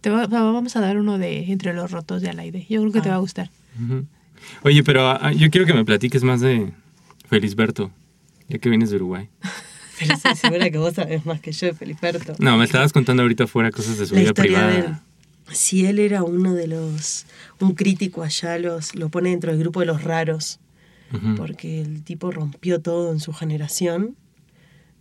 Te 0.00 0.10
va- 0.10 0.26
va- 0.26 0.42
vamos 0.52 0.74
a 0.76 0.80
dar 0.80 0.98
uno 0.98 1.16
de 1.18 1.50
Entre 1.50 1.72
los 1.72 1.90
rotos 1.90 2.20
de 2.20 2.28
Alaide. 2.28 2.66
Yo 2.68 2.80
creo 2.80 2.92
que 2.92 3.00
te 3.00 3.08
va 3.08 3.14
a 3.14 3.18
gustar. 3.20 3.48
Ujú. 3.82 4.04
Oye, 4.64 4.82
pero 4.82 5.08
ah, 5.08 5.32
yo 5.32 5.48
quiero 5.50 5.66
que 5.66 5.72
me 5.72 5.84
platiques 5.84 6.22
más 6.24 6.40
de 6.42 6.72
Felisberto, 7.28 7.90
ya 8.48 8.58
que 8.58 8.68
vienes 8.68 8.90
de 8.90 8.96
Uruguay. 8.96 9.30
pero 9.98 10.14
estoy 10.14 10.34
segura 10.36 10.70
que 10.70 10.78
vos 10.78 10.94
sabés 10.94 11.24
más 11.26 11.40
que 11.40 11.52
yo 11.52 11.66
de 11.66 11.74
Feliberto 11.74 12.34
No, 12.38 12.56
me 12.56 12.64
estabas 12.64 12.92
contando 12.92 13.22
ahorita 13.22 13.46
fuera 13.46 13.70
cosas 13.70 13.98
de 13.98 14.06
su 14.06 14.14
la 14.14 14.20
vida 14.20 14.34
privada. 14.34 14.68
de 14.68 14.78
él. 14.78 14.94
Si 15.52 15.84
él 15.86 15.98
era 15.98 16.22
uno 16.22 16.54
de 16.54 16.66
los, 16.66 17.26
un 17.60 17.74
crítico 17.74 18.22
allá, 18.22 18.58
los, 18.58 18.94
lo 18.94 19.10
pone 19.10 19.30
dentro 19.30 19.50
del 19.52 19.60
grupo 19.60 19.80
de 19.80 19.86
los 19.86 20.02
raros, 20.02 20.58
porque 21.36 21.80
el 21.80 22.02
tipo 22.02 22.32
rompió 22.32 22.80
todo 22.80 23.12
en 23.12 23.20
su 23.20 23.32
generación. 23.32 24.16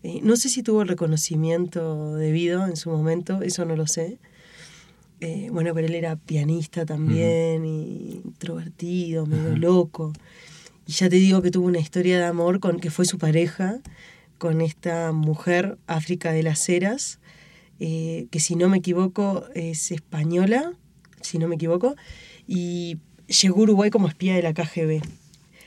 Eh, 0.04 0.20
no 0.22 0.36
sé 0.36 0.50
si 0.50 0.62
tuvo 0.62 0.84
el 0.84 0.88
reconocimiento 0.90 2.16
debido 2.16 2.68
en 2.68 2.76
su 2.76 2.92
momento, 2.92 3.42
eso 3.42 3.66
no 3.66 3.76
lo 3.76 3.88
sé. 3.88 4.20
Eh, 5.22 5.48
bueno, 5.52 5.74
pero 5.74 5.88
él 5.88 5.96
era 5.96 6.18
pianista 6.18 6.86
también, 6.86 7.66
y 7.66 8.22
introvertido, 8.26 9.26
medio 9.26 9.56
loco. 9.58 10.12
Y 10.86 10.92
ya 10.92 11.10
te 11.10 11.16
digo 11.16 11.42
que 11.42 11.50
tuvo 11.50 11.66
una 11.68 11.80
historia 11.80 12.18
de 12.20 12.26
amor 12.26 12.60
con 12.60 12.80
que 12.80 12.92
fue 12.92 13.06
su 13.06 13.18
pareja, 13.18 13.80
con 14.44 14.60
esta 14.60 15.14
mujer, 15.14 15.78
África 15.88 16.34
de 16.34 16.44
las 16.44 16.68
Heras, 16.68 17.22
eh, 17.80 18.26
que 18.30 18.42
si 18.42 18.58
no 18.58 18.68
me 18.68 18.80
equivoco 18.80 19.46
es 19.56 19.90
española, 19.90 20.74
si 21.22 21.38
no 21.38 21.48
me 21.48 21.56
equivoco, 21.56 21.96
y 22.46 22.98
llegó 23.42 23.62
a 23.62 23.64
Uruguay 23.64 23.90
como 23.90 24.10
espía 24.10 24.36
de 24.36 24.44
la 24.44 24.54
KGB. 24.54 25.02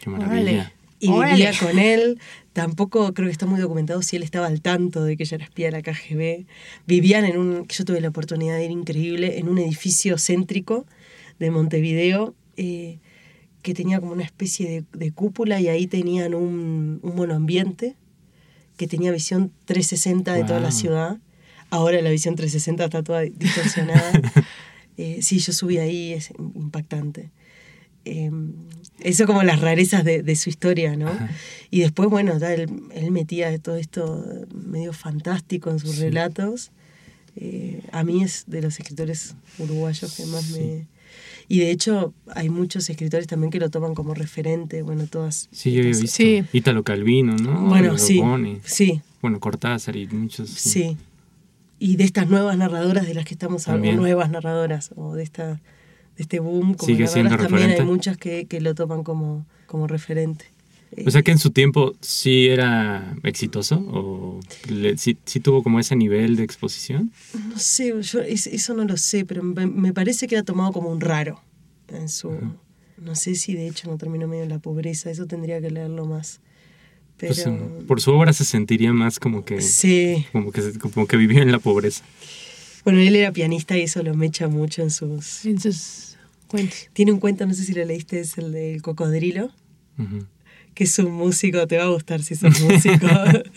Qué 0.03 0.11
maravilla. 0.11 0.75
Y 1.01 1.09
Órale. 1.09 1.33
vivía 1.37 1.53
con 1.59 1.79
él. 1.79 2.21
Tampoco 2.53 3.15
creo 3.15 3.29
que 3.29 3.33
está 3.33 3.47
muy 3.47 3.59
documentado 3.59 4.03
si 4.03 4.17
él 4.17 4.23
estaba 4.23 4.47
al 4.47 4.61
tanto 4.61 5.05
de 5.05 5.17
que 5.17 5.23
ella 5.23 5.37
era 5.37 5.45
espía 5.47 5.71
de 5.71 5.73
la 5.73 5.81
KGB. 5.81 6.45
Vivían 6.87 7.25
en 7.25 7.39
un, 7.39 7.67
yo 7.67 7.85
tuve 7.87 8.03
la 8.03 8.09
oportunidad 8.09 8.59
de 8.59 8.67
ir 8.67 8.73
increíble, 8.73 9.39
en 9.39 9.49
un 9.49 9.57
edificio 9.57 10.19
céntrico 10.19 10.85
de 11.39 11.51
Montevideo, 11.51 12.35
eh, 12.59 12.99
que 13.63 13.73
tenía 13.73 14.01
como 14.01 14.13
una 14.13 14.25
especie 14.25 14.69
de, 14.69 14.85
de 14.93 15.13
cúpula 15.13 15.63
y 15.63 15.69
ahí 15.69 15.87
tenían 15.87 16.35
un, 16.35 17.01
un 17.03 17.17
monoambiente 17.17 17.97
que 18.77 18.87
tenía 18.87 19.11
visión 19.13 19.53
360 19.65 20.33
de 20.35 20.45
toda 20.45 20.61
la 20.61 20.71
ciudad. 20.71 21.19
Ahora 21.71 22.01
la 22.01 22.11
visión 22.11 22.37
360 22.37 22.85
está 22.85 23.03
toda 23.03 23.23
distorsionada. 23.23 24.13
Eh, 24.99 25.21
sí, 25.21 25.41
yo 25.41 25.53
subí 25.53 25.77
ahí, 25.77 26.15
es 26.15 26.31
impactante. 26.55 27.31
Eh, 28.07 28.31
eso 29.01 29.27
como 29.27 29.43
las 29.43 29.61
rarezas 29.61 30.05
de, 30.05 30.23
de 30.23 30.37
su 30.37 30.49
historia, 30.49 30.97
¿no? 30.97 31.11
Y 31.71 31.81
después, 31.81 32.09
bueno, 32.09 32.39
ta, 32.39 32.55
él, 32.55 32.67
él 32.95 33.11
metía 33.11 33.59
todo 33.59 33.77
esto 33.77 34.25
medio 34.55 34.95
fantástico 34.95 35.69
en 35.69 35.81
sus 35.81 35.99
relatos. 35.99 36.71
Eh, 37.37 37.83
a 37.93 38.03
mí 38.05 38.23
es 38.23 38.45
de 38.47 38.63
los 38.63 38.81
escritores 38.81 39.37
uruguayos 39.59 40.17
que 40.17 40.25
más 40.27 40.49
me... 40.51 40.87
Y 41.49 41.61
de 41.61 41.71
hecho 41.71 42.13
hay 42.35 42.49
muchos 42.49 42.91
escritores 42.91 43.27
también 43.29 43.51
que 43.51 43.61
lo 43.61 43.71
toman 43.71 43.95
como 43.95 44.15
referente, 44.15 44.83
bueno, 44.83 45.07
todas... 45.07 45.49
Sí, 45.53 45.73
yo 45.73 45.81
había 45.81 45.91
estas- 45.93 46.03
visto. 46.03 46.17
Sí. 46.17 46.45
Ítalo 46.53 46.83
Calvino, 46.83 47.37
¿no? 47.37 47.61
Bueno, 47.69 47.97
sí, 47.99 48.21
Bueno, 49.23 49.39
Cortázar 49.41 49.95
y 49.97 50.07
muchos. 50.09 50.51
sí. 50.51 50.97
Y 51.79 51.97
de 51.97 52.05
estas 52.05 52.29
nuevas 52.29 52.57
narradoras 52.57 53.07
de 53.07 53.15
las 53.15 53.25
que 53.27 53.35
estamos 53.35 53.69
hablando, 53.69 53.87
También. 53.89 53.97
nuevas 53.97 54.31
narradoras, 54.31 54.91
o 54.97 55.15
de 55.15 55.23
esta 55.23 55.61
de 56.17 56.23
este 56.23 56.39
boom 56.41 56.73
como 56.75 56.87
Sigue 56.87 57.07
siendo 57.07 57.31
narradoras, 57.31 57.51
también 57.51 57.69
hay 57.71 57.77
referente. 57.77 57.93
muchas 57.93 58.17
que, 58.17 58.47
que 58.47 58.61
lo 58.63 58.75
toman 58.75 59.05
como, 59.05 59.45
como 59.67 59.87
referente. 59.87 60.47
O 61.07 61.11
sea 61.11 61.23
que 61.23 61.31
en 61.31 61.39
su 61.39 61.51
tiempo 61.51 61.95
sí 62.01 62.47
era 62.49 63.17
exitoso 63.23 63.77
o 63.89 64.41
le- 64.71 64.97
sí, 64.97 65.19
sí 65.25 65.41
tuvo 65.41 65.63
como 65.63 65.79
ese 65.79 65.95
nivel 65.97 66.37
de 66.37 66.45
exposición. 66.45 67.13
No 67.51 67.59
sé, 67.59 67.93
yo 68.03 68.21
es- 68.21 68.47
eso 68.47 68.75
no 68.75 68.85
lo 68.85 68.97
sé, 68.97 69.25
pero 69.25 69.43
me, 69.43 69.67
me 69.67 69.93
parece 69.93 70.27
que 70.27 70.37
era 70.37 70.45
tomado 70.45 70.73
como 70.73 70.91
un 70.91 71.01
raro 71.01 71.41
en 71.89 72.09
su... 72.09 72.31
No 72.99 73.15
sé 73.15 73.35
si 73.35 73.53
de 73.55 73.67
hecho 73.69 73.91
no 73.91 73.99
terminó 73.99 74.27
medio 74.27 74.45
en 74.45 74.49
la 74.49 74.59
pobreza, 74.59 75.11
eso 75.11 75.27
tendría 75.27 75.61
que 75.61 75.71
leerlo 75.71 76.07
más. 76.07 76.41
Pero... 77.19 77.35
Pues, 77.35 77.47
eh, 77.47 77.85
por 77.87 78.01
su 78.01 78.13
obra 78.13 78.33
se 78.33 78.45
sentiría 78.47 78.93
más 78.93 79.19
como 79.19 79.45
que, 79.45 79.61
sí, 79.61 80.25
como 80.33 80.51
que, 80.51 80.73
como 80.79 81.07
que 81.07 81.17
vivió 81.19 81.43
en 81.43 81.53
la 81.53 81.59
pobreza. 81.59 82.05
bueno, 82.85 83.01
él 83.01 83.15
era 83.17 83.33
pianista 83.33 83.77
y 83.77 83.83
eso 83.83 84.03
lo 84.03 84.15
mecha 84.15 84.49
mucho 84.49 84.81
en 84.83 84.91
sus... 84.91 85.45
En 85.45 85.61
sus 85.61 86.17
cuentos. 86.47 86.89
Tiene 86.95 87.13
un 87.13 87.21
cuento, 87.21 87.45
no 87.45 87.53
sé 87.53 87.65
si 87.65 87.75
lo 87.75 87.85
leíste, 87.85 88.21
es 88.21 88.39
el 88.39 88.53
del 88.53 88.81
cocodrilo, 88.83 89.51
Ujú. 89.99 90.25
Que 90.77 90.85
es 90.85 90.99
un 90.99 91.11
músico, 91.11 91.67
te 91.67 91.79
va 91.79 91.85
a 91.85 91.89
gustar 91.89 92.23
si 92.23 92.35
sos 92.37 92.61
músico. 92.61 93.07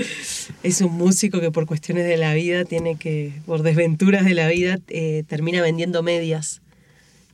es 0.64 0.80
un 0.82 0.94
músico 0.94 1.42
que 1.42 1.52
por 1.52 1.66
cuestiones 1.66 2.08
de 2.08 2.16
la 2.18 2.34
vida 2.34 2.64
tiene 2.66 2.96
que, 2.98 3.34
por 3.46 3.62
desventuras 3.62 4.24
de 4.26 4.34
la 4.34 4.48
vida, 4.48 4.80
eh, 4.88 5.24
termina 5.28 5.62
vendiendo 5.62 6.02
medias 6.02 6.62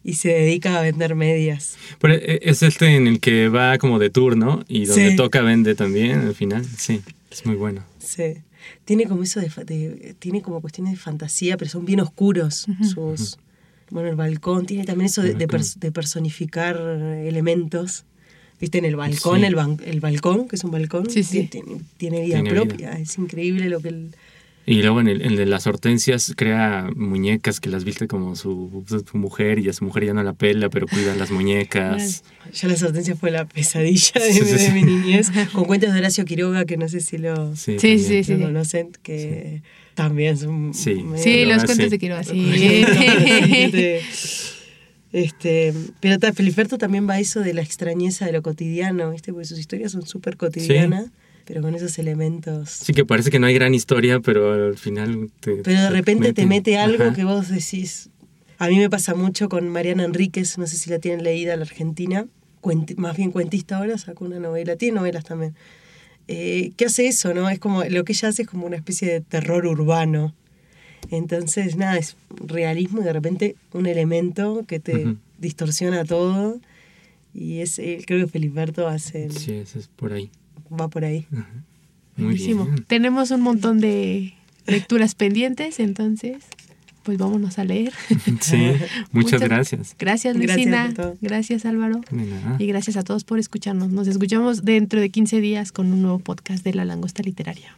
y 0.03 0.15
se 0.15 0.29
dedica 0.29 0.77
a 0.77 0.81
vender 0.81 1.13
medias. 1.15 1.77
Pero 1.99 2.15
eh, 2.15 2.39
es 2.41 2.63
este 2.63 2.95
en 2.95 3.05
el 3.07 3.19
que 3.19 3.47
va 3.47 3.77
como 3.77 3.99
de 3.99 4.09
tour, 4.09 4.35
¿no? 4.35 4.65
Y 4.67 4.85
donde 4.85 5.11
Sí. 5.11 5.15
toca 5.15 5.41
vende 5.41 5.75
también 5.75 6.19
al 6.19 6.35
final. 6.35 6.65
Sí, 6.65 7.01
es 7.31 7.45
muy 7.45 7.55
bueno. 7.55 7.83
Sí. 7.99 8.37
Tiene 8.85 9.05
como 9.05 9.21
eso 9.21 9.39
de, 9.39 10.15
tiene 10.17 10.41
como 10.41 10.61
cuestiones 10.61 10.93
de 10.93 10.97
fantasía, 10.99 11.57
pero 11.57 11.69
son 11.69 11.85
bien 11.85 11.99
oscuros 11.99 12.65
sus 12.91 13.37
bueno, 13.91 14.09
el 14.09 14.15
balcón 14.15 14.65
tiene 14.65 14.83
también 14.83 15.05
eso 15.05 15.21
de, 15.21 15.29
El 15.33 15.37
de 15.37 15.45
balcón. 15.45 15.61
pers- 15.61 15.77
de 15.79 15.91
personificar 15.91 16.75
elementos. 17.23 18.05
¿Viste? 18.59 18.77
En 18.77 18.85
el 18.85 18.95
balcón, 18.95 19.39
Sí. 19.41 19.45
el, 19.45 19.55
ban- 19.55 19.81
el 19.85 19.99
balcón, 19.99 20.47
que 20.47 20.55
es 20.55 20.63
un 20.63 20.71
balcón, 20.71 21.09
Sí, 21.09 21.23
sí. 21.23 21.43
Tiene, 21.51 21.81
tiene 21.97 22.21
vida 22.21 22.35
Tiene 22.41 22.51
vida. 22.51 22.61
propia. 22.63 22.91
Es 22.99 23.17
increíble 23.17 23.69
lo 23.69 23.79
que 23.81 23.89
él... 23.89 24.15
Y 24.67 24.81
luego 24.81 24.99
en 24.99 25.07
el, 25.07 25.21
el 25.21 25.35
de 25.35 25.45
las 25.45 25.67
hortensias 25.67 26.33
crea 26.35 26.89
muñecas 26.95 27.59
que 27.59 27.69
las 27.69 27.83
viste 27.83 28.07
como 28.07 28.35
su, 28.35 28.83
su 28.87 29.15
mujer 29.17 29.59
y 29.59 29.69
a 29.69 29.73
su 29.73 29.85
mujer 29.85 30.05
ya 30.05 30.13
no 30.15 30.23
la 30.23 30.33
pela, 30.33 30.69
pero 30.71 30.87
cuida 30.87 31.13
las 31.15 31.29
muñecas. 31.29 32.23
Ya 32.51 32.67
la 32.67 32.75
sortencia 32.75 33.15
fue 33.15 33.29
la 33.29 33.45
pesadilla 33.45 34.13
de, 34.19 34.33
Sí, 34.33 34.39
sí, 34.39 34.51
de 34.53 34.57
sí. 34.57 34.71
mi 34.71 34.81
niñez. 34.81 35.29
Con 35.53 35.65
cuentos 35.65 35.93
de 35.93 35.99
Horacio 35.99 36.25
Quiroga, 36.25 36.65
que 36.65 36.77
no 36.77 36.89
sé 36.89 37.01
si 37.01 37.19
lo, 37.19 37.55
Sí, 37.55 37.77
lo 38.27 38.39
conocen, 38.39 38.89
que 39.03 39.61
también 39.93 40.35
son... 40.35 40.73
Sí. 40.73 41.05
Sí, 41.17 41.45
los 41.45 41.63
cuentos 41.65 41.91
de 41.91 41.99
Quiroga, 41.99 42.23
sí. 42.23 42.83
Este, 45.11 45.73
pero 46.01 46.19
Feliberto 46.33 46.77
también 46.77 47.07
va 47.07 47.13
a 47.13 47.19
eso 47.19 47.39
de 47.41 47.53
la 47.53 47.61
extrañeza 47.61 48.25
de 48.25 48.31
lo 48.33 48.41
cotidiano, 48.41 49.11
¿viste? 49.11 49.31
Porque 49.31 49.45
sus 49.47 49.59
historias 49.59 49.91
son 49.93 50.05
súper 50.05 50.35
cotidianas, 50.35 51.11
pero 51.45 51.61
con 51.61 51.73
esos 51.75 51.97
elementos. 51.99 52.69
Sí, 52.69 52.93
que 52.93 53.05
parece 53.05 53.31
que 53.31 53.39
no 53.39 53.47
hay 53.47 53.53
gran 53.53 53.73
historia, 53.73 54.19
pero 54.19 54.67
al 54.67 54.77
final 54.77 55.29
te. 55.39 55.57
Pero 55.57 55.81
de 55.81 55.89
repente 55.89 56.33
te 56.33 56.45
mete 56.45 56.77
algo 56.77 57.03
Ajá. 57.05 57.13
que 57.13 57.23
vos 57.23 57.49
decís. 57.49 58.09
A 58.57 58.67
mí 58.67 58.77
me 58.77 58.89
pasa 58.89 59.15
mucho 59.15 59.49
con 59.49 59.67
Mariana 59.69 60.05
Enríquez, 60.05 60.57
no 60.57 60.65
sé 60.67 60.77
si 60.77 60.89
la 60.89 60.99
tienen 60.99 61.23
leída 61.23 61.55
la 61.57 61.63
Argentina, 61.63 62.25
cuenti- 62.61 62.95
más 62.95 63.17
bien 63.17 63.31
cuentista 63.31 63.77
ahora, 63.77 63.97
sacó 63.97 64.25
una 64.25 64.39
novela, 64.39 64.75
tiene 64.77 64.95
novelas 64.95 65.25
también. 65.25 65.55
Eh, 66.27 66.71
¿Qué 66.77 66.85
hace 66.85 67.07
eso, 67.07 67.33
no? 67.33 67.49
Es 67.49 67.59
como, 67.59 67.83
lo 67.83 68.03
que 68.05 68.13
ella 68.13 68.29
hace 68.29 68.43
es 68.43 68.47
como 68.47 68.65
una 68.65 68.77
especie 68.77 69.09
de 69.11 69.21
terror 69.21 69.65
urbano. 69.65 70.33
Entonces, 71.11 71.75
nada, 71.75 71.97
es 71.97 72.15
realismo 72.29 73.01
y 73.01 73.03
de 73.03 73.13
repente 73.13 73.55
un 73.73 73.85
elemento 73.85 74.63
que 74.67 74.79
te 74.79 75.15
distorsiona 75.39 76.05
todo. 76.05 76.59
Y 77.33 77.59
es, 77.59 77.79
eh, 77.79 78.01
creo 78.05 78.25
que 78.25 78.31
Feliberto 78.31 78.87
hace, 78.87 79.29
Sí, 79.29 79.51
eso 79.53 79.79
es 79.79 79.87
por 79.87 80.13
ahí. 80.13 80.29
va 80.71 80.87
por 80.87 81.03
ahí. 81.03 81.25
Muy 82.15 82.25
Buenísimo. 82.27 82.65
bien. 82.65 82.85
Tenemos 82.87 83.31
un 83.31 83.41
montón 83.41 83.79
de 83.79 84.33
lecturas 84.67 85.15
pendientes, 85.15 85.79
entonces 85.79 86.43
pues 87.03 87.19
vámonos 87.19 87.59
a 87.59 87.63
leer. 87.65 87.93
Sí, 88.41 88.71
muchas, 89.11 89.39
gracias. 89.41 89.95
Gracias, 89.99 90.35
Gracias 90.37 90.87
por 90.87 90.93
todo. 90.95 91.17
Gracias, 91.21 91.65
Álvaro. 91.65 92.01
De 92.09 92.25
nada. 92.25 92.55
Y 92.57 92.65
gracias 92.65 92.97
a 92.97 93.03
todos 93.03 93.23
por 93.25 93.37
escucharnos. 93.37 93.91
Nos 93.91 94.07
escuchamos 94.07 94.65
dentro 94.65 94.99
de 94.99 95.09
15 95.11 95.39
días 95.39 95.71
con 95.71 95.93
un 95.93 96.01
nuevo 96.01 96.17
podcast 96.19 96.63
de 96.63 96.73
La 96.73 96.83
Langosta 96.83 97.21
Literaria. 97.21 97.77